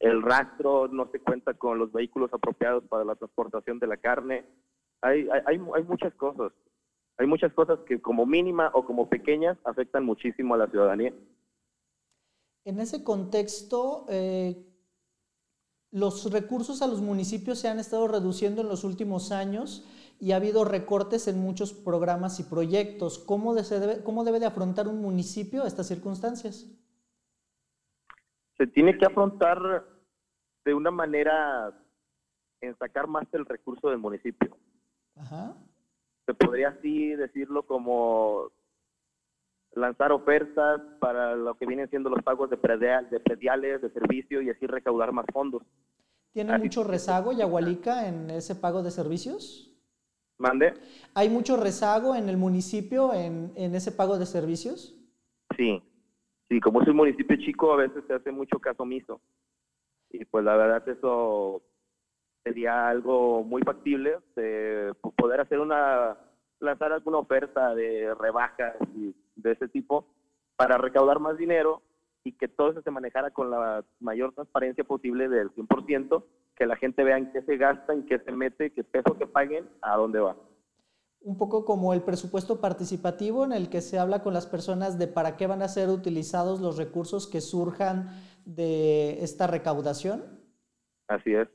el 0.00 0.22
rastro 0.22 0.88
no 0.88 1.10
se 1.10 1.20
cuenta 1.20 1.54
con 1.54 1.78
los 1.78 1.92
vehículos 1.92 2.32
apropiados 2.32 2.84
para 2.84 3.04
la 3.04 3.16
transportación 3.16 3.78
de 3.78 3.86
la 3.86 3.96
carne, 3.96 4.44
hay, 5.02 5.28
hay, 5.46 5.60
hay 5.74 5.82
muchas 5.84 6.14
cosas. 6.14 6.52
Hay 7.18 7.26
muchas 7.26 7.52
cosas 7.52 7.80
que 7.86 8.00
como 8.00 8.26
mínima 8.26 8.70
o 8.74 8.84
como 8.84 9.08
pequeñas 9.08 9.58
afectan 9.64 10.04
muchísimo 10.04 10.54
a 10.54 10.58
la 10.58 10.68
ciudadanía. 10.68 11.12
En 12.64 12.78
ese 12.78 13.02
contexto, 13.02 14.06
eh, 14.08 14.64
los 15.90 16.30
recursos 16.30 16.80
a 16.80 16.86
los 16.86 17.00
municipios 17.00 17.58
se 17.58 17.68
han 17.68 17.80
estado 17.80 18.06
reduciendo 18.06 18.62
en 18.62 18.68
los 18.68 18.84
últimos 18.84 19.32
años 19.32 19.84
y 20.20 20.32
ha 20.32 20.36
habido 20.36 20.64
recortes 20.64 21.28
en 21.28 21.38
muchos 21.38 21.72
programas 21.72 22.40
y 22.40 22.44
proyectos. 22.44 23.18
¿Cómo, 23.18 23.54
debe, 23.54 24.02
cómo 24.02 24.24
debe 24.24 24.40
de 24.40 24.46
afrontar 24.46 24.88
un 24.88 25.00
municipio 25.00 25.64
estas 25.64 25.86
circunstancias? 25.86 26.66
Se 28.56 28.66
tiene 28.66 28.98
que 28.98 29.06
afrontar 29.06 29.84
de 30.64 30.74
una 30.74 30.90
manera 30.90 31.72
en 32.60 32.76
sacar 32.78 33.06
más 33.06 33.30
del 33.30 33.46
recurso 33.46 33.88
del 33.88 33.98
municipio. 33.98 34.56
Ajá 35.14 35.54
se 36.28 36.34
podría 36.34 36.68
así 36.68 37.16
decirlo 37.16 37.62
como 37.62 38.52
lanzar 39.72 40.12
ofertas 40.12 40.78
para 41.00 41.34
lo 41.34 41.54
que 41.54 41.64
vienen 41.64 41.88
siendo 41.88 42.10
los 42.10 42.22
pagos 42.22 42.50
de, 42.50 42.58
predial, 42.58 43.08
de 43.08 43.18
prediales, 43.18 43.80
de 43.80 43.90
servicio 43.90 44.42
y 44.42 44.50
así 44.50 44.66
recaudar 44.66 45.10
más 45.10 45.24
fondos. 45.32 45.62
¿Tiene 46.34 46.58
mucho 46.58 46.84
rezago 46.84 47.32
Yagualica 47.32 48.08
en 48.08 48.28
ese 48.28 48.54
pago 48.54 48.82
de 48.82 48.90
servicios? 48.90 49.74
¿Mande? 50.38 50.74
¿Hay 51.14 51.28
mucho 51.28 51.56
rezago 51.56 52.14
en 52.14 52.28
el 52.28 52.36
municipio 52.36 53.12
en, 53.12 53.52
en 53.56 53.74
ese 53.74 53.90
pago 53.90 54.18
de 54.18 54.26
servicios? 54.26 54.94
Sí, 55.56 55.82
sí, 56.48 56.60
como 56.60 56.80
es 56.80 56.88
un 56.88 56.96
municipio 56.96 57.36
chico 57.36 57.72
a 57.72 57.76
veces 57.76 58.04
se 58.06 58.14
hace 58.14 58.30
mucho 58.30 58.58
caso 58.60 58.84
omiso. 58.84 59.20
Y 60.10 60.24
pues 60.24 60.44
la 60.44 60.56
verdad 60.56 60.88
eso 60.88 61.62
sería 62.44 62.88
algo 62.88 63.42
muy 63.42 63.62
factible 63.62 64.18
de 64.36 64.94
poder 65.16 65.40
hacer 65.40 65.58
una, 65.58 66.16
lanzar 66.60 66.92
alguna 66.92 67.18
oferta 67.18 67.74
de 67.74 68.14
rebajas 68.14 68.76
y 68.94 69.14
de 69.36 69.52
ese 69.52 69.68
tipo 69.68 70.06
para 70.56 70.78
recaudar 70.78 71.18
más 71.20 71.36
dinero 71.36 71.82
que 72.38 72.48
todo 72.48 72.70
eso 72.70 72.82
se 72.82 72.90
manejara 72.90 73.30
con 73.30 73.50
la 73.50 73.84
mayor 74.00 74.32
transparencia 74.32 74.84
posible 74.84 75.28
del 75.28 75.50
100%, 75.54 76.24
que 76.56 76.66
la 76.66 76.76
gente 76.76 77.04
vea 77.04 77.18
en 77.18 77.30
qué 77.32 77.42
se 77.42 77.56
gasta, 77.56 77.92
en 77.92 78.06
qué 78.06 78.18
se 78.18 78.32
mete, 78.32 78.72
qué 78.72 78.84
peso 78.84 79.16
que 79.18 79.26
paguen, 79.26 79.68
a 79.82 79.96
dónde 79.96 80.20
va. 80.20 80.36
Un 81.20 81.36
poco 81.36 81.64
como 81.64 81.92
el 81.92 82.02
presupuesto 82.02 82.60
participativo 82.60 83.44
en 83.44 83.52
el 83.52 83.68
que 83.68 83.80
se 83.80 83.98
habla 83.98 84.22
con 84.22 84.32
las 84.32 84.46
personas 84.46 84.98
de 84.98 85.08
para 85.08 85.36
qué 85.36 85.46
van 85.46 85.62
a 85.62 85.68
ser 85.68 85.88
utilizados 85.88 86.60
los 86.60 86.78
recursos 86.78 87.26
que 87.26 87.40
surjan 87.40 88.08
de 88.44 89.22
esta 89.22 89.46
recaudación. 89.46 90.24
Así 91.08 91.34
es. 91.34 91.48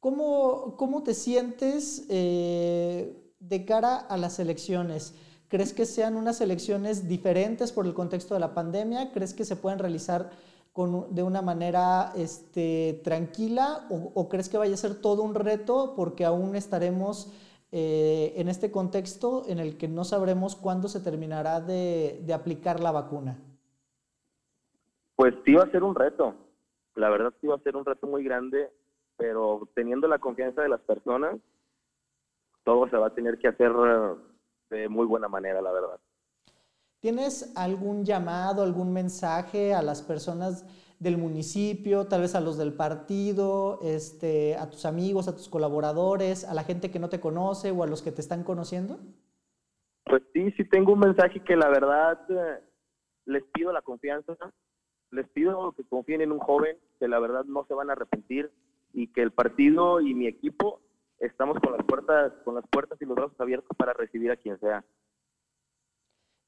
¿Cómo, 0.00 0.76
cómo 0.76 1.02
te 1.02 1.14
sientes 1.14 2.06
eh, 2.08 3.12
de 3.40 3.64
cara 3.64 3.96
a 3.96 4.16
las 4.16 4.38
elecciones? 4.38 5.14
¿Crees 5.48 5.72
que 5.72 5.86
sean 5.86 6.16
unas 6.16 6.40
elecciones 6.40 7.08
diferentes 7.08 7.72
por 7.72 7.86
el 7.86 7.94
contexto 7.94 8.34
de 8.34 8.40
la 8.40 8.54
pandemia? 8.54 9.12
¿Crees 9.12 9.34
que 9.34 9.44
se 9.44 9.56
pueden 9.56 9.78
realizar 9.78 10.30
con, 10.72 11.14
de 11.14 11.22
una 11.22 11.42
manera 11.42 12.12
este, 12.16 13.00
tranquila 13.02 13.86
o, 13.90 14.28
crees 14.28 14.48
que 14.48 14.58
vaya 14.58 14.74
a 14.74 14.78
ser 14.78 15.00
todo 15.00 15.22
un 15.22 15.34
reto 15.34 15.94
porque 15.96 16.24
aún 16.24 16.54
estaremos 16.54 17.32
eh, 17.72 18.34
en 18.36 18.48
este 18.48 18.70
contexto 18.70 19.44
en 19.48 19.58
el 19.58 19.76
que 19.76 19.88
no 19.88 20.04
sabremos 20.04 20.56
cuándo 20.56 20.88
se 20.88 21.00
terminará 21.00 21.60
de, 21.60 22.22
de 22.24 22.34
aplicar 22.34 22.80
la 22.80 22.92
vacuna? 22.92 23.38
Pues 25.16 25.34
sí 25.44 25.54
va 25.54 25.64
a 25.64 25.70
ser 25.70 25.82
un 25.82 25.94
reto. 25.94 26.34
La 26.94 27.08
verdad 27.08 27.32
sí 27.40 27.46
va 27.46 27.56
a 27.56 27.60
ser 27.60 27.74
un 27.76 27.84
reto 27.84 28.06
muy 28.06 28.22
grande 28.22 28.70
pero 29.18 29.68
teniendo 29.74 30.08
la 30.08 30.20
confianza 30.20 30.62
de 30.62 30.68
las 30.68 30.80
personas, 30.80 31.36
todo 32.64 32.88
se 32.88 32.96
va 32.96 33.08
a 33.08 33.14
tener 33.14 33.36
que 33.38 33.48
hacer 33.48 33.72
de 34.70 34.88
muy 34.88 35.06
buena 35.06 35.28
manera, 35.28 35.60
la 35.62 35.72
verdad. 35.72 36.00
¿Tienes 37.00 37.52
algún 37.56 38.04
llamado, 38.04 38.62
algún 38.62 38.92
mensaje 38.92 39.72
a 39.72 39.82
las 39.82 40.02
personas 40.02 40.66
del 40.98 41.16
municipio, 41.16 42.06
tal 42.06 42.22
vez 42.22 42.34
a 42.34 42.40
los 42.40 42.58
del 42.58 42.72
partido, 42.72 43.78
este, 43.82 44.56
a 44.56 44.68
tus 44.68 44.84
amigos, 44.84 45.28
a 45.28 45.36
tus 45.36 45.48
colaboradores, 45.48 46.44
a 46.44 46.54
la 46.54 46.64
gente 46.64 46.90
que 46.90 46.98
no 46.98 47.08
te 47.08 47.20
conoce 47.20 47.70
o 47.70 47.84
a 47.84 47.86
los 47.86 48.02
que 48.02 48.10
te 48.10 48.20
están 48.20 48.42
conociendo? 48.42 48.98
Pues 50.04 50.22
sí, 50.32 50.50
sí 50.52 50.64
tengo 50.64 50.92
un 50.94 51.00
mensaje 51.00 51.40
que 51.40 51.54
la 51.54 51.68
verdad 51.68 52.18
eh, 52.30 52.60
les 53.26 53.44
pido 53.52 53.72
la 53.72 53.82
confianza, 53.82 54.36
les 55.12 55.28
pido 55.28 55.72
que 55.72 55.84
confíen 55.84 56.22
en 56.22 56.32
un 56.32 56.40
joven, 56.40 56.76
que 56.98 57.06
la 57.06 57.20
verdad 57.20 57.44
no 57.44 57.64
se 57.66 57.74
van 57.74 57.90
a 57.90 57.92
arrepentir, 57.92 58.50
y 58.92 59.08
que 59.08 59.22
el 59.22 59.30
partido 59.30 60.00
y 60.00 60.14
mi 60.14 60.26
equipo 60.26 60.80
estamos 61.20 61.58
con 61.60 61.72
las 61.72 61.84
puertas, 61.86 62.32
con 62.44 62.54
las 62.54 62.64
puertas 62.70 63.00
y 63.00 63.04
los 63.04 63.16
brazos 63.16 63.40
abiertos 63.40 63.76
para 63.76 63.92
recibir 63.92 64.30
a 64.30 64.36
quien 64.36 64.58
sea. 64.60 64.84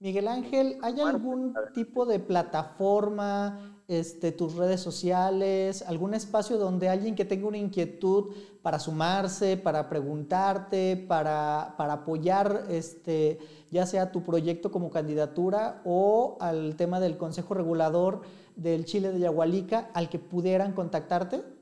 Miguel 0.01 0.29
Ángel, 0.29 0.79
¿hay 0.81 0.99
algún 0.99 1.55
tipo 1.75 2.07
de 2.07 2.19
plataforma, 2.21 3.83
este, 3.87 4.33
tus 4.33 4.55
redes 4.55 4.81
sociales, 4.81 5.83
algún 5.87 6.15
espacio 6.15 6.57
donde 6.57 6.89
alguien 6.89 7.15
que 7.15 7.27
tenga 7.27 7.47
una 7.47 7.59
inquietud 7.59 8.35
para 8.63 8.79
sumarse, 8.79 9.59
para 9.59 9.91
preguntarte, 9.91 10.97
para, 11.07 11.75
para 11.77 11.93
apoyar 11.93 12.65
este, 12.71 13.41
ya 13.71 13.85
sea 13.85 14.11
tu 14.11 14.23
proyecto 14.23 14.71
como 14.71 14.91
candidatura 14.91 15.83
o 15.85 16.39
al 16.41 16.77
tema 16.77 16.99
del 16.99 17.19
Consejo 17.19 17.53
Regulador 17.53 18.23
del 18.57 18.87
Chile 18.87 19.13
de 19.13 19.21
Yagualica, 19.21 19.91
al 19.93 20.09
que 20.09 20.19
pudieran 20.19 20.73
contactarte? 20.73 21.60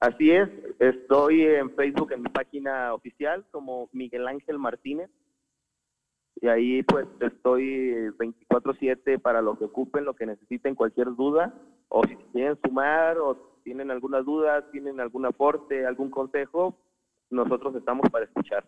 Así 0.00 0.30
es, 0.30 0.48
estoy 0.78 1.42
en 1.42 1.74
Facebook 1.74 2.12
en 2.12 2.22
mi 2.22 2.28
página 2.28 2.92
oficial 2.92 3.46
como 3.50 3.88
Miguel 3.92 4.28
Ángel 4.28 4.58
Martínez 4.58 5.10
y 6.40 6.48
ahí 6.48 6.82
pues 6.82 7.06
estoy 7.20 8.10
24/7 8.18 9.18
para 9.18 9.40
lo 9.40 9.58
que 9.58 9.64
ocupen, 9.64 10.04
lo 10.04 10.14
que 10.14 10.26
necesiten, 10.26 10.74
cualquier 10.74 11.14
duda 11.14 11.54
o 11.88 12.04
si 12.04 12.14
quieren 12.32 12.58
sumar 12.62 13.16
o 13.18 13.36
tienen 13.64 13.90
alguna 13.90 14.20
duda, 14.20 14.70
tienen 14.70 15.00
algún 15.00 15.24
aporte, 15.24 15.86
algún 15.86 16.10
consejo, 16.10 16.76
nosotros 17.30 17.74
estamos 17.74 18.08
para 18.10 18.26
escuchar. 18.26 18.66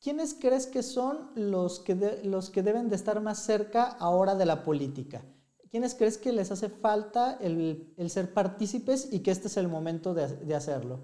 ¿Quiénes 0.00 0.34
crees 0.34 0.66
que 0.66 0.82
son 0.82 1.30
los 1.36 1.80
que, 1.80 1.96
los 2.24 2.50
que 2.50 2.62
deben 2.62 2.90
de 2.90 2.96
estar 2.96 3.20
más 3.22 3.44
cerca 3.44 3.96
ahora 3.98 4.34
de 4.34 4.44
la 4.44 4.64
política? 4.64 5.22
¿Quiénes 5.76 5.94
crees 5.94 6.16
que 6.16 6.32
les 6.32 6.50
hace 6.50 6.70
falta 6.70 7.36
el, 7.38 7.92
ser 8.08 8.32
partícipes 8.32 9.12
y 9.12 9.22
que 9.22 9.30
este 9.30 9.48
es 9.48 9.58
el 9.58 9.68
momento 9.68 10.14
de, 10.14 10.54
hacerlo? 10.54 11.00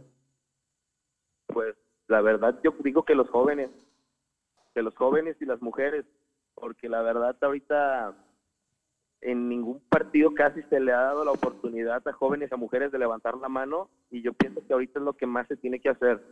Pues 1.48 1.76
la 2.08 2.22
verdad 2.22 2.58
yo 2.64 2.72
digo 2.82 3.04
que 3.04 3.14
los 3.14 3.28
jóvenes, 3.28 3.68
que 4.72 4.80
los 4.80 4.96
jóvenes 4.96 5.36
y 5.40 5.44
las 5.44 5.60
mujeres, 5.60 6.06
porque 6.54 6.88
la 6.88 7.02
verdad 7.02 7.36
ahorita 7.42 8.14
en 9.20 9.50
ningún 9.50 9.78
partido 9.90 10.32
casi 10.32 10.62
se 10.62 10.80
le 10.80 10.90
ha 10.94 11.02
dado 11.02 11.22
la 11.22 11.32
oportunidad 11.32 12.08
a 12.08 12.12
jóvenes 12.14 12.50
y 12.50 12.54
a 12.54 12.56
mujeres 12.56 12.90
de 12.92 12.98
levantar 12.98 13.36
la 13.36 13.50
mano 13.50 13.90
y 14.10 14.22
yo 14.22 14.32
pienso 14.32 14.66
que 14.66 14.72
ahorita 14.72 15.00
es 15.00 15.04
lo 15.04 15.12
que 15.12 15.26
más 15.26 15.46
se 15.48 15.58
tiene 15.58 15.80
que 15.80 15.90
hacer. 15.90 16.24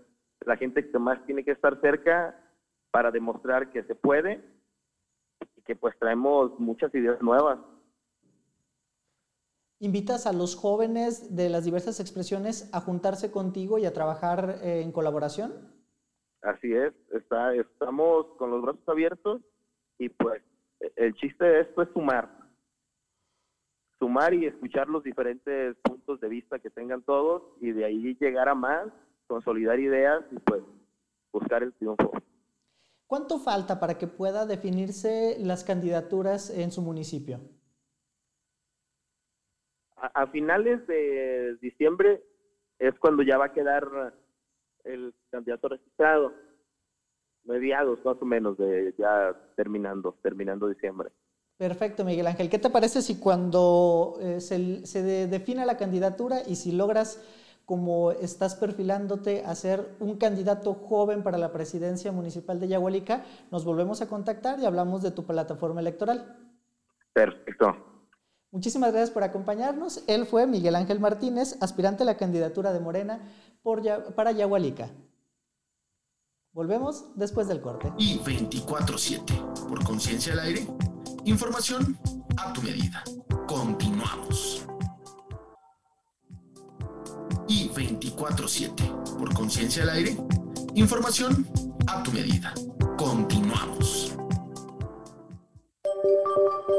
La 0.46 0.56
gente 0.56 0.90
que 0.90 0.98
más 0.98 1.22
tiene 1.26 1.44
que 1.44 1.50
estar 1.50 1.78
cerca 1.82 2.42
para 2.90 3.10
demostrar 3.10 3.70
que 3.70 3.82
se 3.82 3.94
puede 3.94 4.42
que 5.66 5.76
pues 5.76 5.94
traemos 5.98 6.58
muchas 6.58 6.92
ideas 6.94 7.20
nuevas. 7.20 7.58
¿Invitas 9.82 10.26
a 10.26 10.34
los 10.34 10.56
jóvenes 10.56 11.34
de 11.34 11.48
las 11.48 11.64
diversas 11.64 12.00
expresiones 12.00 12.68
a 12.74 12.82
juntarse 12.82 13.30
contigo 13.30 13.78
y 13.78 13.86
a 13.86 13.94
trabajar 13.94 14.58
eh, 14.62 14.82
en 14.82 14.92
colaboración? 14.92 15.54
Así 16.42 16.70
es, 16.70 16.92
está, 17.14 17.54
estamos 17.54 18.26
con 18.36 18.50
los 18.50 18.60
brazos 18.60 18.86
abiertos 18.86 19.40
y 19.98 20.10
pues 20.10 20.42
el 20.96 21.14
chiste 21.14 21.44
de 21.46 21.60
esto 21.62 21.80
es 21.80 21.88
sumar. 21.94 22.28
Sumar 23.98 24.34
y 24.34 24.44
escuchar 24.44 24.86
los 24.90 25.02
diferentes 25.02 25.74
puntos 25.82 26.20
de 26.20 26.28
vista 26.28 26.58
que 26.58 26.68
tengan 26.68 27.00
todos 27.00 27.42
y 27.62 27.72
de 27.72 27.86
ahí 27.86 28.14
llegar 28.20 28.50
a 28.50 28.54
más, 28.54 28.88
consolidar 29.26 29.80
ideas 29.80 30.22
y 30.30 30.38
pues 30.40 30.62
buscar 31.32 31.62
el 31.62 31.72
triunfo. 31.72 32.12
¿Cuánto 33.06 33.38
falta 33.38 33.80
para 33.80 33.96
que 33.96 34.06
pueda 34.06 34.44
definirse 34.44 35.38
las 35.40 35.64
candidaturas 35.64 36.50
en 36.50 36.70
su 36.70 36.82
municipio? 36.82 37.40
A, 40.00 40.22
a 40.22 40.26
finales 40.28 40.86
de 40.86 41.56
diciembre 41.60 42.22
es 42.78 42.98
cuando 42.98 43.22
ya 43.22 43.38
va 43.38 43.46
a 43.46 43.52
quedar 43.52 44.14
el 44.84 45.14
candidato 45.30 45.68
registrado 45.68 46.32
mediados 47.44 47.98
más 48.04 48.16
o 48.20 48.24
menos 48.24 48.56
de 48.58 48.94
ya 48.98 49.34
terminando, 49.56 50.16
terminando 50.22 50.68
diciembre. 50.68 51.10
Perfecto, 51.56 52.04
Miguel 52.04 52.26
Ángel. 52.26 52.48
¿Qué 52.48 52.58
te 52.58 52.70
parece 52.70 53.02
si 53.02 53.20
cuando 53.20 54.18
eh, 54.20 54.40
se, 54.40 54.86
se 54.86 55.02
de, 55.02 55.26
defina 55.26 55.66
la 55.66 55.76
candidatura 55.76 56.38
y 56.46 56.56
si 56.56 56.72
logras, 56.72 57.22
como 57.66 58.12
estás 58.12 58.54
perfilándote, 58.56 59.42
a 59.44 59.54
ser 59.54 59.86
un 60.00 60.16
candidato 60.16 60.74
joven 60.74 61.22
para 61.22 61.38
la 61.38 61.52
presidencia 61.52 62.12
municipal 62.12 62.60
de 62.60 62.68
Yahualica, 62.68 63.24
nos 63.50 63.64
volvemos 63.64 64.00
a 64.00 64.08
contactar 64.08 64.58
y 64.58 64.64
hablamos 64.64 65.02
de 65.02 65.10
tu 65.10 65.26
plataforma 65.26 65.80
electoral? 65.80 66.36
Perfecto. 67.12 67.89
Muchísimas 68.52 68.90
gracias 68.90 69.10
por 69.10 69.22
acompañarnos. 69.22 70.02
Él 70.08 70.26
fue 70.26 70.46
Miguel 70.46 70.74
Ángel 70.74 70.98
Martínez, 70.98 71.56
aspirante 71.60 72.02
a 72.02 72.06
la 72.06 72.16
candidatura 72.16 72.72
de 72.72 72.80
Morena 72.80 73.20
para 74.16 74.32
Yahualica. 74.32 74.90
Volvemos 76.52 77.04
después 77.14 77.46
del 77.46 77.60
corte. 77.60 77.92
Y 77.96 78.18
24-7, 78.18 79.68
por 79.68 79.84
conciencia 79.84 80.32
al 80.32 80.40
aire, 80.40 80.66
información 81.24 81.96
a 82.36 82.52
tu 82.52 82.60
medida. 82.62 83.04
Continuamos. 83.46 84.66
Y 87.46 87.68
24-7, 87.68 89.16
por 89.16 89.32
conciencia 89.32 89.84
al 89.84 89.90
aire, 89.90 90.16
información 90.74 91.46
a 91.86 92.02
tu 92.02 92.10
medida. 92.10 92.52
Continuamos. 92.96 93.99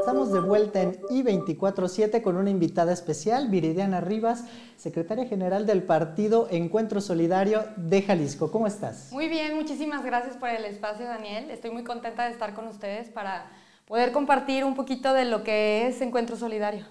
Estamos 0.02 0.32
de 0.32 0.40
vuelta 0.40 0.82
en 0.82 1.00
I247 1.02 2.22
con 2.22 2.36
una 2.36 2.50
invitada 2.50 2.92
especial, 2.92 3.46
Viridiana 3.50 4.00
Rivas, 4.00 4.42
secretaria 4.76 5.26
general 5.26 5.64
del 5.64 5.84
partido 5.84 6.48
Encuentro 6.50 7.00
Solidario 7.00 7.62
de 7.76 8.02
Jalisco. 8.02 8.50
¿Cómo 8.50 8.66
estás? 8.66 9.12
Muy 9.12 9.28
bien, 9.28 9.54
muchísimas 9.54 10.04
gracias 10.04 10.36
por 10.36 10.48
el 10.48 10.64
espacio, 10.64 11.06
Daniel. 11.06 11.52
Estoy 11.52 11.70
muy 11.70 11.84
contenta 11.84 12.24
de 12.24 12.32
estar 12.32 12.52
con 12.52 12.66
ustedes 12.66 13.10
para 13.10 13.48
poder 13.86 14.10
compartir 14.10 14.64
un 14.64 14.74
poquito 14.74 15.14
de 15.14 15.24
lo 15.24 15.44
que 15.44 15.86
es 15.86 16.00
Encuentro 16.00 16.34
Solidario. 16.34 16.84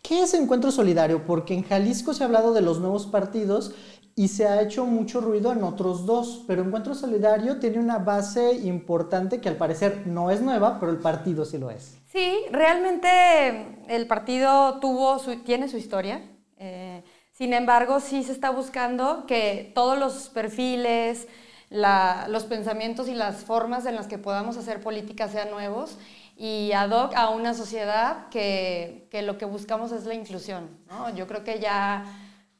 ¿Qué 0.00 0.22
es 0.22 0.32
Encuentro 0.32 0.70
Solidario? 0.70 1.26
Porque 1.26 1.52
en 1.52 1.64
Jalisco 1.64 2.14
se 2.14 2.22
ha 2.22 2.26
hablado 2.26 2.54
de 2.54 2.62
los 2.62 2.80
nuevos 2.80 3.06
partidos 3.06 3.74
y 4.16 4.28
se 4.28 4.46
ha 4.46 4.62
hecho 4.62 4.86
mucho 4.86 5.20
ruido 5.20 5.52
en 5.52 5.64
otros 5.64 6.06
dos, 6.06 6.44
pero 6.46 6.62
Encuentro 6.62 6.94
Solidario 6.94 7.58
tiene 7.58 7.78
una 7.78 7.98
base 7.98 8.54
importante 8.54 9.40
que 9.40 9.48
al 9.48 9.56
parecer 9.56 10.06
no 10.06 10.30
es 10.30 10.40
nueva, 10.40 10.78
pero 10.78 10.92
el 10.92 10.98
partido 10.98 11.44
sí 11.44 11.58
lo 11.58 11.70
es. 11.70 11.98
Sí, 12.12 12.32
realmente 12.52 13.76
el 13.88 14.06
partido 14.06 14.78
tuvo 14.78 15.18
su, 15.18 15.42
tiene 15.42 15.68
su 15.68 15.76
historia. 15.76 16.22
Eh, 16.58 17.02
sin 17.32 17.52
embargo, 17.52 17.98
sí 17.98 18.22
se 18.22 18.30
está 18.30 18.50
buscando 18.50 19.26
que 19.26 19.72
todos 19.74 19.98
los 19.98 20.28
perfiles, 20.28 21.26
la, 21.68 22.26
los 22.28 22.44
pensamientos 22.44 23.08
y 23.08 23.14
las 23.14 23.44
formas 23.44 23.84
en 23.84 23.96
las 23.96 24.06
que 24.06 24.18
podamos 24.18 24.56
hacer 24.56 24.80
política 24.80 25.28
sean 25.28 25.50
nuevos 25.50 25.98
y 26.36 26.70
ad 26.72 26.90
hoc 26.90 27.16
a 27.16 27.30
una 27.30 27.52
sociedad 27.52 28.28
que, 28.28 29.08
que 29.10 29.22
lo 29.22 29.38
que 29.38 29.44
buscamos 29.44 29.90
es 29.90 30.04
la 30.04 30.14
inclusión. 30.14 30.70
¿no? 30.88 31.12
Yo 31.16 31.26
creo 31.26 31.42
que 31.42 31.58
ya 31.58 32.04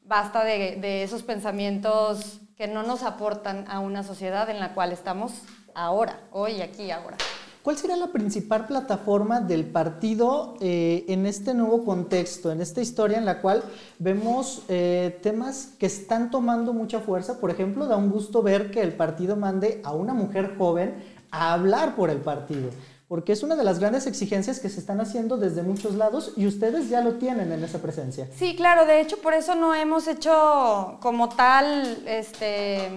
basta 0.07 0.43
de, 0.43 0.77
de, 0.81 1.03
esos 1.03 1.23
pensamientos 1.23 2.39
que 2.57 2.67
no 2.67 2.83
nos 2.83 3.03
aportan 3.03 3.65
a 3.67 3.79
una 3.79 4.03
sociedad 4.03 4.49
en 4.49 4.59
la 4.59 4.73
cual 4.73 4.91
estamos 4.91 5.33
ahora, 5.73 6.21
hoy, 6.31 6.61
aquí, 6.61 6.91
ahora. 6.91 7.17
¿Cuál 7.65 7.77
será 7.77 7.95
la 7.95 8.11
principal 8.11 8.67
plataforma 8.67 9.41
del 9.41 9.65
partido 9.65 10.53
eh, 10.61 11.03
en 11.07 11.25
este 11.25 11.55
nuevo 11.55 11.83
contexto, 11.83 12.51
en 12.51 12.61
esta 12.61 12.79
historia 12.79 13.17
en 13.17 13.25
la 13.25 13.41
cual 13.41 13.63
vemos 13.97 14.61
eh, 14.67 15.19
temas 15.23 15.69
que 15.79 15.87
están 15.87 16.29
tomando 16.29 16.73
mucha 16.73 16.99
fuerza? 16.99 17.39
Por 17.39 17.49
ejemplo, 17.49 17.87
da 17.87 17.97
un 17.97 18.11
gusto 18.11 18.43
ver 18.43 18.69
que 18.69 18.81
el 18.81 18.93
partido 18.93 19.35
mande 19.35 19.81
a 19.83 19.93
una 19.93 20.13
mujer 20.13 20.53
joven 20.59 21.03
a 21.31 21.53
hablar 21.53 21.95
por 21.95 22.11
el 22.11 22.19
partido 22.19 22.69
porque 23.07 23.33
es 23.33 23.43
una 23.43 23.55
de 23.55 23.63
las 23.63 23.79
grandes 23.79 24.07
exigencias 24.07 24.59
que 24.59 24.69
se 24.69 24.79
están 24.79 24.99
haciendo 24.99 25.37
desde 25.37 25.61
muchos 25.61 25.95
lados 25.95 26.33
y 26.35 26.47
ustedes 26.47 26.89
ya 26.89 27.01
lo 27.01 27.13
tienen 27.15 27.51
en 27.51 27.63
esa 27.63 27.79
presencia. 27.81 28.27
Sí, 28.35 28.55
claro, 28.55 28.85
de 28.85 28.99
hecho 28.99 29.17
por 29.17 29.33
eso 29.33 29.53
no 29.55 29.75
hemos 29.75 30.07
hecho 30.07 30.97
como 31.01 31.29
tal 31.29 32.03
este, 32.07 32.89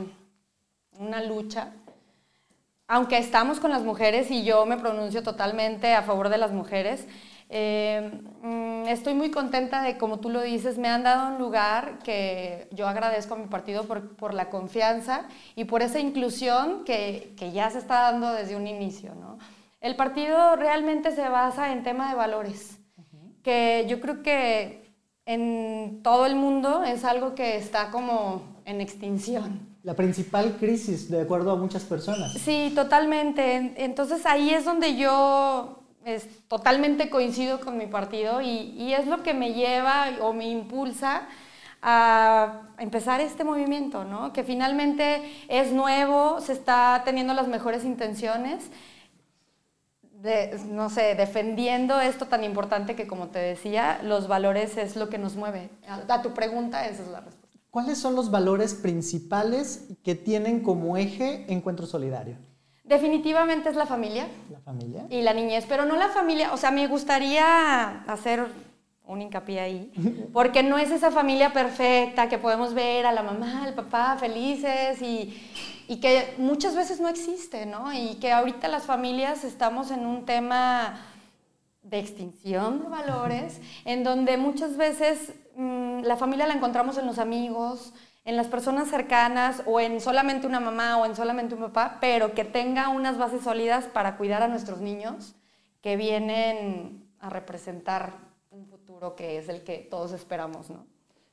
una 0.99 1.23
lucha, 1.23 1.73
aunque 2.87 3.18
estamos 3.18 3.61
con 3.61 3.71
las 3.71 3.83
mujeres 3.83 4.31
y 4.31 4.44
yo 4.44 4.64
me 4.64 4.79
pronuncio 4.79 5.23
totalmente 5.23 5.94
a 5.94 6.03
favor 6.03 6.31
de 6.31 6.38
las 6.38 6.53
mujeres. 6.53 7.07
Eh, 7.51 8.11
estoy 8.88 9.14
muy 9.14 9.31
contenta 9.31 9.83
de, 9.83 9.97
como 9.97 10.21
tú 10.21 10.31
lo 10.31 10.42
dices, 10.42 10.79
me 10.79 10.88
han 10.88 11.03
dado 11.03 11.33
un 11.33 11.38
lugar 11.38 11.99
que 12.03 12.68
yo 12.73 12.88
agradezco 12.88 13.35
a 13.35 13.38
mi 13.38 13.47
partido 13.47 13.85
por, 13.85 14.16
por 14.16 14.33
la 14.33 14.49
confianza 14.49 15.23
y 15.55 15.64
por 15.64 15.83
esa 15.83 15.99
inclusión 15.99 16.85
que, 16.85 17.35
que 17.38 17.53
ya 17.53 17.71
se 17.71 17.79
está 17.79 18.01
dando 18.03 18.33
desde 18.33 18.57
un 18.57 18.66
inicio, 18.66 19.14
¿no? 19.14 19.38
El 19.80 19.96
partido 19.96 20.56
realmente 20.56 21.12
se 21.12 21.28
basa 21.28 21.72
en 21.72 21.82
tema 21.82 22.08
de 22.10 22.16
valores, 22.16 22.78
uh 22.96 23.02
-huh. 23.02 23.42
que 23.42 23.86
yo 23.88 24.00
creo 24.00 24.22
que 24.22 24.92
en 25.24 26.00
todo 26.02 26.26
el 26.26 26.34
mundo 26.34 26.82
es 26.82 27.04
algo 27.04 27.34
que 27.34 27.56
está 27.56 27.90
como 27.90 28.42
en 28.64 28.80
extinción. 28.80 29.76
La 29.82 29.94
principal 29.94 30.56
crisis, 30.58 31.10
de 31.10 31.20
acuerdo 31.20 31.52
a 31.52 31.56
muchas 31.56 31.84
personas. 31.84 32.32
Sí, 32.32 32.72
totalmente. 32.74 33.74
Entonces 33.76 34.26
ahí 34.26 34.50
es 34.50 34.64
donde 34.64 34.96
yo 34.96 35.82
es, 36.04 36.26
totalmente 36.48 37.10
coincido 37.10 37.60
con 37.60 37.76
mi 37.76 37.86
partido 37.86 38.40
y, 38.40 38.72
y 38.76 38.94
es 38.94 39.06
lo 39.06 39.22
que 39.22 39.34
me 39.34 39.52
lleva 39.52 40.06
o 40.20 40.32
me 40.32 40.48
impulsa 40.48 41.28
a 41.82 42.62
empezar 42.78 43.20
este 43.20 43.44
movimiento, 43.44 44.04
¿no? 44.04 44.32
que 44.32 44.42
finalmente 44.42 45.22
es 45.48 45.72
nuevo, 45.72 46.40
se 46.40 46.52
está 46.52 47.02
teniendo 47.04 47.34
las 47.34 47.46
mejores 47.46 47.84
intenciones 47.84 48.70
de, 50.22 50.59
no 50.68 50.90
sé, 50.90 51.14
defendiendo 51.14 52.00
esto 52.00 52.26
tan 52.26 52.44
importante 52.44 52.96
que, 52.96 53.07
como 53.07 53.28
te 53.28 53.38
decía, 53.38 54.00
los 54.02 54.26
valores 54.26 54.76
es 54.76 54.96
lo 54.96 55.09
que 55.09 55.18
nos 55.18 55.37
mueve. 55.37 55.70
A, 55.87 56.12
a 56.12 56.22
tu 56.22 56.35
pregunta, 56.35 56.87
esa 56.87 57.02
es 57.02 57.09
la 57.09 57.20
respuesta. 57.20 57.59
¿Cuáles 57.70 57.98
son 57.98 58.14
los 58.16 58.31
valores 58.31 58.74
principales 58.74 59.88
que 60.02 60.14
tienen 60.14 60.61
como 60.61 60.96
eje 60.96 61.44
Encuentro 61.48 61.87
Solidario? 61.87 62.37
Definitivamente 62.83 63.68
es 63.68 63.76
la 63.76 63.87
familia. 63.87 64.26
La 64.50 64.61
familia. 64.61 65.07
Y 65.11 65.20
la 65.20 65.35
niñez, 65.35 65.66
pero 65.68 65.85
no 65.85 65.94
la 65.94 66.09
familia, 66.09 66.52
o 66.54 66.57
sea, 66.57 66.70
me 66.70 66.87
gustaría 66.87 68.02
hacer 68.04 68.46
un 69.09 69.23
hincapié 69.23 69.61
ahí, 69.61 70.29
porque 70.35 70.62
no 70.62 70.77
es 70.77 70.90
esa 70.90 71.11
familia 71.11 71.53
perfecta 71.55 72.29
que 72.29 72.37
podemos 72.37 72.75
ver 72.75 73.07
a 73.07 73.12
la 73.12 73.23
mamá, 73.23 73.64
al 73.64 73.73
papá 73.73 74.16
felices 74.21 75.01
y, 75.01 75.35
y 75.88 75.97
que 75.97 76.35
muchas 76.37 76.77
veces 76.77 77.01
no 77.01 77.09
existe, 77.09 77.64
¿no? 77.64 77.90
Y 77.92 78.16
que 78.16 78.33
ahorita 78.33 78.68
las 78.68 78.85
familias 78.85 79.44
estamos 79.44 79.90
en 79.90 80.05
un 80.05 80.27
tema 80.27 81.01
de 81.83 81.99
extinción 81.99 82.83
de 82.83 82.88
valores, 82.90 83.62
en 83.87 84.05
donde 84.05 84.37
muchas 84.37 84.77
veces 84.77 85.33
mmm, 85.57 86.03
la 86.03 86.18
familia 86.18 86.47
la 86.47 86.55
encontramos 86.55 86.99
en 86.99 87.07
los 87.07 87.18
amigos, 87.18 87.94
en 88.27 88.37
las 88.37 88.49
personas 88.49 88.88
cercanas 88.88 89.62
o 89.64 89.81
en 89.81 90.03
solamente 90.03 90.47
una 90.47 90.61
mamá 90.61 90.99
o 90.99 91.07
en 91.07 91.16
solamente 91.16 91.55
un 91.55 91.62
papá, 91.62 91.97
pero 91.99 92.35
que 92.35 92.44
tenga 92.44 92.90
unas 92.90 93.16
bases 93.16 93.40
sólidas 93.40 93.87
para 93.87 94.18
cuidar 94.18 94.42
a 94.42 94.49
nuestros 94.49 94.81
niños 94.81 95.35
que 95.81 95.97
vienen 95.97 97.09
a 97.21 97.31
representar 97.31 98.27
futuro 98.98 99.14
que 99.14 99.38
es 99.38 99.48
el 99.48 99.62
que 99.62 99.78
todos 99.78 100.12
esperamos, 100.12 100.70
¿no? 100.70 100.84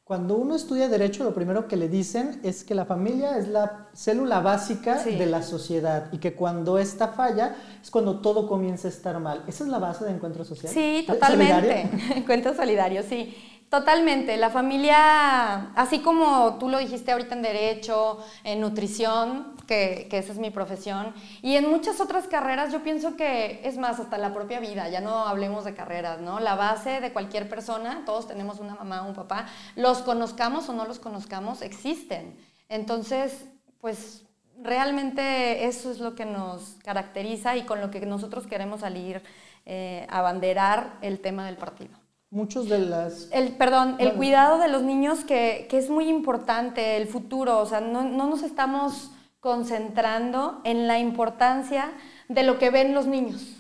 Cuando 0.04 0.36
uno 0.36 0.56
estudia 0.56 0.88
derecho, 0.88 1.24
lo 1.24 1.34
primero 1.34 1.68
que 1.68 1.78
le 1.78 1.90
dicen 1.90 2.40
es 2.44 2.64
que 2.64 2.76
la 2.76 2.86
familia 2.86 3.40
es 3.40 3.48
la 3.48 3.88
célula 3.94 4.40
básica 4.40 5.00
sí. 5.00 5.16
de 5.16 5.26
la 5.26 5.42
sociedad 5.42 6.10
y 6.12 6.20
que 6.20 6.36
cuando 6.36 6.78
esta 6.78 7.08
falla 7.08 7.56
es 7.82 7.90
cuando 7.90 8.20
todo 8.20 8.48
comienza 8.48 8.88
a 8.88 8.92
estar 8.92 9.20
mal. 9.20 9.44
¿Esa 9.48 9.64
es 9.64 9.70
la 9.72 9.80
base 9.80 10.06
de 10.06 10.12
encuentro 10.12 10.46
social? 10.46 10.72
Sí, 10.72 11.06
totalmente. 11.08 11.90
encuentro 12.16 12.54
solidario, 12.54 13.02
sí. 13.02 13.36
Totalmente. 13.68 14.38
La 14.38 14.52
familia, 14.52 15.72
así 15.74 16.00
como 16.00 16.58
tú 16.60 16.70
lo 16.70 16.78
dijiste 16.78 17.12
ahorita 17.12 17.34
en 17.34 17.42
derecho, 17.42 18.20
en 18.44 18.62
nutrición, 18.62 19.55
que, 19.66 20.08
que, 20.10 20.18
esa 20.18 20.32
es 20.32 20.38
mi 20.38 20.52
profesión. 20.52 21.14
Y 21.42 21.56
en 21.56 21.70
muchas 21.70 22.00
otras 22.00 22.28
carreras 22.28 22.72
yo 22.72 22.84
pienso 22.84 23.16
que, 23.16 23.62
es 23.64 23.78
más, 23.78 24.00
hasta 24.00 24.18
la 24.18 24.34
propia 24.34 24.60
vida, 24.60 24.90
ya 24.90 25.02
no 25.02 25.28
hablemos 25.28 25.66
de 25.66 25.74
carreras, 25.74 26.22
¿no? 26.22 26.40
La 26.40 26.56
base 26.56 27.02
de 27.02 27.14
cualquier 27.14 27.50
persona, 27.50 28.04
todos 28.06 28.28
tenemos 28.28 28.60
una 28.60 28.76
mamá 28.76 29.04
o 29.04 29.08
un 29.08 29.16
papá, 29.16 29.48
los 29.76 30.00
conozcamos 30.00 30.70
o 30.70 30.74
no 30.74 30.86
los 30.86 31.00
conozcamos, 31.00 31.62
existen. 31.62 32.38
Entonces, 32.70 33.46
pues 33.82 34.26
realmente 34.62 35.66
eso 35.66 35.92
es 35.92 36.00
lo 36.00 36.16
que 36.16 36.26
nos 36.26 36.78
caracteriza 36.84 37.56
y 37.56 37.64
con 37.64 37.82
lo 37.82 37.92
que 37.92 38.06
nosotros 38.06 38.48
queremos 38.48 38.82
salir 38.82 39.22
eh, 39.66 40.06
a 40.10 40.20
abanderar 40.20 40.98
el 41.02 41.20
tema 41.20 41.46
del 41.46 41.58
partido. 41.58 41.98
Muchos 42.32 42.68
de 42.68 42.80
las... 42.80 43.30
El, 43.32 43.56
perdón, 43.56 43.96
el 44.00 44.14
cuidado 44.14 44.58
de 44.58 44.68
los 44.68 44.84
niños 44.84 45.24
que, 45.24 45.68
que, 45.70 45.78
es 45.78 45.90
muy 45.90 46.10
importante, 46.10 46.98
el 46.98 47.08
futuro, 47.08 47.60
o 47.60 47.66
sea, 47.66 47.80
no, 47.80 48.04
no 48.04 48.28
nos 48.28 48.44
estamos 48.44 49.12
concentrando 49.46 50.60
en 50.64 50.88
la 50.88 50.98
importancia 50.98 51.92
de 52.30 52.42
lo 52.42 52.58
que 52.58 52.72
ven 52.72 52.96
los 52.96 53.06
niños. 53.06 53.58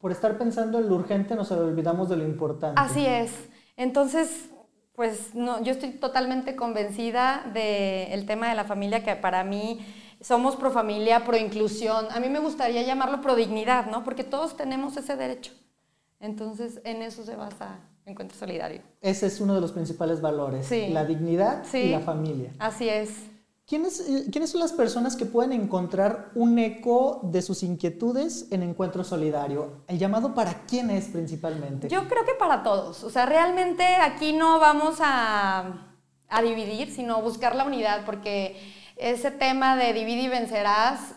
Por 0.00 0.12
estar 0.12 0.38
pensando 0.38 0.78
en 0.78 0.88
lo 0.88 0.94
urgente 0.94 1.34
nos 1.34 1.50
olvidamos 1.50 2.08
de 2.08 2.18
lo 2.18 2.22
importante. 2.22 2.80
Así 2.80 3.04
es. 3.04 3.32
Entonces, 3.76 4.48
pues 4.94 5.34
no, 5.34 5.60
yo 5.60 5.72
estoy 5.72 5.90
totalmente 5.90 6.54
convencida 6.54 7.50
del 7.52 8.26
tema 8.26 8.48
de 8.48 8.54
la 8.54 8.62
familia, 8.62 9.02
que 9.02 9.16
para 9.16 9.42
mí 9.42 9.84
somos 10.20 10.54
pro 10.54 10.70
familia, 10.70 11.24
pro 11.24 11.36
inclusión. 11.36 12.06
A 12.12 12.20
mí 12.20 12.28
me 12.28 12.38
gustaría 12.38 12.82
llamarlo 12.82 13.20
pro 13.20 13.34
dignidad, 13.34 13.86
¿no? 13.90 14.04
Porque 14.04 14.22
todos 14.22 14.56
tenemos 14.56 14.96
ese 14.96 15.16
derecho. 15.16 15.50
Entonces, 16.20 16.80
en 16.84 17.02
eso 17.02 17.24
se 17.24 17.34
basa 17.34 17.80
Encuentro 18.06 18.38
Solidario. 18.38 18.82
Ese 19.00 19.26
es 19.26 19.40
uno 19.40 19.56
de 19.56 19.60
los 19.60 19.72
principales 19.72 20.20
valores, 20.20 20.66
sí. 20.66 20.90
la 20.90 21.04
dignidad 21.04 21.64
y 21.74 21.88
la 21.88 21.98
familia. 21.98 22.52
Así 22.60 22.88
es. 22.88 23.10
¿Quiénes, 23.68 24.00
eh, 24.00 24.24
¿Quiénes 24.32 24.50
son 24.50 24.60
las 24.60 24.72
personas 24.72 25.14
que 25.14 25.26
pueden 25.26 25.52
encontrar 25.52 26.30
un 26.34 26.58
eco 26.58 27.20
de 27.24 27.42
sus 27.42 27.62
inquietudes 27.62 28.50
en 28.50 28.62
Encuentro 28.62 29.04
Solidario? 29.04 29.82
¿El 29.88 29.98
llamado 29.98 30.34
para 30.34 30.62
quién 30.66 30.88
es 30.88 31.08
principalmente? 31.08 31.86
Yo 31.90 32.08
creo 32.08 32.24
que 32.24 32.32
para 32.32 32.62
todos. 32.62 33.04
O 33.04 33.10
sea, 33.10 33.26
realmente 33.26 33.84
aquí 33.96 34.32
no 34.32 34.58
vamos 34.58 35.00
a, 35.02 35.86
a 36.30 36.42
dividir, 36.42 36.90
sino 36.90 37.20
buscar 37.20 37.54
la 37.54 37.64
unidad, 37.64 38.06
porque 38.06 38.58
ese 38.96 39.30
tema 39.30 39.76
de 39.76 39.92
divide 39.92 40.22
y 40.22 40.28
vencerás 40.28 41.16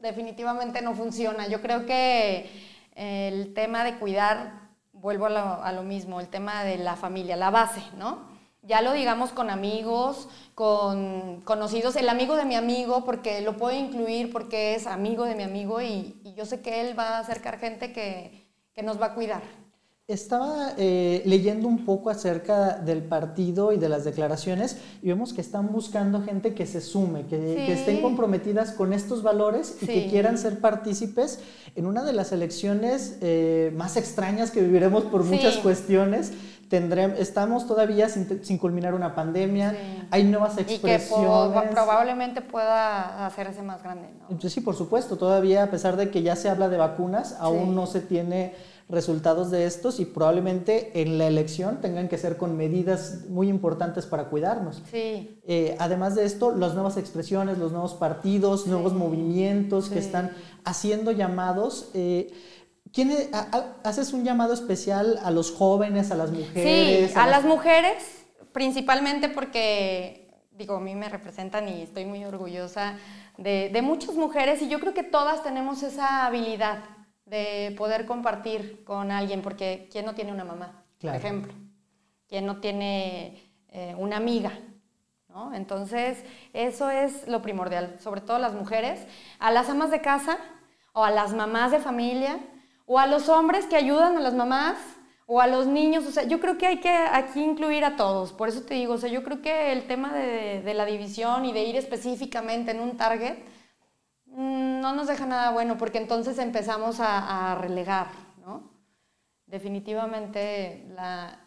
definitivamente 0.00 0.80
no 0.80 0.94
funciona. 0.94 1.46
Yo 1.46 1.60
creo 1.60 1.84
que 1.84 2.50
el 2.94 3.52
tema 3.52 3.84
de 3.84 3.98
cuidar, 3.98 4.70
vuelvo 4.94 5.26
a 5.26 5.30
lo, 5.30 5.62
a 5.62 5.72
lo 5.72 5.82
mismo, 5.82 6.20
el 6.20 6.28
tema 6.28 6.64
de 6.64 6.78
la 6.78 6.96
familia, 6.96 7.36
la 7.36 7.50
base, 7.50 7.82
¿no? 7.98 8.33
Ya 8.66 8.82
lo 8.82 8.92
digamos 8.92 9.30
con 9.30 9.50
amigos, 9.50 10.28
con 10.54 11.40
conocidos, 11.42 11.96
el 11.96 12.08
amigo 12.08 12.36
de 12.36 12.44
mi 12.44 12.54
amigo, 12.54 13.04
porque 13.04 13.40
lo 13.40 13.56
puedo 13.56 13.76
incluir 13.76 14.32
porque 14.32 14.74
es 14.74 14.86
amigo 14.86 15.24
de 15.24 15.34
mi 15.34 15.42
amigo 15.42 15.80
y, 15.82 16.20
yo 16.36 16.44
sé 16.46 16.60
que 16.60 16.80
él 16.80 16.98
va 16.98 17.16
a 17.16 17.18
acercar 17.20 17.58
gente 17.58 17.92
que, 17.92 18.48
que 18.74 18.82
nos 18.82 19.00
va 19.00 19.06
a 19.06 19.14
cuidar. 19.14 19.42
Estaba 20.06 20.74
eh, 20.76 21.22
leyendo 21.24 21.66
un 21.66 21.86
poco 21.86 22.10
acerca 22.10 22.78
del 22.78 23.02
partido 23.02 23.72
y 23.72 23.78
de 23.78 23.88
las 23.88 24.04
declaraciones 24.04 24.76
y 25.00 25.08
vemos 25.08 25.32
que 25.32 25.40
están 25.40 25.72
buscando 25.72 26.20
gente 26.20 26.52
que 26.52 26.66
se 26.66 26.82
sume, 26.82 27.24
que, 27.24 27.72
estén 27.72 28.02
comprometidas 28.02 28.72
con 28.72 28.92
estos 28.92 29.22
valores 29.22 29.78
y 29.80 29.86
que 29.86 30.08
quieran 30.10 30.36
ser 30.36 30.60
partícipes 30.60 31.38
en 31.74 31.86
una 31.86 32.04
de 32.04 32.12
las 32.12 32.32
elecciones 32.32 33.16
eh, 33.22 33.72
más 33.76 33.96
extrañas 33.96 34.50
que 34.50 34.60
viviremos 34.60 35.04
por 35.04 35.24
muchas 35.24 35.56
cuestiones 35.56 36.32
tendremos, 36.74 37.20
estamos 37.20 37.68
todavía 37.68 38.08
sin, 38.08 38.58
culminar 38.58 38.94
una 38.94 39.14
pandemia, 39.14 39.76
hay 40.10 40.24
nuevas 40.24 40.58
expresiones. 40.58 41.08
Y 41.08 41.60
que 41.60 41.70
probablemente 41.70 42.40
pueda 42.40 43.24
hacerse 43.26 43.62
más 43.62 43.80
grande, 43.84 44.08
¿no? 44.18 44.48
Sí, 44.48 44.60
por 44.60 44.74
supuesto, 44.74 45.16
todavía 45.16 45.62
a 45.62 45.70
pesar 45.70 45.96
de 45.96 46.10
que 46.10 46.22
ya 46.22 46.34
se 46.34 46.48
habla 46.48 46.68
de 46.68 46.76
vacunas, 46.76 47.36
aún 47.38 47.76
no 47.76 47.86
se 47.86 48.00
tiene 48.00 48.54
resultados 48.88 49.50
de 49.52 49.66
estos 49.66 50.00
y 50.00 50.04
probablemente 50.04 51.00
en 51.00 51.16
la 51.16 51.26
elección 51.28 51.80
tengan 51.80 52.08
que 52.08 52.18
ser 52.18 52.36
con 52.36 52.56
medidas 52.56 53.26
muy 53.28 53.48
importantes 53.48 54.04
para 54.04 54.24
cuidarnos. 54.24 54.82
Sí. 54.90 55.40
Eh, 55.46 55.76
además 55.78 56.16
de 56.16 56.24
esto, 56.24 56.54
las 56.54 56.74
nuevas 56.74 56.96
expresiones, 56.96 57.56
los 57.56 57.70
nuevos 57.70 57.94
partidos, 57.94 58.66
nuevos 58.66 58.92
movimientos 58.92 59.88
que 59.88 60.00
están 60.00 60.32
haciendo 60.64 61.12
llamados. 61.12 61.90
Eh, 61.94 62.32
¿Quién 62.94 63.10
¿Haces 63.82 64.12
un 64.12 64.22
llamado 64.22 64.54
especial 64.54 65.18
a 65.24 65.32
los 65.32 65.50
jóvenes, 65.50 66.12
a 66.12 66.14
las 66.14 66.30
mujeres? 66.30 67.10
Sí, 67.10 67.18
a, 67.18 67.26
las... 67.26 67.44
mujeres, 67.44 68.24
principalmente 68.52 69.28
porque, 69.28 70.30
digo, 70.52 70.76
a 70.76 70.80
mí 70.80 70.94
me 70.94 71.08
representan 71.08 71.68
y 71.68 71.82
estoy 71.82 72.04
muy 72.04 72.24
orgullosa 72.24 72.96
de, 73.36 73.76
muchas 73.82 74.14
mujeres 74.14 74.62
y 74.62 74.68
yo 74.68 74.78
creo 74.78 74.94
que 74.94 75.02
todas 75.02 75.42
tenemos 75.42 75.82
esa 75.82 76.24
habilidad 76.24 76.84
de 77.26 77.74
poder 77.76 78.06
compartir 78.06 78.84
con 78.84 79.10
alguien, 79.10 79.42
porque 79.42 79.88
¿quién 79.90 80.06
no 80.06 80.14
tiene 80.14 80.30
una 80.30 80.44
mamá, 80.44 80.84
por 81.00 81.16
ejemplo? 81.16 81.52
¿Quién 82.28 82.46
no 82.46 82.60
tiene 82.60 83.42
eh, 83.70 83.96
una 83.98 84.18
amiga? 84.18 84.52
¿no? 85.28 85.52
Entonces, 85.52 86.24
eso 86.52 86.90
es 86.90 87.26
lo 87.26 87.42
primordial, 87.42 87.96
sobre 88.00 88.20
todo 88.20 88.38
las 88.38 88.54
mujeres, 88.54 89.04
a 89.40 89.50
las 89.50 89.68
amas 89.68 89.90
de 89.90 90.00
casa 90.00 90.38
o 90.92 91.02
a 91.02 91.10
las 91.10 91.34
mamás 91.34 91.72
de 91.72 91.80
familia, 91.80 92.38
o 92.86 92.98
a 92.98 93.06
los 93.06 93.28
hombres 93.28 93.66
que 93.66 93.76
ayudan 93.76 94.16
a 94.16 94.20
las 94.20 94.34
mamás, 94.34 94.76
o 95.26 95.40
a 95.40 95.46
los 95.46 95.66
niños, 95.66 96.04
o 96.06 96.10
sea, 96.10 96.24
yo 96.24 96.38
creo 96.38 96.58
que 96.58 96.66
hay 96.66 96.80
que 96.80 96.90
aquí 96.90 97.42
incluir 97.42 97.84
a 97.84 97.96
todos, 97.96 98.32
por 98.32 98.48
eso 98.48 98.62
te 98.62 98.74
digo, 98.74 98.94
o 98.94 98.98
sea, 98.98 99.08
yo 99.08 99.22
creo 99.24 99.40
que 99.40 99.72
el 99.72 99.86
tema 99.86 100.12
de, 100.12 100.74
la 100.74 100.84
división 100.84 101.46
y 101.46 101.52
de 101.52 101.64
ir 101.64 101.76
específicamente 101.76 102.72
en 102.72 102.80
un 102.80 102.96
target 102.96 103.38
mm, 104.26 104.80
no 104.80 104.94
nos 104.94 105.06
deja 105.06 105.24
nada 105.24 105.50
bueno, 105.52 105.78
porque 105.78 105.98
entonces 105.98 106.38
empezamos 106.38 106.96
a, 107.00 107.54
relegar, 107.60 108.08
¿no? 108.44 108.70
Definitivamente 109.46 110.86
la, 110.94 111.40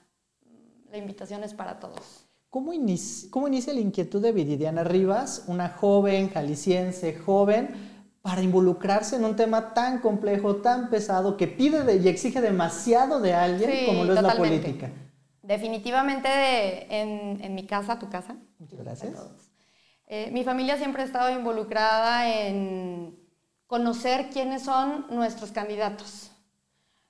invitación 0.94 1.44
es 1.44 1.54
para 1.54 1.80
todos. 1.80 2.26
¿Cómo 2.50 2.74
inicia, 2.74 3.30
¿Cómo 3.30 3.48
inicia 3.48 3.74
la 3.74 3.82
inquietud 3.82 4.20
de 4.20 4.32
Viridiana 4.32 4.84
Rivas, 4.84 5.44
una 5.46 5.70
joven 5.70 6.30
jalisciense, 6.30 7.14
joven, 7.14 7.97
para 8.28 8.42
involucrarse 8.42 9.16
en 9.16 9.24
un 9.24 9.38
tema 9.38 9.74
tan 9.74 10.02
complejo, 10.02 10.58
tan 10.58 10.90
pesado, 10.90 11.38
que 11.38 11.48
pide 11.48 11.96
y 11.96 12.10
exige 12.10 12.42
demasiado 12.42 13.22
de 13.22 13.34
alguien 13.34 13.86
como 13.86 14.04
lo 14.04 14.14
es 14.14 14.22
la 14.22 14.36
política. 14.36 14.92
Definitivamente 15.42 16.28
en, 16.94 17.42
en, 17.42 17.56
mi 17.56 17.66
casa, 17.66 17.98
tu 17.98 18.10
casa. 18.10 18.36
Muchas 18.60 18.80
gracias. 18.80 19.14
Eh, 20.08 20.30
mi 20.34 20.44
familia 20.44 20.76
siempre 20.76 21.04
ha 21.04 21.06
estado 21.06 21.30
involucrada 21.32 22.30
en 22.30 23.18
conocer 23.66 24.30
quiénes 24.30 24.64
son 24.64 25.06
nuestros 25.10 25.54
candidatos 25.54 26.27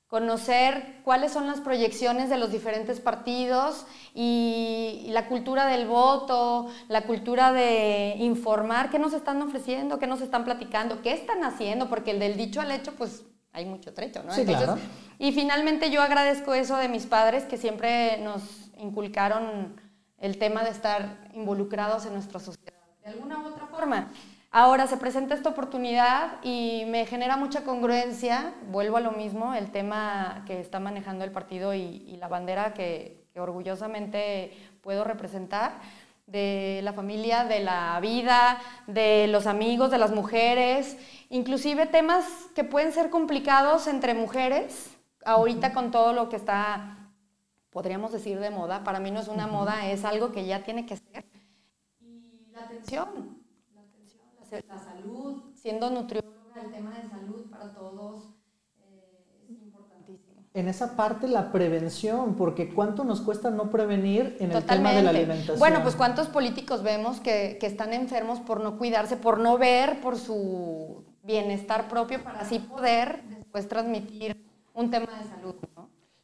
conocer 0.07 1.01
cuáles 1.03 1.33
son 1.33 1.47
las 1.47 1.59
proyecciones 1.59 2.29
de 2.29 2.37
los 2.37 2.51
diferentes 2.51 2.99
partidos 2.99 3.85
y, 4.13 5.07
la 5.09 5.27
cultura 5.27 5.65
del 5.65 5.87
voto, 5.87 6.69
la 6.87 7.01
cultura 7.03 7.51
de 7.51 8.15
informar 8.19 8.89
qué 8.89 8.99
nos 8.99 9.13
están 9.13 9.41
ofreciendo, 9.41 9.99
qué 9.99 10.07
nos 10.07 10.21
están 10.21 10.45
platicando, 10.45 11.01
qué 11.01 11.11
están 11.11 11.43
haciendo, 11.43 11.89
porque 11.89 12.11
el 12.11 12.19
del 12.19 12.37
dicho 12.37 12.61
al 12.61 12.71
hecho, 12.71 12.93
pues 12.93 13.23
hay 13.51 13.65
mucho 13.65 13.93
trecho, 13.93 14.23
¿no? 14.23 14.33
Sí, 14.33 14.45
claro. 14.45 14.77
Y 15.17 15.31
finalmente 15.31 15.89
yo 15.89 16.01
agradezco 16.01 16.53
eso 16.53 16.77
de 16.77 16.87
mis 16.87 17.05
padres 17.05 17.45
que 17.45 17.57
siempre 17.57 18.19
nos 18.19 18.69
inculcaron 18.77 19.81
el 20.19 20.37
tema 20.37 20.63
de 20.63 20.69
estar 20.69 21.29
involucrados 21.33 22.05
en 22.05 22.13
nuestra 22.13 22.39
sociedad, 22.39 22.73
de 23.03 23.11
alguna 23.11 23.39
u 23.39 23.47
otra 23.47 23.65
forma. 23.67 24.11
Ahora 24.59 24.87
se 24.87 24.97
presenta 24.97 25.35
esta 25.35 25.49
oportunidad 25.49 26.39
y 26.41 26.85
me 26.87 27.05
genera 27.05 27.37
mucha 27.37 27.63
congruencia, 27.63 28.55
vuelvo 28.71 28.97
a 28.97 29.01
lo 29.01 29.11
mismo, 29.11 29.53
el 29.53 29.69
tema 29.69 30.43
que 30.47 30.59
está 30.59 30.79
manejando 30.79 31.23
el 31.23 31.31
partido 31.31 31.75
y, 31.75 32.17
la 32.17 32.27
bandera 32.27 32.73
que, 32.73 33.27
orgullosamente 33.35 34.51
puedo 34.81 35.03
representar, 35.03 35.73
de 36.25 36.79
la 36.81 36.91
familia, 36.91 37.43
de 37.43 37.59
la 37.59 37.99
vida, 37.99 38.59
de 38.87 39.27
los 39.27 39.45
amigos, 39.45 39.91
de 39.91 39.99
las 39.99 40.11
mujeres, 40.11 40.97
inclusive 41.29 41.85
temas 41.85 42.25
que 42.55 42.63
pueden 42.63 42.93
ser 42.93 43.11
complicados 43.11 43.85
entre 43.85 44.15
mujeres, 44.15 44.89
ahorita 45.23 45.71
con 45.71 45.91
todo 45.91 46.13
lo 46.13 46.29
que 46.29 46.35
está, 46.35 47.11
podríamos 47.69 48.11
decir, 48.11 48.39
de 48.39 48.49
moda, 48.49 48.83
para 48.83 48.99
mí 48.99 49.11
no 49.11 49.19
es 49.19 49.27
una 49.27 49.45
moda, 49.45 49.85
es 49.85 50.03
algo 50.03 50.31
que 50.31 50.47
ya 50.47 50.63
tiene 50.63 50.87
que 50.87 50.97
ser. 50.97 51.25
Y 51.99 52.49
la 52.53 52.61
atención, 52.61 53.36
la 54.51 54.79
salud, 54.79 55.43
siendo 55.55 55.89
nutrióloga, 55.89 56.61
el 56.63 56.71
tema 56.71 56.91
de 56.91 57.09
salud 57.09 57.49
para 57.49 57.73
todos 57.73 58.35
eh, 58.79 59.45
es 59.49 59.61
importantísimo. 59.61 60.41
En 60.53 60.67
esa 60.67 60.95
parte 60.95 61.27
la 61.27 61.51
prevención, 61.51 62.35
porque 62.35 62.73
cuánto 62.73 63.03
nos 63.03 63.21
cuesta 63.21 63.51
no 63.51 63.69
prevenir 63.69 64.37
en 64.39 64.51
el 64.51 64.63
tema 64.65 64.91
de 64.93 65.03
la 65.03 65.09
alimentación. 65.09 65.59
Bueno, 65.59 65.83
pues 65.83 65.95
cuántos 65.95 66.27
políticos 66.27 66.81
vemos 66.81 67.19
que, 67.19 67.57
que 67.59 67.67
están 67.67 67.93
enfermos 67.93 68.39
por 68.39 68.61
no 68.61 68.77
cuidarse, 68.77 69.17
por 69.17 69.39
no 69.39 69.57
ver 69.57 70.01
por 70.01 70.17
su 70.17 71.03
bienestar 71.23 71.89
propio 71.89 72.23
para 72.23 72.39
así 72.39 72.59
poder 72.59 73.23
después 73.27 73.67
transmitir 73.67 74.37
un 74.73 74.89
tema 74.89 75.07
de 75.19 75.27
salud. 75.27 75.55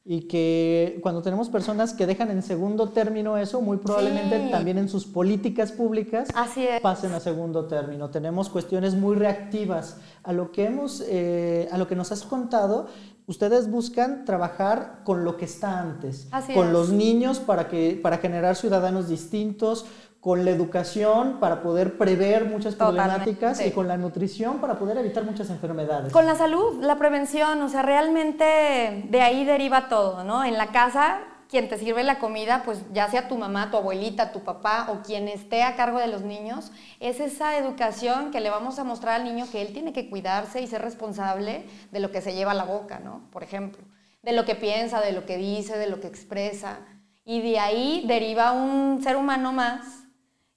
Y 0.05 0.27
que 0.27 0.99
cuando 1.01 1.21
tenemos 1.21 1.47
personas 1.47 1.93
que 1.93 2.05
dejan 2.05 2.29
en 2.29 2.41
segundo 2.43 2.89
término 2.89 3.37
eso, 3.37 3.61
muy 3.61 3.77
probablemente 3.77 4.43
Sí. 4.45 4.51
también 4.51 4.77
en 4.77 4.89
sus 4.89 5.05
políticas 5.05 5.71
públicas 5.71 6.27
Así 6.35 6.65
pasen 6.81 7.13
a 7.13 7.21
segundo 7.21 7.65
término. 7.67 8.09
Tenemos 8.09 8.49
cuestiones 8.49 8.95
muy 8.95 9.15
reactivas. 9.15 9.97
A 10.23 10.33
lo 10.33 10.51
que 10.51 10.65
hemos, 10.65 11.01
eh, 11.07 11.69
a 11.71 11.77
lo 11.77 11.87
que 11.87 11.95
nos 11.95 12.11
has 12.11 12.23
contado, 12.23 12.87
ustedes 13.27 13.71
buscan 13.71 14.25
trabajar 14.25 14.99
con 15.05 15.23
lo 15.23 15.37
que 15.37 15.45
está 15.45 15.79
antes, 15.79 16.27
Así 16.31 16.53
con 16.53 16.67
es. 16.67 16.73
los 16.73 16.89
niños 16.89 17.39
para 17.39 17.69
que 17.69 17.97
para 18.03 18.17
generar 18.17 18.57
ciudadanos 18.57 19.07
distintos, 19.07 19.85
con 20.23 20.45
la 20.45 20.51
educación 20.51 21.41
para 21.41 21.61
poder 21.61 21.97
prever 21.97 22.45
muchas 22.45 22.75
problemáticas 22.75 23.57
Totalmente. 23.57 23.67
y 23.67 23.71
con 23.71 23.89
la 23.89 23.97
nutrición 23.97 24.59
para 24.59 24.79
poder 24.79 24.97
evitar 24.97 25.25
muchas 25.25 25.49
enfermedades. 25.49 26.13
Con 26.13 26.25
la 26.25 26.35
salud, 26.35 26.81
la 26.81 26.97
prevención, 26.97 27.61
o 27.61 27.67
sea, 27.67 27.81
realmente 27.81 29.03
de 29.09 29.21
ahí 29.21 29.43
deriva 29.43 29.89
todo, 29.89 30.23
¿no? 30.23 30.45
En 30.45 30.57
la 30.57 30.67
casa, 30.67 31.19
quien 31.49 31.67
te 31.67 31.77
sirve 31.77 32.05
la 32.05 32.19
comida, 32.19 32.61
pues 32.63 32.79
ya 32.93 33.09
sea 33.09 33.27
tu 33.27 33.37
mamá, 33.37 33.69
tu 33.69 33.75
abuelita, 33.75 34.31
tu 34.31 34.45
papá 34.45 34.87
o 34.91 35.01
quien 35.01 35.27
esté 35.27 35.61
a 35.61 35.75
cargo 35.75 35.99
de 35.99 36.07
los 36.07 36.21
niños, 36.21 36.71
es 37.01 37.19
esa 37.19 37.57
educación 37.57 38.31
que 38.31 38.39
le 38.39 38.49
vamos 38.49 38.79
a 38.79 38.85
mostrar 38.85 39.19
al 39.19 39.25
niño 39.25 39.45
que 39.51 39.61
él 39.61 39.73
tiene 39.73 39.91
que 39.91 40.09
cuidarse 40.09 40.61
y 40.61 40.67
ser 40.67 40.83
responsable 40.83 41.65
de 41.91 41.99
lo 41.99 42.11
que 42.11 42.21
se 42.21 42.33
lleva 42.33 42.51
a 42.51 42.55
la 42.55 42.63
boca, 42.63 42.99
¿no? 42.99 43.29
Por 43.29 43.43
ejemplo, 43.43 43.83
de 44.21 44.31
lo 44.31 44.45
que 44.45 44.55
piensa, 44.55 45.01
de 45.01 45.11
lo 45.11 45.25
que 45.25 45.35
dice, 45.35 45.77
de 45.77 45.87
lo 45.87 45.99
que 45.99 46.07
expresa. 46.07 46.79
Y 47.25 47.41
de 47.41 47.59
ahí 47.59 48.05
deriva 48.07 48.53
un 48.53 49.03
ser 49.03 49.17
humano 49.17 49.51
más 49.51 50.02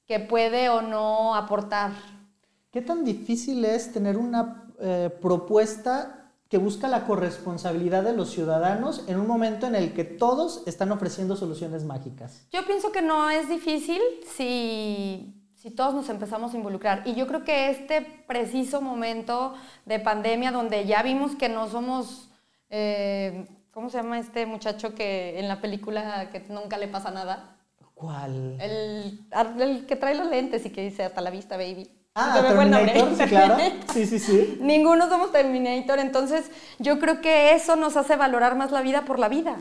que 0.06 0.20
puede 0.20 0.68
o 0.68 0.82
no 0.82 1.34
aportar 1.34 1.90
¿Qué 2.76 2.82
tan 2.82 3.06
difícil 3.06 3.64
es 3.64 3.90
tener 3.90 4.18
una 4.18 4.70
eh, 4.80 5.08
propuesta 5.22 6.30
que 6.50 6.58
busca 6.58 6.88
la 6.88 7.06
corresponsabilidad 7.06 8.04
de 8.04 8.12
los 8.12 8.30
ciudadanos 8.32 9.02
en 9.08 9.18
un 9.18 9.26
momento 9.26 9.66
en 9.66 9.74
el 9.74 9.94
que 9.94 10.04
todos 10.04 10.62
están 10.66 10.92
ofreciendo 10.92 11.36
soluciones 11.36 11.84
mágicas? 11.84 12.46
Yo 12.52 12.66
pienso 12.66 12.92
que 12.92 13.00
no 13.00 13.30
es 13.30 13.48
difícil 13.48 14.02
si, 14.26 15.42
si 15.54 15.70
todos 15.70 15.94
nos 15.94 16.10
empezamos 16.10 16.52
a 16.52 16.58
involucrar. 16.58 17.00
Y 17.06 17.14
yo 17.14 17.26
creo 17.26 17.44
que 17.44 17.70
este 17.70 18.02
preciso 18.02 18.82
momento 18.82 19.54
de 19.86 19.98
pandemia 19.98 20.52
donde 20.52 20.84
ya 20.84 21.02
vimos 21.02 21.34
que 21.34 21.48
no 21.48 21.68
somos, 21.68 22.28
eh, 22.68 23.46
¿cómo 23.70 23.88
se 23.88 23.96
llama 23.96 24.18
este 24.18 24.44
muchacho 24.44 24.94
que 24.94 25.40
en 25.40 25.48
la 25.48 25.62
película 25.62 26.28
que 26.30 26.40
nunca 26.50 26.76
le 26.76 26.88
pasa 26.88 27.10
nada? 27.10 27.55
¿Cuál? 27.96 28.58
El, 28.60 29.26
el 29.58 29.86
que 29.86 29.96
trae 29.96 30.14
los 30.14 30.28
lentes 30.28 30.66
y 30.66 30.70
que 30.70 30.82
dice 30.82 31.02
hasta 31.02 31.22
la 31.22 31.30
vista, 31.30 31.56
baby. 31.56 31.90
Ah, 32.14 32.42
nombre. 32.42 32.82
Terminator, 32.82 33.16
sí, 33.16 33.24
claro. 33.24 33.56
Sí, 33.90 34.04
sí, 34.04 34.18
sí. 34.18 34.58
Ninguno 34.60 35.08
somos 35.08 35.32
Terminator, 35.32 35.98
entonces 35.98 36.50
yo 36.78 36.98
creo 36.98 37.22
que 37.22 37.54
eso 37.54 37.74
nos 37.74 37.96
hace 37.96 38.16
valorar 38.16 38.54
más 38.54 38.70
la 38.70 38.82
vida 38.82 39.06
por 39.06 39.18
la 39.18 39.30
vida. 39.30 39.56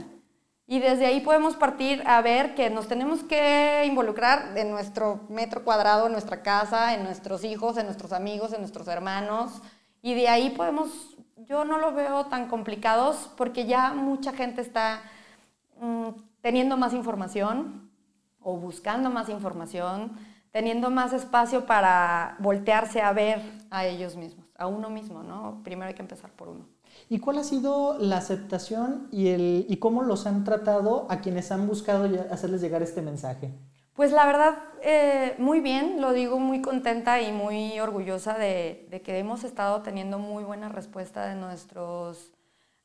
Y 0.68 0.80
desde 0.80 1.06
ahí 1.06 1.22
podemos 1.22 1.56
partir 1.56 2.04
a 2.06 2.22
ver 2.22 2.56
que 2.56 2.70
nos 2.70 2.90
tenemos 2.90 3.24
que 3.24 3.86
involucrar 3.86 4.58
en 4.58 4.70
nuestro 4.70 5.22
metro 5.30 5.64
cuadrado, 5.64 6.08
en 6.08 6.12
nuestra 6.12 6.44
casa, 6.44 6.94
en 6.94 7.06
nuestros 7.06 7.46
hijos, 7.46 7.78
en 7.78 7.86
nuestros 7.86 8.12
amigos, 8.12 8.52
en 8.52 8.60
nuestros 8.60 8.90
hermanos. 8.90 9.62
Y 10.02 10.14
de 10.14 10.28
ahí 10.28 10.50
podemos, 10.50 11.16
yo 11.38 11.64
no 11.64 11.78
lo 11.78 11.94
veo 11.94 12.26
tan 12.26 12.50
complicados 12.50 13.32
porque 13.38 13.66
ya 13.66 13.94
mucha 13.94 14.34
gente 14.34 14.60
está 14.60 15.04
mm, 15.80 16.10
teniendo 16.42 16.76
más 16.76 16.92
información 16.94 17.85
o 18.46 18.58
buscando 18.58 19.10
más 19.10 19.28
información, 19.28 20.12
teniendo 20.52 20.92
más 20.92 21.14
espacio 21.14 21.66
para 21.66 22.38
voltearse 22.40 23.02
a 23.02 23.12
ver 23.12 23.42
a 23.72 23.86
ellos 23.86 24.16
mismos, 24.16 24.46
a 24.56 24.68
uno 24.68 24.90
mismo, 24.90 25.24
¿no? 25.24 25.62
Primero 25.64 25.90
hay 25.90 25.96
que 25.96 26.04
empezar 26.04 26.32
por 26.32 26.50
uno. 26.50 26.66
¿Y 27.10 27.20
cuál 27.20 27.40
ha 27.40 27.44
sido 27.44 27.98
la 28.00 28.18
aceptación 28.18 29.08
y, 29.12 29.30
el, 29.30 29.66
y 29.68 29.78
cómo 29.78 30.04
los 30.04 30.28
han 30.28 30.44
tratado 30.44 31.08
a 31.10 31.22
quienes 31.22 31.52
han 31.52 31.68
buscado 31.68 32.08
hacerles 32.32 32.62
llegar 32.62 32.84
este 32.84 33.02
mensaje? 33.02 33.52
Pues 33.96 34.12
la 34.12 34.28
verdad, 34.28 34.60
eh, 34.84 35.34
muy 35.40 35.60
bien, 35.60 36.00
lo 36.00 36.14
digo 36.14 36.38
muy 36.38 36.62
contenta 36.62 37.22
y 37.22 37.32
muy 37.32 37.80
orgullosa 37.80 38.38
de, 38.38 38.88
de 38.92 39.02
que 39.02 39.18
hemos 39.18 39.44
estado 39.44 39.82
teniendo 39.82 40.20
muy 40.20 40.44
buena 40.44 40.70
respuesta 40.70 41.26
de 41.26 41.36
nuestros 41.36 42.32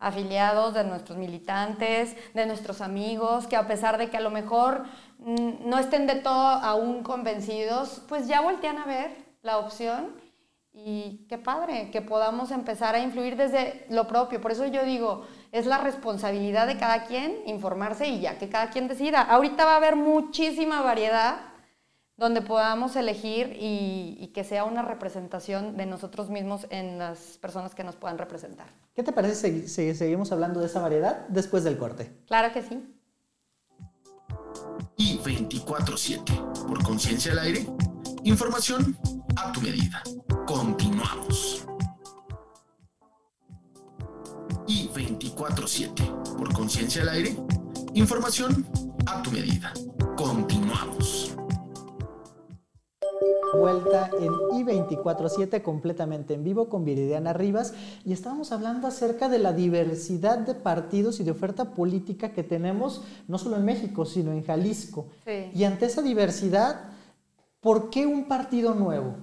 afiliados, 0.01 0.73
de 0.73 0.83
nuestros 0.85 1.19
militantes, 1.19 2.17
de 2.33 2.47
nuestros 2.47 2.81
amigos, 2.81 3.47
que 3.47 3.57
a 3.57 3.69
pesar 3.69 3.99
de 3.99 4.09
que 4.09 4.17
a 4.17 4.21
lo 4.21 4.31
mejor 4.31 4.85
no 5.25 5.79
estén 5.79 6.07
de 6.07 6.17
todo 6.17 6.33
aún 6.33 7.03
convencidos, 7.03 8.03
pues 8.09 8.27
ya 8.27 8.41
voltean 8.41 8.79
a 8.79 8.87
ver 8.87 9.17
la 9.43 9.59
opción 9.59 10.15
y 10.73 11.27
qué 11.29 11.37
padre 11.37 11.91
que 11.91 12.01
podamos 12.01 12.51
empezar 12.51 12.95
a 12.95 13.01
influir 13.01 13.37
desde 13.37 13.87
lo 13.91 14.07
propio. 14.07 14.41
Por 14.41 14.53
eso 14.53 14.67
yo 14.67 14.85
digo, 14.85 15.27
es 15.53 15.67
la 15.67 15.79
responsabilidad 15.79 16.67
de 16.67 16.79
cada 16.79 17.05
quien 17.05 17.37
informarse 17.47 18.09
y 18.09 18.21
ya 18.21 18.39
que 18.39 18.49
cada 18.49 18.71
quien 18.71 18.89
decida. 18.89 19.21
Ahorita 19.21 19.65
va 19.65 19.75
a 19.75 19.77
haber 19.77 19.97
muchísima 19.97 20.81
variedad 20.81 21.41
donde 22.17 22.43
podamos 22.43 22.97
elegir 22.97 23.57
y, 23.59 24.17
y 24.21 24.29
que 24.29 24.45
sea 24.45 24.65
una 24.65 24.83
representación 24.83 25.77
de 25.77 25.87
nosotros 25.87 26.29
mismos 26.29 26.67
en 26.69 26.99
las 26.99 27.39
personas 27.39 27.75
que 27.75 27.83
nos 27.83 27.97
puedan 27.97 28.19
representar. 28.19 28.67
¿Qué 28.95 29.03
te 29.03 29.13
parece 29.13 29.35
si, 29.35 29.69
si 29.69 29.95
seguimos 29.95 30.31
hablando 30.31 30.61
de 30.61 30.67
esa 30.67 30.83
variedad 30.83 31.27
después 31.29 31.65
del 31.65 31.79
corte? 31.79 32.13
Claro 32.27 32.53
que 32.53 32.63
sí. 32.63 33.00
Y 35.21 35.23
24-7. 35.23 36.67
Por 36.67 36.83
conciencia 36.83 37.33
al 37.33 37.41
aire. 37.41 37.67
Información 38.25 38.97
a 39.37 39.53
tu 39.53 39.61
medida. 39.61 40.03
Continuamos. 40.47 41.67
Y 44.67 44.89
24-7. 44.89 46.37
Por 46.37 46.53
conciencia 46.55 47.03
al 47.03 47.11
aire. 47.11 47.37
Información 47.95 48.67
a 49.07 49.23
tu 49.23 49.31
medida. 49.31 49.73
Continuamos. 50.17 51.20
Vuelta 53.53 54.11
en 54.19 54.31
I247 54.31 55.63
completamente 55.63 56.35
en 56.35 56.45
vivo 56.45 56.69
con 56.69 56.85
Viridiana 56.85 57.33
Rivas 57.33 57.75
y 58.05 58.13
estábamos 58.13 58.53
hablando 58.53 58.87
acerca 58.87 59.29
de 59.29 59.39
la 59.39 59.53
diversidad 59.53 60.39
de 60.39 60.55
partidos 60.55 61.21
y 61.21 61.25
de 61.25 61.33
oferta 61.33 61.73
política 61.73 62.33
que 62.33 62.43
tenemos 62.43 63.05
no 63.27 63.39
solo 63.39 63.57
en 63.57 63.65
México, 63.65 64.05
sino 64.05 64.33
en 64.33 64.45
Jalisco. 64.45 65.09
Sí. 65.25 65.51
Y 65.53 65.65
ante 65.65 65.87
esa 65.87 66.03
diversidad, 66.03 66.91
¿por 67.61 67.91
qué 67.91 68.07
un 68.07 68.29
partido 68.29 68.75
nuevo? 68.75 69.17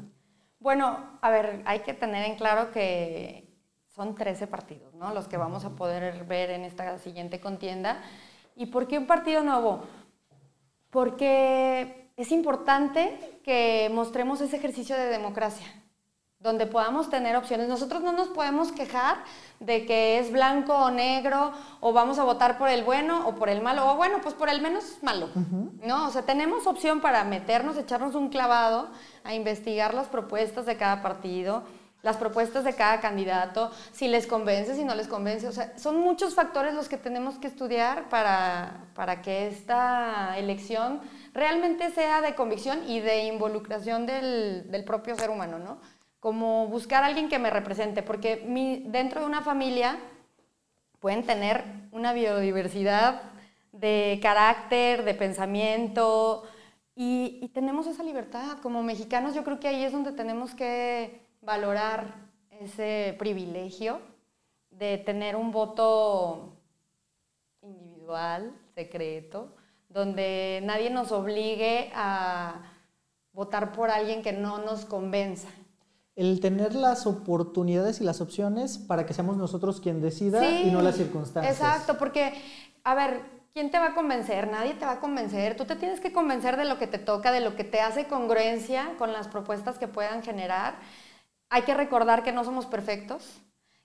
Bueno, 0.60 0.98
a 1.22 1.30
ver, 1.30 1.62
hay 1.66 1.80
que 1.80 1.94
tener 1.94 2.26
en 2.30 2.36
claro 2.36 2.72
que 2.72 3.48
son 3.88 4.16
13 4.16 4.48
partidos, 4.48 4.94
¿no? 4.94 5.14
Los 5.14 5.28
que 5.28 5.38
vamos 5.38 5.64
a 5.64 5.72
poder 5.72 6.26
ver 6.26 6.52
en 6.52 6.64
esta 6.64 6.98
siguiente 7.00 7.40
contienda. 7.40 8.02
¿Y 8.56 8.68
por 8.68 8.88
qué 8.88 8.98
un 8.98 9.08
partido 9.08 9.44
nuevo? 9.44 9.84
Porque 10.90 12.07
es 12.18 12.32
importante 12.32 13.40
que 13.44 13.90
mostremos 13.94 14.42
ese 14.42 14.58
ejercicio 14.58 14.96
de 14.98 15.06
democracia, 15.06 15.68
donde 16.40 16.66
podamos 16.66 17.12
tener 17.12 17.36
opciones. 17.36 17.70
Nosotros 17.70 18.02
no 18.02 18.12
nos 18.12 18.30
podemos 18.30 18.72
quejar 18.72 19.18
de 19.60 19.86
que 19.86 20.18
es 20.18 20.32
blanco 20.32 20.74
o 20.74 20.90
negro, 20.90 21.52
o 21.80 21.94
vamos 21.94 22.18
a 22.18 22.24
votar 22.24 22.58
por 22.58 22.70
el 22.70 22.84
bueno 22.84 23.28
o 23.28 23.36
por 23.36 23.50
el 23.50 23.62
malo, 23.62 23.92
o 23.92 23.96
bueno, 23.96 24.20
pues 24.24 24.34
por 24.34 24.50
el 24.50 24.62
menos 24.62 24.98
malo, 25.04 25.30
¿no? 25.84 26.08
O 26.08 26.10
sea, 26.10 26.24
tenemos 26.24 26.66
opción 26.66 27.02
para 27.02 27.24
meternos, 27.24 27.78
echarnos 27.78 28.16
un 28.16 28.30
clavado 28.30 28.90
a 29.24 29.36
investigar 29.36 29.94
las 29.94 30.08
propuestas 30.08 30.66
de 30.66 30.76
cada 30.76 31.04
partido, 31.04 31.64
las 32.04 32.18
propuestas 32.18 32.64
de 32.64 32.74
cada 32.74 33.00
candidato, 33.00 33.72
si 33.92 34.08
les 34.08 34.28
convence, 34.28 34.76
si 34.76 34.86
no 34.86 34.96
les 34.96 35.08
convence. 35.08 35.48
O 35.48 35.52
sea, 35.52 35.78
son 35.78 36.00
muchos 36.00 36.36
factores 36.36 36.74
los 36.74 36.88
que 36.88 36.98
tenemos 36.98 37.38
que 37.38 37.48
estudiar 37.48 38.10
para, 38.10 38.86
para 38.96 39.22
que 39.22 39.48
esta 39.48 40.38
elección 40.38 41.02
realmente 41.38 41.92
sea 41.92 42.20
de 42.20 42.34
convicción 42.34 42.90
y 42.90 43.00
de 43.00 43.26
involucración 43.26 44.08
del, 44.08 44.72
del 44.72 44.84
propio 44.84 45.16
ser 45.16 45.30
humano, 45.30 45.60
¿no? 45.60 45.80
Como 46.20 46.68
buscar 46.68 47.04
a 47.04 47.06
alguien 47.06 47.30
que 47.30 47.38
me 47.38 47.52
represente, 47.52 48.02
porque 48.02 48.44
dentro 48.88 49.22
de 49.22 49.28
una 49.28 49.44
familia 49.44 50.00
pueden 51.00 51.24
tener 51.24 51.64
una 51.92 52.12
biodiversidad 52.12 53.22
de 53.72 54.20
carácter, 54.20 55.06
de 55.06 55.14
pensamiento, 55.14 56.44
y 56.96 57.48
tenemos 57.54 57.86
esa 57.86 58.02
libertad. 58.02 58.58
Como 58.64 58.82
mexicanos 58.82 59.36
yo 59.36 59.44
creo 59.44 59.60
que 59.60 59.68
ahí 59.68 59.84
es 59.84 59.92
donde 59.92 60.14
tenemos 60.14 60.56
que 60.56 61.22
valorar 61.42 62.16
ese 62.50 63.16
privilegio 63.20 64.02
de 64.72 64.98
tener 64.98 65.36
un 65.36 65.52
voto 65.52 66.58
individual, 67.62 68.52
secreto, 68.74 69.56
donde 69.98 70.62
nadie 70.64 70.92
nos 70.92 71.12
obligue 71.12 71.92
a 71.96 72.62
votar 73.34 73.72
por 73.72 73.90
alguien 73.90 74.22
que 74.22 74.32
no 74.32 74.60
nos 74.60 74.86
convenza. 74.86 75.48
El 76.16 76.40
tener 76.40 76.76
las 76.76 77.08
oportunidades 77.08 78.00
y 78.00 78.04
las 78.04 78.22
opciones 78.22 78.78
para 78.78 79.08
que 79.08 79.16
seamos 79.16 79.38
nosotros 79.38 79.82
quien 79.82 80.00
decida 80.00 80.40
Sí, 80.40 80.68
y 80.68 80.72
no 80.72 80.84
las 80.84 80.98
circunstancias. 80.98 81.60
Exacto, 81.60 81.98
porque, 81.98 82.34
a 82.84 82.94
ver, 82.94 83.22
¿quién 83.54 83.72
te 83.72 83.80
va 83.80 83.88
a 83.88 83.96
convencer? 83.96 84.48
Nadie 84.52 84.76
te 84.76 84.86
va 84.86 84.94
a 84.94 85.00
convencer. 85.00 85.58
Tú 85.58 85.66
te 85.66 85.76
tienes 85.76 86.00
que 86.00 86.14
convencer 86.14 86.58
de 86.58 86.66
lo 86.66 86.78
que 86.78 86.86
te 86.86 87.00
toca, 87.00 87.32
de 87.32 87.42
lo 87.42 87.56
que 87.56 87.64
te 87.64 87.82
hace 87.82 88.06
congruencia 88.06 88.94
con 89.00 89.14
las 89.14 89.28
propuestas 89.28 89.80
que 89.80 89.88
puedan 89.88 90.22
generar. 90.22 90.76
Hay 91.50 91.64
que 91.64 91.74
recordar 91.74 92.22
que 92.22 92.32
no 92.32 92.44
somos 92.44 92.68
perfectos, 92.68 93.42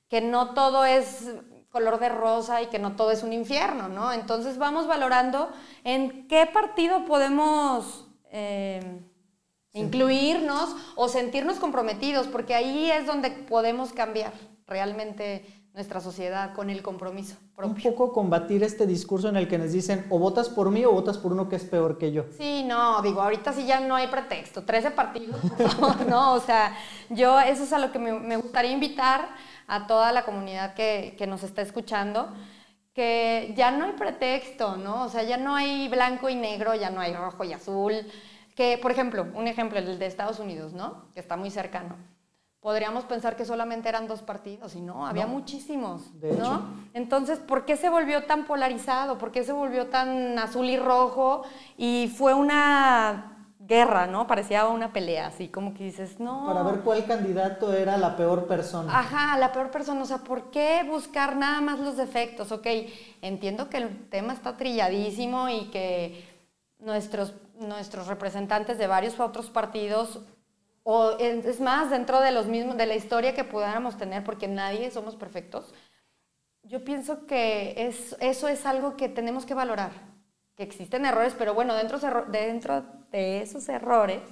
que 0.08 0.20
no 0.20 0.52
todo 0.52 0.84
es 0.84 1.32
color 1.72 1.98
de 1.98 2.10
rosa 2.10 2.62
y 2.62 2.66
que 2.66 2.78
no 2.78 2.94
todo 2.96 3.10
es 3.10 3.22
un 3.22 3.32
infierno, 3.32 3.88
¿no? 3.88 4.12
Entonces 4.12 4.58
vamos 4.58 4.86
valorando 4.86 5.48
en 5.84 6.28
qué 6.28 6.46
partido 6.46 7.06
podemos 7.06 8.06
eh, 8.30 9.00
incluirnos 9.72 10.76
o 10.96 11.08
sentirnos 11.08 11.58
comprometidos, 11.58 12.28
porque 12.28 12.54
ahí 12.54 12.90
es 12.90 13.06
donde 13.06 13.30
podemos 13.30 13.94
cambiar 13.94 14.34
realmente 14.66 15.46
nuestra 15.72 16.02
sociedad 16.02 16.52
con 16.52 16.68
el 16.68 16.82
compromiso 16.82 17.36
propio. 17.56 17.90
Un 17.90 17.96
poco 17.96 18.12
combatir 18.12 18.62
este 18.62 18.86
discurso 18.86 19.30
en 19.30 19.36
el 19.36 19.48
que 19.48 19.56
nos 19.56 19.72
dicen 19.72 20.04
o 20.10 20.18
votas 20.18 20.50
por 20.50 20.70
mí 20.70 20.84
o 20.84 20.92
votas 20.92 21.16
por 21.16 21.32
uno 21.32 21.48
que 21.48 21.56
es 21.56 21.64
peor 21.64 21.96
que 21.96 22.12
yo. 22.12 22.26
Sí, 22.36 22.62
no, 22.64 23.00
digo, 23.00 23.22
ahorita 23.22 23.54
sí 23.54 23.64
ya 23.64 23.80
no 23.80 23.96
hay 23.96 24.08
pretexto, 24.08 24.64
13 24.64 24.90
partidos, 24.90 25.40
por 25.56 25.70
favor, 25.70 26.06
¿no? 26.06 26.34
O 26.34 26.40
sea, 26.40 26.76
yo 27.08 27.40
eso 27.40 27.62
es 27.62 27.72
a 27.72 27.78
lo 27.78 27.90
que 27.90 27.98
me, 27.98 28.12
me 28.12 28.36
gustaría 28.36 28.72
invitar 28.72 29.30
a 29.72 29.86
toda 29.86 30.12
la 30.12 30.24
comunidad 30.24 30.74
que, 30.74 31.14
que 31.16 31.26
nos 31.26 31.42
está 31.42 31.62
escuchando, 31.62 32.28
que 32.92 33.54
ya 33.56 33.70
no 33.70 33.86
hay 33.86 33.92
pretexto, 33.92 34.76
¿no? 34.76 35.04
O 35.04 35.08
sea, 35.08 35.22
ya 35.22 35.38
no 35.38 35.56
hay 35.56 35.88
blanco 35.88 36.28
y 36.28 36.34
negro, 36.34 36.74
ya 36.74 36.90
no 36.90 37.00
hay 37.00 37.14
rojo 37.14 37.42
y 37.42 37.54
azul. 37.54 37.94
Que, 38.54 38.76
por 38.76 38.90
ejemplo, 38.90 39.26
un 39.34 39.48
ejemplo, 39.48 39.78
el 39.78 39.98
de 39.98 40.04
Estados 40.04 40.38
Unidos, 40.40 40.74
¿no? 40.74 41.06
Que 41.14 41.20
está 41.20 41.38
muy 41.38 41.50
cercano 41.50 41.96
podríamos 42.62 43.04
pensar 43.04 43.34
que 43.34 43.44
solamente 43.44 43.88
eran 43.88 44.06
dos 44.06 44.22
partidos 44.22 44.76
y 44.76 44.80
no, 44.80 45.04
había 45.04 45.26
muchísimos, 45.26 46.12
¿no? 46.38 46.62
Entonces, 46.94 47.40
¿por 47.40 47.64
qué 47.64 47.76
se 47.76 47.88
volvió 47.88 48.24
tan 48.24 48.44
polarizado? 48.44 49.18
¿Por 49.18 49.32
qué 49.32 49.42
se 49.42 49.52
volvió 49.52 49.88
tan 49.88 50.38
azul 50.38 50.70
y 50.70 50.76
rojo? 50.76 51.42
Y 51.76 52.14
fue 52.16 52.34
una 52.34 53.31
guerra, 53.72 54.06
¿no? 54.06 54.26
Parecía 54.26 54.66
una 54.66 54.92
pelea, 54.92 55.28
así 55.28 55.48
como 55.48 55.72
que 55.72 55.84
dices, 55.84 56.20
no. 56.20 56.46
Para 56.46 56.62
ver 56.62 56.80
cuál 56.80 57.06
candidato 57.06 57.72
era 57.72 57.96
la 57.96 58.16
peor 58.16 58.46
persona. 58.46 58.98
Ajá, 58.98 59.38
la 59.38 59.50
peor 59.50 59.70
persona. 59.70 60.02
O 60.02 60.04
sea, 60.04 60.18
¿por 60.18 60.50
qué 60.50 60.84
buscar 60.86 61.36
nada 61.36 61.60
más 61.60 61.78
los 61.80 61.96
defectos? 61.96 62.52
Ok, 62.52 62.66
entiendo 63.22 63.70
que 63.70 63.78
el 63.78 64.08
tema 64.10 64.34
está 64.34 64.56
trilladísimo 64.56 65.48
y 65.48 65.70
que 65.70 66.22
nuestros, 66.78 67.34
nuestros 67.58 68.08
representantes 68.08 68.76
de 68.76 68.86
varios 68.86 69.18
otros 69.18 69.48
partidos 69.48 70.20
o 70.84 71.12
es 71.18 71.60
más, 71.60 71.90
dentro 71.90 72.20
de 72.20 72.32
los 72.32 72.46
mismos, 72.46 72.76
de 72.76 72.86
la 72.86 72.96
historia 72.96 73.34
que 73.34 73.44
pudiéramos 73.44 73.96
tener, 73.96 74.24
porque 74.24 74.48
nadie 74.48 74.90
somos 74.90 75.14
perfectos, 75.14 75.72
yo 76.64 76.84
pienso 76.84 77.26
que 77.26 77.74
es, 77.76 78.16
eso 78.20 78.48
es 78.48 78.66
algo 78.66 78.96
que 78.96 79.08
tenemos 79.08 79.46
que 79.46 79.54
valorar, 79.54 79.92
que 80.56 80.62
existen 80.62 81.06
errores, 81.06 81.34
pero 81.36 81.54
bueno, 81.54 81.74
dentro, 81.74 81.98
dentro 82.28 82.84
de 83.10 83.42
esos 83.42 83.68
errores 83.68 84.22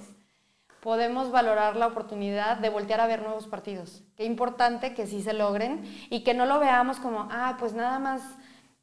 podemos 0.81 1.31
valorar 1.31 1.75
la 1.75 1.87
oportunidad 1.87 2.57
de 2.57 2.69
voltear 2.69 3.01
a 3.01 3.07
ver 3.07 3.21
nuevos 3.21 3.47
partidos. 3.47 4.03
Qué 4.15 4.25
importante 4.25 4.93
que 4.93 5.05
sí 5.05 5.21
se 5.21 5.33
logren 5.33 5.83
y 6.09 6.23
que 6.23 6.33
no 6.33 6.45
lo 6.45 6.59
veamos 6.59 6.97
como, 6.97 7.27
ah, 7.29 7.55
pues 7.59 7.73
nada 7.73 7.99
más 7.99 8.21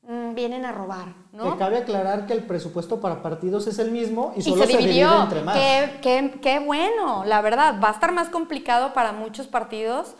Mm, 0.08 0.34
vienen 0.34 0.64
a 0.64 0.72
robar, 0.72 1.08
¿no? 1.32 1.52
Que 1.52 1.58
cabe 1.58 1.76
aclarar 1.76 2.26
que 2.26 2.32
el 2.32 2.44
presupuesto 2.44 2.98
para 2.98 3.20
partidos 3.20 3.66
es 3.66 3.78
el 3.78 3.90
mismo 3.90 4.32
y 4.34 4.40
solo 4.40 4.64
se, 4.64 4.78
dividió. 4.78 5.24
entre 5.24 5.42
más. 5.42 5.58
Qué, 6.00 6.38
qué, 6.40 6.60
bueno, 6.60 7.24
la 7.26 7.42
verdad, 7.42 7.78
va 7.82 7.90
a 7.90 7.92
estar 7.92 8.12
más 8.12 8.30
complicado 8.30 8.94
para 8.94 9.12
muchos 9.12 9.48
partidos, 9.48 10.14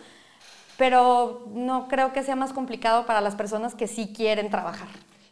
pero 0.77 1.47
no 1.55 1.89
creo 1.89 2.13
que 2.13 2.23
sea 2.23 2.37
más 2.37 2.53
complicado 2.53 3.07
para 3.07 3.23
las 3.23 3.35
personas 3.35 3.75
que 3.75 3.87
sí 3.87 4.13
quieren 4.15 4.51
trabajar. 4.51 4.89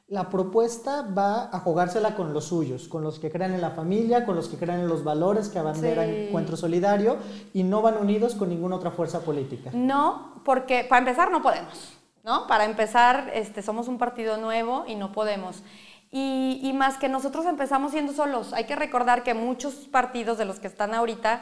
La 0.09 0.31
propuesta 0.31 1.03
va 1.03 1.51
a 1.53 1.59
jugársela 1.59 2.15
con 2.15 2.33
los 2.33 2.45
suyos, 2.45 2.87
con 2.87 3.03
los 3.03 3.19
que 3.19 3.31
creen 3.31 3.55
en 3.55 3.61
la 3.61 3.71
familia, 3.71 4.25
con 4.25 4.37
los 4.37 4.49
que 4.49 4.57
creen 4.57 4.81
en 4.81 4.89
los 4.89 5.03
valores 5.03 5.49
que 5.49 5.59
abanderan 5.59 6.09
Encuentro 6.09 6.57
Solidario 6.57 7.17
y 7.53 7.65
no 7.65 7.83
van 7.83 7.97
unidos 7.97 8.37
con 8.37 8.49
ninguna 8.49 8.77
otra 8.77 8.93
fuerza 8.93 9.21
política. 9.21 9.71
No, 9.73 10.41
porque 10.45 10.87
para 10.89 11.01
empezar 11.01 11.33
no 11.33 11.43
podemos. 11.43 11.97
¿no? 12.27 12.49
Para 12.49 12.65
empezar, 12.65 13.31
este, 13.33 13.63
somos 13.63 13.87
un 13.87 13.99
partido 13.99 14.37
nuevo 14.37 14.85
y 14.89 14.97
no 14.97 15.13
podemos. 15.13 15.63
Y, 16.11 16.73
más 16.75 16.99
que 16.99 17.09
nosotros 17.09 17.47
empezamos 17.47 17.93
siendo 17.93 18.13
solos. 18.13 18.53
Hay 18.53 18.65
que 18.65 18.75
recordar 18.75 19.23
que 19.23 19.33
muchos 19.33 19.75
partidos 19.75 20.37
de 20.37 20.45
los 20.45 20.59
que 20.59 20.67
están 20.67 20.93
ahorita 20.93 21.41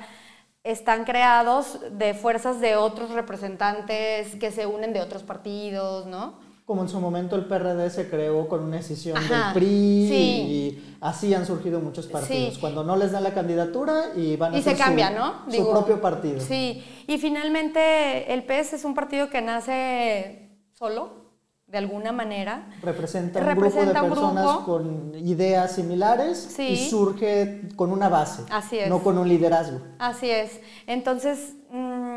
están 0.62 1.04
creados 1.04 1.80
de 1.90 2.12
fuerzas 2.12 2.60
de 2.60 2.76
otros 2.76 3.10
representantes 3.10 4.36
que 4.36 4.50
se 4.50 4.66
unen 4.66 4.92
de 4.92 5.00
otros 5.00 5.22
partidos, 5.22 6.06
¿no? 6.06 6.34
Como 6.64 6.80
en 6.80 6.88
su 6.88 6.98
momento 6.98 7.36
el 7.36 7.44
PRD 7.44 7.90
se 7.90 8.08
creó 8.08 8.48
con 8.48 8.62
una 8.62 8.76
decisión 8.76 9.18
del 9.28 9.52
PRI 9.52 9.66
y 9.68 10.96
así 11.00 11.34
han 11.34 11.44
surgido 11.44 11.80
muchos 11.80 12.06
partidos. 12.06 12.56
Cuando 12.56 12.82
no 12.82 12.96
les 12.96 13.12
dan 13.12 13.22
la 13.22 13.34
candidatura 13.34 14.12
y 14.16 14.36
van 14.36 14.54
a 14.54 14.62
se 14.62 14.74
cambia, 14.74 15.10
¿no? 15.10 15.44
su 15.50 15.70
propio 15.70 16.00
partido. 16.00 16.40
Sí, 16.40 16.82
y 17.06 17.18
finalmente 17.18 18.32
el 18.32 18.44
PS 18.44 18.74
es 18.74 18.84
un 18.86 18.94
partido 18.94 19.28
que 19.28 19.42
nace 19.42 20.58
solo, 20.72 21.24
de 21.66 21.78
alguna 21.78 22.12
manera. 22.12 22.70
Representa 22.82 23.40
un 23.40 23.56
grupo 23.56 23.80
de 23.84 23.92
personas 23.92 24.58
con 24.58 25.14
ideas 25.16 25.72
similares 25.72 26.58
y 26.58 26.88
surge 26.88 27.62
con 27.76 27.90
una 27.90 28.08
base, 28.08 28.42
Así 28.50 28.78
es. 28.78 28.88
no 28.88 29.02
con 29.02 29.18
un 29.18 29.28
liderazgo. 29.28 29.80
Así 29.98 30.30
es. 30.30 30.60
Entonces, 30.86 31.56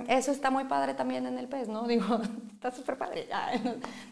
eso 0.08 0.32
está 0.32 0.52
muy 0.52 0.66
padre 0.66 0.94
también 0.94 1.26
en 1.26 1.38
el 1.38 1.48
PES, 1.48 1.68
¿no? 1.68 1.84
Digo, 1.88 2.20
está 2.54 2.72
súper 2.72 2.98
padre. 2.98 3.28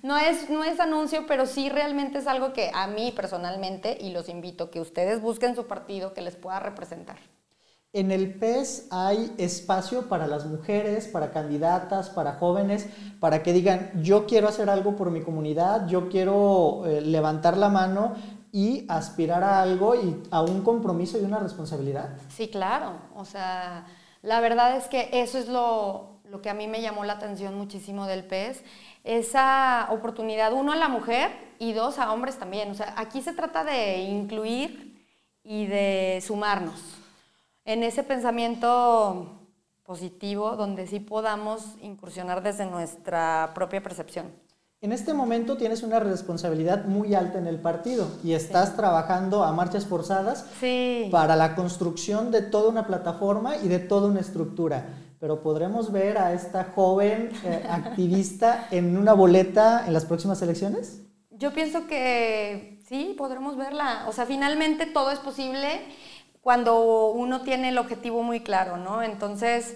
No 0.03 0.17
es, 0.17 0.49
no 0.49 0.63
es 0.63 0.79
anuncio, 0.79 1.25
pero 1.27 1.45
sí 1.45 1.69
realmente 1.69 2.19
es 2.19 2.27
algo 2.27 2.53
que 2.53 2.71
a 2.73 2.87
mí 2.87 3.11
personalmente, 3.15 3.97
y 3.99 4.11
los 4.11 4.29
invito, 4.29 4.71
que 4.71 4.79
ustedes 4.79 5.21
busquen 5.21 5.55
su 5.55 5.67
partido 5.67 6.13
que 6.13 6.21
les 6.21 6.35
pueda 6.35 6.59
representar. 6.59 7.17
En 7.93 8.11
el 8.11 8.33
PES 8.33 8.87
hay 8.91 9.33
espacio 9.37 10.09
para 10.09 10.27
las 10.27 10.45
mujeres, 10.45 11.07
para 11.07 11.31
candidatas, 11.31 12.09
para 12.09 12.33
jóvenes, 12.33 12.87
para 13.21 13.41
que 13.41 13.53
digan, 13.53 13.89
yo 14.03 14.25
quiero 14.25 14.49
hacer 14.49 14.69
algo 14.69 14.97
por 14.97 15.11
mi 15.11 15.21
comunidad, 15.21 15.87
yo 15.87 16.09
quiero 16.09 16.83
eh, 16.85 16.99
levantar 16.99 17.55
la 17.55 17.69
mano 17.69 18.15
y 18.51 18.85
aspirar 18.89 19.45
a 19.45 19.61
algo 19.61 19.95
y 19.95 20.23
a 20.29 20.41
un 20.41 20.61
compromiso 20.61 21.17
y 21.17 21.23
una 21.23 21.39
responsabilidad. 21.39 22.09
Sí, 22.27 22.49
claro. 22.49 22.93
O 23.15 23.23
sea, 23.23 23.85
la 24.25 24.41
verdad 24.41 24.75
es 24.75 24.87
que 24.87 25.09
eso 25.13 25.37
es 25.37 25.47
lo, 25.47 26.19
lo 26.29 26.41
que 26.41 26.49
a 26.49 26.53
mí 26.53 26.67
me 26.67 26.81
llamó 26.81 27.05
la 27.05 27.13
atención 27.13 27.55
muchísimo 27.55 28.07
del 28.07 28.25
PES. 28.25 28.63
Esa 29.03 29.87
oportunidad, 29.91 30.51
uno 30.51 30.71
a 30.71 30.75
la 30.75 30.89
mujer 30.89 31.31
y 31.59 31.73
dos 31.73 31.99
a 31.99 32.11
hombres 32.11 32.37
también. 32.37 32.71
O 32.71 32.73
sea, 32.73 32.93
aquí 32.97 33.21
se 33.21 33.33
trata 33.33 33.63
de 33.63 33.99
incluir 33.99 35.07
y 35.43 35.67
de 35.67 36.21
sumarnos 36.25 36.81
en 37.65 37.83
ese 37.83 38.03
pensamiento 38.03 39.39
positivo 39.83 40.55
donde 40.55 40.87
sí 40.87 40.99
podamos 40.99 41.75
incursionar 41.81 42.41
desde 42.41 42.65
nuestra 42.65 43.51
propia 43.53 43.83
percepción. 43.83 44.33
En 44.85 44.91
este 44.91 45.15
momento 45.15 45.57
tienes 45.57 45.81
una 45.81 45.99
responsabilidad 45.99 46.85
muy 46.85 47.15
alta 47.15 47.39
en 47.39 47.47
el 47.47 47.57
partido 47.57 48.07
y 48.23 48.33
estás 48.33 48.75
trabajando 48.75 49.43
a 49.43 49.51
marchas 49.51 49.87
forzadas 49.87 50.45
para 51.09 51.35
la 51.35 51.55
construcción 51.55 52.29
de 52.29 52.43
toda 52.43 52.69
una 52.69 52.85
plataforma 52.85 53.57
y 53.57 53.67
de 53.67 53.79
toda 53.79 54.09
una 54.09 54.19
estructura. 54.19 54.85
Pero 55.19 55.41
podremos 55.41 55.91
ver 55.91 56.19
a 56.19 56.33
esta 56.33 56.65
joven 56.65 57.31
eh, 57.43 57.65
activista 57.67 58.67
en 58.69 58.95
una 58.95 59.13
boleta 59.13 59.85
en 59.87 59.93
las 59.93 60.05
próximas 60.05 60.39
elecciones? 60.43 61.01
Yo 61.31 61.51
pienso 61.51 61.87
que 61.87 62.79
sí, 62.87 63.15
podremos 63.17 63.57
verla. 63.57 64.05
O 64.07 64.11
sea, 64.11 64.27
finalmente 64.27 64.85
todo 64.85 65.09
es 65.09 65.17
posible 65.17 65.81
cuando 66.41 67.07
uno 67.07 67.41
tiene 67.41 67.69
el 67.69 67.79
objetivo 67.79 68.21
muy 68.21 68.41
claro, 68.41 68.77
¿no? 68.77 69.01
Entonces, 69.01 69.75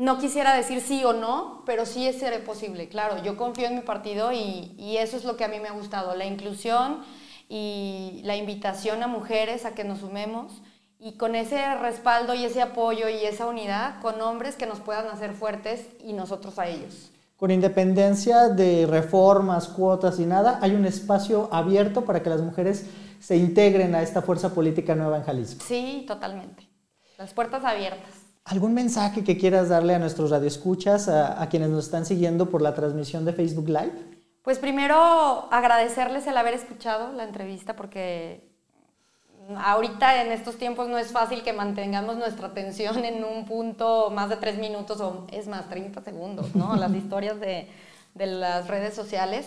no 0.00 0.18
quisiera 0.18 0.56
decir 0.56 0.80
sí 0.80 1.04
o 1.04 1.12
no, 1.12 1.62
pero 1.66 1.84
sí 1.84 2.06
es 2.06 2.16
posible, 2.40 2.88
claro. 2.88 3.22
Yo 3.22 3.36
confío 3.36 3.66
en 3.66 3.74
mi 3.74 3.82
partido 3.82 4.32
y, 4.32 4.74
y, 4.78 4.96
eso 4.96 5.18
es 5.18 5.24
lo 5.24 5.36
que 5.36 5.44
a 5.44 5.48
mí 5.48 5.60
me 5.60 5.68
ha 5.68 5.72
gustado, 5.72 6.16
la 6.16 6.24
inclusión 6.24 7.02
y 7.50 8.22
la 8.24 8.34
invitación 8.34 9.02
a 9.02 9.08
mujeres 9.08 9.66
a 9.66 9.74
que 9.74 9.84
nos 9.84 9.98
sumemos 9.98 10.62
y 10.98 11.18
con 11.18 11.34
ese 11.34 11.74
respaldo 11.74 12.32
y 12.32 12.46
ese 12.46 12.62
apoyo 12.62 13.10
y 13.10 13.26
esa 13.26 13.44
unidad 13.44 14.00
con 14.00 14.18
hombres 14.22 14.56
que 14.56 14.64
nos 14.64 14.80
puedan 14.80 15.06
hacer 15.08 15.34
fuertes 15.34 15.86
y 16.02 16.14
nosotros 16.14 16.58
a 16.58 16.66
ellos. 16.66 17.10
Con 17.36 17.50
independencia 17.50 18.48
de 18.48 18.86
reformas, 18.86 19.68
cuotas 19.68 20.18
y 20.18 20.24
nada, 20.24 20.60
hay 20.62 20.74
un 20.74 20.86
espacio 20.86 21.50
abierto 21.52 22.06
para 22.06 22.22
que 22.22 22.30
las 22.30 22.40
mujeres 22.40 22.86
se 23.20 23.36
integren 23.36 23.94
a 23.94 24.02
esta 24.02 24.22
fuerza 24.22 24.54
política 24.54 24.94
nueva 24.94 25.18
en 25.18 25.24
Jalisco. 25.24 25.62
Sí, 25.62 26.06
totalmente. 26.08 26.66
Las 27.18 27.34
puertas 27.34 27.66
abiertas. 27.66 28.19
¿Algún 28.50 28.74
mensaje 28.74 29.22
que 29.22 29.38
quieras 29.38 29.68
darle 29.68 29.94
a 29.94 30.00
nuestros 30.00 30.30
radioescuchas, 30.30 31.08
a, 31.08 31.40
a 31.40 31.48
quienes 31.48 31.68
nos 31.68 31.84
están 31.84 32.04
siguiendo 32.04 32.50
por 32.50 32.62
la 32.62 32.74
transmisión 32.74 33.24
de 33.24 33.32
Facebook 33.32 33.68
Live? 33.68 33.92
Pues 34.42 34.58
primero 34.58 34.96
agradecerles 35.52 36.26
el 36.26 36.36
haber 36.36 36.54
escuchado 36.54 37.12
la 37.12 37.22
entrevista 37.22 37.76
porque 37.76 38.50
ahorita 39.56 40.22
en 40.22 40.32
estos 40.32 40.56
tiempos 40.56 40.88
no 40.88 40.98
es 40.98 41.12
fácil 41.12 41.44
que 41.44 41.52
mantengamos 41.52 42.16
nuestra 42.16 42.48
atención 42.48 43.04
en 43.04 43.22
un 43.22 43.44
punto 43.44 44.10
más 44.10 44.28
de 44.28 44.36
tres 44.36 44.58
minutos 44.58 45.00
o 45.00 45.28
es 45.30 45.46
más, 45.46 45.68
30 45.68 46.00
segundos, 46.02 46.52
¿no? 46.56 46.74
Las 46.74 46.92
historias 46.96 47.38
de, 47.38 47.68
de 48.14 48.26
las 48.26 48.66
redes 48.66 48.94
sociales. 48.94 49.46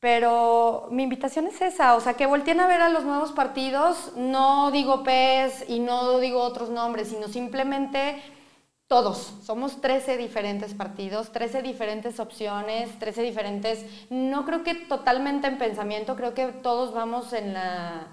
Pero 0.00 0.88
mi 0.90 1.04
invitación 1.04 1.46
es 1.46 1.60
esa, 1.60 1.96
o 1.96 2.00
sea, 2.00 2.14
que 2.14 2.26
volteen 2.26 2.60
a 2.60 2.66
ver 2.66 2.82
a 2.82 2.88
los 2.88 3.04
nuevos 3.04 3.32
partidos, 3.32 4.12
no 4.16 4.70
digo 4.70 5.02
PES 5.02 5.64
y 5.68 5.80
no 5.80 6.18
digo 6.18 6.42
otros 6.42 6.68
nombres, 6.68 7.08
sino 7.08 7.28
simplemente 7.28 8.22
todos, 8.88 9.34
somos 9.42 9.80
13 9.80 10.16
diferentes 10.16 10.74
partidos, 10.74 11.32
13 11.32 11.62
diferentes 11.62 12.20
opciones, 12.20 12.96
13 13.00 13.22
diferentes, 13.22 13.84
no 14.10 14.44
creo 14.44 14.62
que 14.62 14.74
totalmente 14.74 15.48
en 15.48 15.58
pensamiento, 15.58 16.14
creo 16.14 16.34
que 16.34 16.46
todos 16.48 16.92
vamos 16.92 17.32
en, 17.32 17.54
la, 17.54 18.06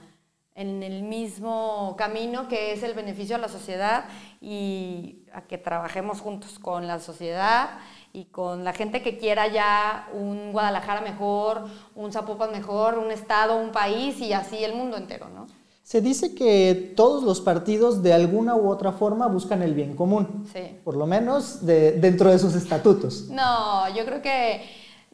en 0.55 0.83
el 0.83 1.01
mismo 1.03 1.95
camino 1.97 2.47
que 2.47 2.73
es 2.73 2.83
el 2.83 2.93
beneficio 2.93 3.35
a 3.35 3.39
la 3.39 3.47
sociedad 3.49 4.05
y 4.39 5.23
a 5.33 5.41
que 5.41 5.57
trabajemos 5.57 6.21
juntos 6.21 6.59
con 6.59 6.85
la 6.87 6.99
sociedad 6.99 7.71
y 8.11 8.25
con 8.25 8.63
la 8.63 8.73
gente 8.73 9.01
que 9.01 9.17
quiera 9.17 9.47
ya 9.47 10.07
un 10.13 10.51
Guadalajara 10.51 11.01
mejor, 11.01 11.65
un 11.95 12.11
Zapopan 12.11 12.51
mejor, 12.51 12.99
un 12.99 13.09
estado, 13.11 13.57
un 13.57 13.71
país 13.71 14.19
y 14.19 14.33
así 14.33 14.63
el 14.63 14.73
mundo 14.75 14.97
entero, 14.97 15.27
¿no? 15.29 15.47
Se 15.81 15.99
dice 15.99 16.33
que 16.35 16.93
todos 16.95 17.23
los 17.23 17.41
partidos 17.41 18.03
de 18.03 18.13
alguna 18.13 18.55
u 18.55 18.69
otra 18.69 18.91
forma 18.93 19.27
buscan 19.27 19.63
el 19.63 19.73
bien 19.73 19.95
común, 19.95 20.47
Sí. 20.53 20.79
por 20.83 20.95
lo 20.95 21.07
menos 21.07 21.65
de- 21.65 21.93
dentro 21.93 22.29
de 22.31 22.37
sus 22.39 22.53
estatutos. 22.55 23.27
No, 23.29 23.89
yo 23.95 24.05
creo 24.05 24.21
que 24.21 24.61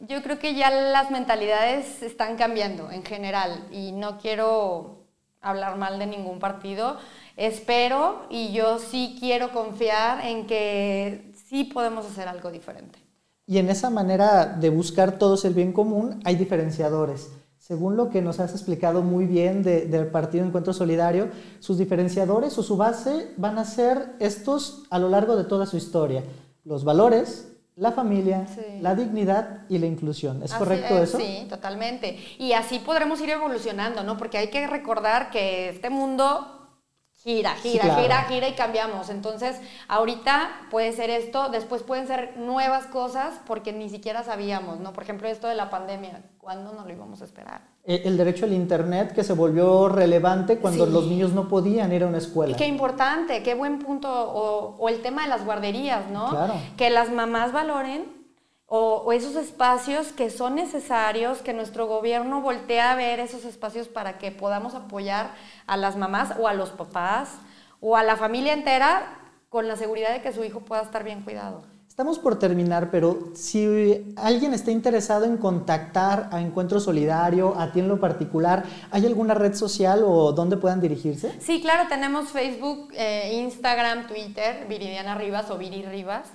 yo 0.06 0.22
creo 0.22 0.38
que 0.38 0.54
ya 0.54 0.70
las 0.70 1.10
mentalidades 1.10 2.02
están 2.02 2.36
cambiando 2.36 2.90
en 2.90 3.02
general 3.04 3.66
y 3.70 3.92
no 3.92 4.16
quiero 4.18 4.99
hablar 5.40 5.76
mal 5.76 5.98
de 5.98 6.06
ningún 6.06 6.38
partido. 6.38 6.96
Espero 7.36 8.22
y 8.30 8.52
yo 8.52 8.78
sí 8.78 9.16
quiero 9.18 9.52
confiar 9.52 10.24
en 10.26 10.46
que 10.46 11.32
sí 11.48 11.64
podemos 11.64 12.06
hacer 12.06 12.28
algo 12.28 12.50
diferente. 12.50 12.98
Y 13.46 13.58
en 13.58 13.68
esa 13.68 13.90
manera 13.90 14.46
de 14.46 14.70
buscar 14.70 15.18
todos 15.18 15.44
el 15.44 15.54
bien 15.54 15.72
común 15.72 16.20
hay 16.24 16.36
diferenciadores. 16.36 17.30
Según 17.58 17.96
lo 17.96 18.10
que 18.10 18.20
nos 18.22 18.40
has 18.40 18.52
explicado 18.52 19.02
muy 19.02 19.26
bien 19.26 19.62
de- 19.62 19.86
del 19.86 20.06
Partido 20.08 20.44
Encuentro 20.44 20.72
Solidario, 20.72 21.28
sus 21.60 21.78
diferenciadores 21.78 22.56
o 22.58 22.62
su 22.62 22.76
base 22.76 23.32
van 23.36 23.58
a 23.58 23.64
ser 23.64 24.12
estos 24.18 24.84
a 24.90 24.98
lo 24.98 25.08
largo 25.08 25.36
de 25.36 25.44
toda 25.44 25.66
su 25.66 25.76
historia. 25.76 26.24
Los 26.64 26.84
valores, 26.84 27.49
la 27.80 27.92
familia, 27.92 28.46
Sí. 28.46 28.60
la 28.80 28.94
dignidad 28.94 29.62
y 29.70 29.78
la 29.78 29.86
inclusión. 29.86 30.42
¿Es 30.42 30.50
Así 30.52 30.58
correcto 30.58 30.98
es, 30.98 31.08
eso? 31.08 31.18
Sí, 31.18 31.46
totalmente. 31.48 32.18
Y 32.38 32.52
así 32.52 32.78
podremos 32.78 33.20
ir 33.22 33.30
evolucionando, 33.30 34.04
¿no? 34.04 34.18
Porque 34.18 34.36
hay 34.36 34.48
que 34.48 34.66
recordar 34.66 35.30
que 35.30 35.70
este 35.70 35.88
mundo 35.88 36.58
gira, 37.22 37.54
Sí, 37.62 37.70
gira, 37.70 37.84
claro. 37.84 38.02
gira, 38.02 38.22
gira 38.24 38.48
y 38.48 38.54
cambiamos. 38.54 39.08
Entonces, 39.08 39.58
ahorita 39.88 40.50
puede 40.70 40.92
ser 40.92 41.08
esto, 41.08 41.48
después 41.48 41.82
pueden 41.82 42.06
ser 42.06 42.36
nuevas 42.36 42.84
cosas 42.86 43.40
porque 43.46 43.72
ni 43.72 43.88
siquiera 43.88 44.24
sabíamos, 44.24 44.78
¿no? 44.80 44.92
Por 44.92 45.02
ejemplo, 45.02 45.26
esto 45.26 45.48
de 45.48 45.54
la 45.54 45.70
pandemia, 45.70 46.22
¿cuándo 46.36 46.72
no 46.74 46.84
lo 46.84 46.92
íbamos 46.92 47.22
a 47.22 47.24
esperar? 47.24 47.62
Eh, 47.84 48.02
El 48.04 48.16
derecho 48.18 48.44
al 48.44 48.52
Internet 48.52 49.12
que 49.14 49.24
se 49.24 49.32
volvió 49.32 49.88
relevante 49.88 50.58
cuando 50.58 50.86
Sí. 50.86 50.92
los 50.92 51.06
niños 51.06 51.32
no 51.32 51.48
podían 51.48 51.92
ir 51.92 52.02
a 52.04 52.06
una 52.06 52.18
escuela. 52.18 52.52
Y 52.52 52.56
qué 52.56 52.66
importante, 52.66 53.42
qué 53.42 53.54
buen 53.54 53.78
punto, 53.78 54.08
o, 54.10 54.76
o 54.78 54.88
el 54.88 55.00
tema 55.02 55.22
de 55.22 55.28
las 55.28 55.44
guarderías, 55.44 56.08
¿no? 56.10 56.28
Claro. 56.28 56.54
Que 56.76 56.90
las 56.90 57.10
mamás 57.10 57.52
valoren 57.52 58.04
o, 58.66 59.02
o 59.06 59.12
esos 59.12 59.34
espacios 59.34 60.12
que 60.12 60.30
son 60.30 60.54
necesarios, 60.56 61.38
que 61.38 61.52
nuestro 61.54 61.86
gobierno 61.86 62.40
voltee 62.42 62.80
a 62.80 62.94
ver 62.94 63.18
esos 63.18 63.44
espacios 63.44 63.88
para 63.88 64.18
que 64.18 64.30
podamos 64.30 64.74
apoyar 64.74 65.32
a 65.66 65.76
las 65.76 65.96
mamás 65.96 66.34
o 66.38 66.46
a 66.46 66.54
los 66.54 66.70
papás 66.70 67.30
o 67.80 67.96
a 67.96 68.02
la 68.04 68.16
familia 68.16 68.52
entera 68.52 69.16
con 69.48 69.66
la 69.66 69.74
seguridad 69.76 70.12
de 70.12 70.20
que 70.22 70.32
su 70.32 70.44
hijo 70.44 70.60
pueda 70.60 70.82
estar 70.82 71.02
bien 71.02 71.22
cuidado. 71.22 71.62
Estamos 72.00 72.18
por 72.18 72.38
terminar, 72.38 72.90
pero 72.90 73.28
si 73.34 74.14
alguien 74.16 74.54
está 74.54 74.70
interesado 74.70 75.26
en 75.26 75.36
contactar 75.36 76.30
a 76.32 76.40
Encuentro 76.40 76.80
Solidario, 76.80 77.54
a 77.60 77.72
ti 77.72 77.80
en 77.80 77.88
lo 77.88 78.00
particular, 78.00 78.64
¿hay 78.90 79.04
alguna 79.04 79.34
red 79.34 79.52
social 79.52 80.02
o 80.06 80.32
dónde 80.32 80.56
puedan 80.56 80.80
dirigirse? 80.80 81.38
Sí, 81.42 81.60
claro, 81.60 81.90
tenemos 81.90 82.30
Facebook, 82.30 82.88
eh, 82.94 83.42
Instagram, 83.44 84.06
Twitter, 84.06 84.66
Viridiana 84.66 85.14
Rivas 85.14 85.50
o 85.50 85.58
Viri 85.58 85.82
Rivas. 85.82 86.28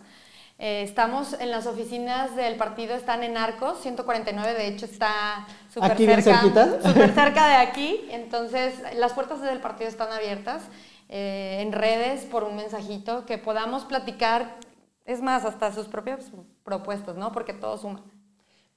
Eh, 0.60 0.84
estamos 0.84 1.34
en 1.40 1.50
las 1.50 1.66
oficinas 1.66 2.36
del 2.36 2.58
partido, 2.58 2.94
están 2.94 3.24
en 3.24 3.36
Arcos, 3.36 3.82
149, 3.82 4.54
de 4.54 4.68
hecho 4.68 4.86
está 4.86 5.48
súper 5.74 5.94
¿Aquí 5.94 6.06
bien 6.06 6.22
cerca, 6.22 6.80
súper 6.84 7.12
cerca 7.16 7.48
de 7.48 7.56
aquí. 7.56 8.06
Entonces, 8.12 8.76
las 8.98 9.14
puertas 9.14 9.42
del 9.42 9.58
partido 9.62 9.90
están 9.90 10.12
abiertas 10.12 10.62
eh, 11.10 11.58
en 11.62 11.72
redes 11.72 12.22
por 12.26 12.44
un 12.44 12.56
mensajito 12.56 13.26
que 13.26 13.40
podamos 13.40 13.84
platicar, 13.86 14.58
es 15.06 15.22
más, 15.22 15.46
hasta 15.46 15.72
sus 15.72 15.88
propias 15.88 16.32
propuestas, 16.64 17.16
¿no? 17.16 17.32
Porque 17.32 17.54
todo 17.54 17.78
suma. 17.78 18.04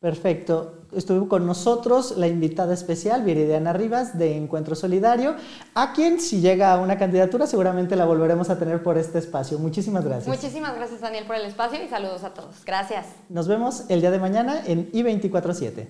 Perfecto. 0.01 0.87
Estuvo 0.93 1.29
con 1.29 1.45
nosotros 1.45 2.16
la 2.16 2.29
invitada 2.29 2.72
especial, 2.72 3.24
Viridiana 3.24 3.72
Rivas, 3.72 4.16
de 4.16 4.37
Encuentro 4.37 4.76
Solidario, 4.76 5.35
a 5.74 5.93
quien 5.93 6.20
si 6.20 6.41
llega 6.41 6.72
a 6.72 6.79
una 6.79 6.97
candidatura 6.97 7.49
seguramente 7.49 7.97
la 7.97 8.05
volveremos 8.05 8.49
a 8.49 8.59
tener 8.59 8.81
por 8.81 8.97
este 8.97 9.18
espacio. 9.18 9.59
Muchísimas 9.59 10.05
gracias. 10.05 10.29
Muchísimas 10.29 10.76
gracias, 10.76 11.01
Daniel, 11.01 11.24
por 11.26 11.35
el 11.35 11.47
espacio 11.47 11.83
y 11.83 11.89
saludos 11.89 12.22
a 12.22 12.33
todos. 12.33 12.64
Gracias. 12.64 13.07
Nos 13.29 13.49
vemos 13.49 13.87
el 13.89 14.01
día 14.01 14.12
de 14.12 14.20
mañana 14.20 14.62
en 14.66 14.89
I247. 14.93 15.89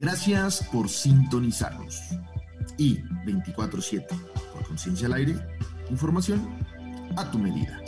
Gracias 0.00 0.66
por 0.72 0.88
sintonizarnos. 0.88 2.00
Y 2.78 3.00
24-7, 3.26 4.06
por 4.54 4.66
conciencia 4.66 5.06
al 5.06 5.12
aire, 5.12 5.34
información 5.90 6.48
a 7.16 7.24
tu 7.30 7.38
medida. 7.38 7.83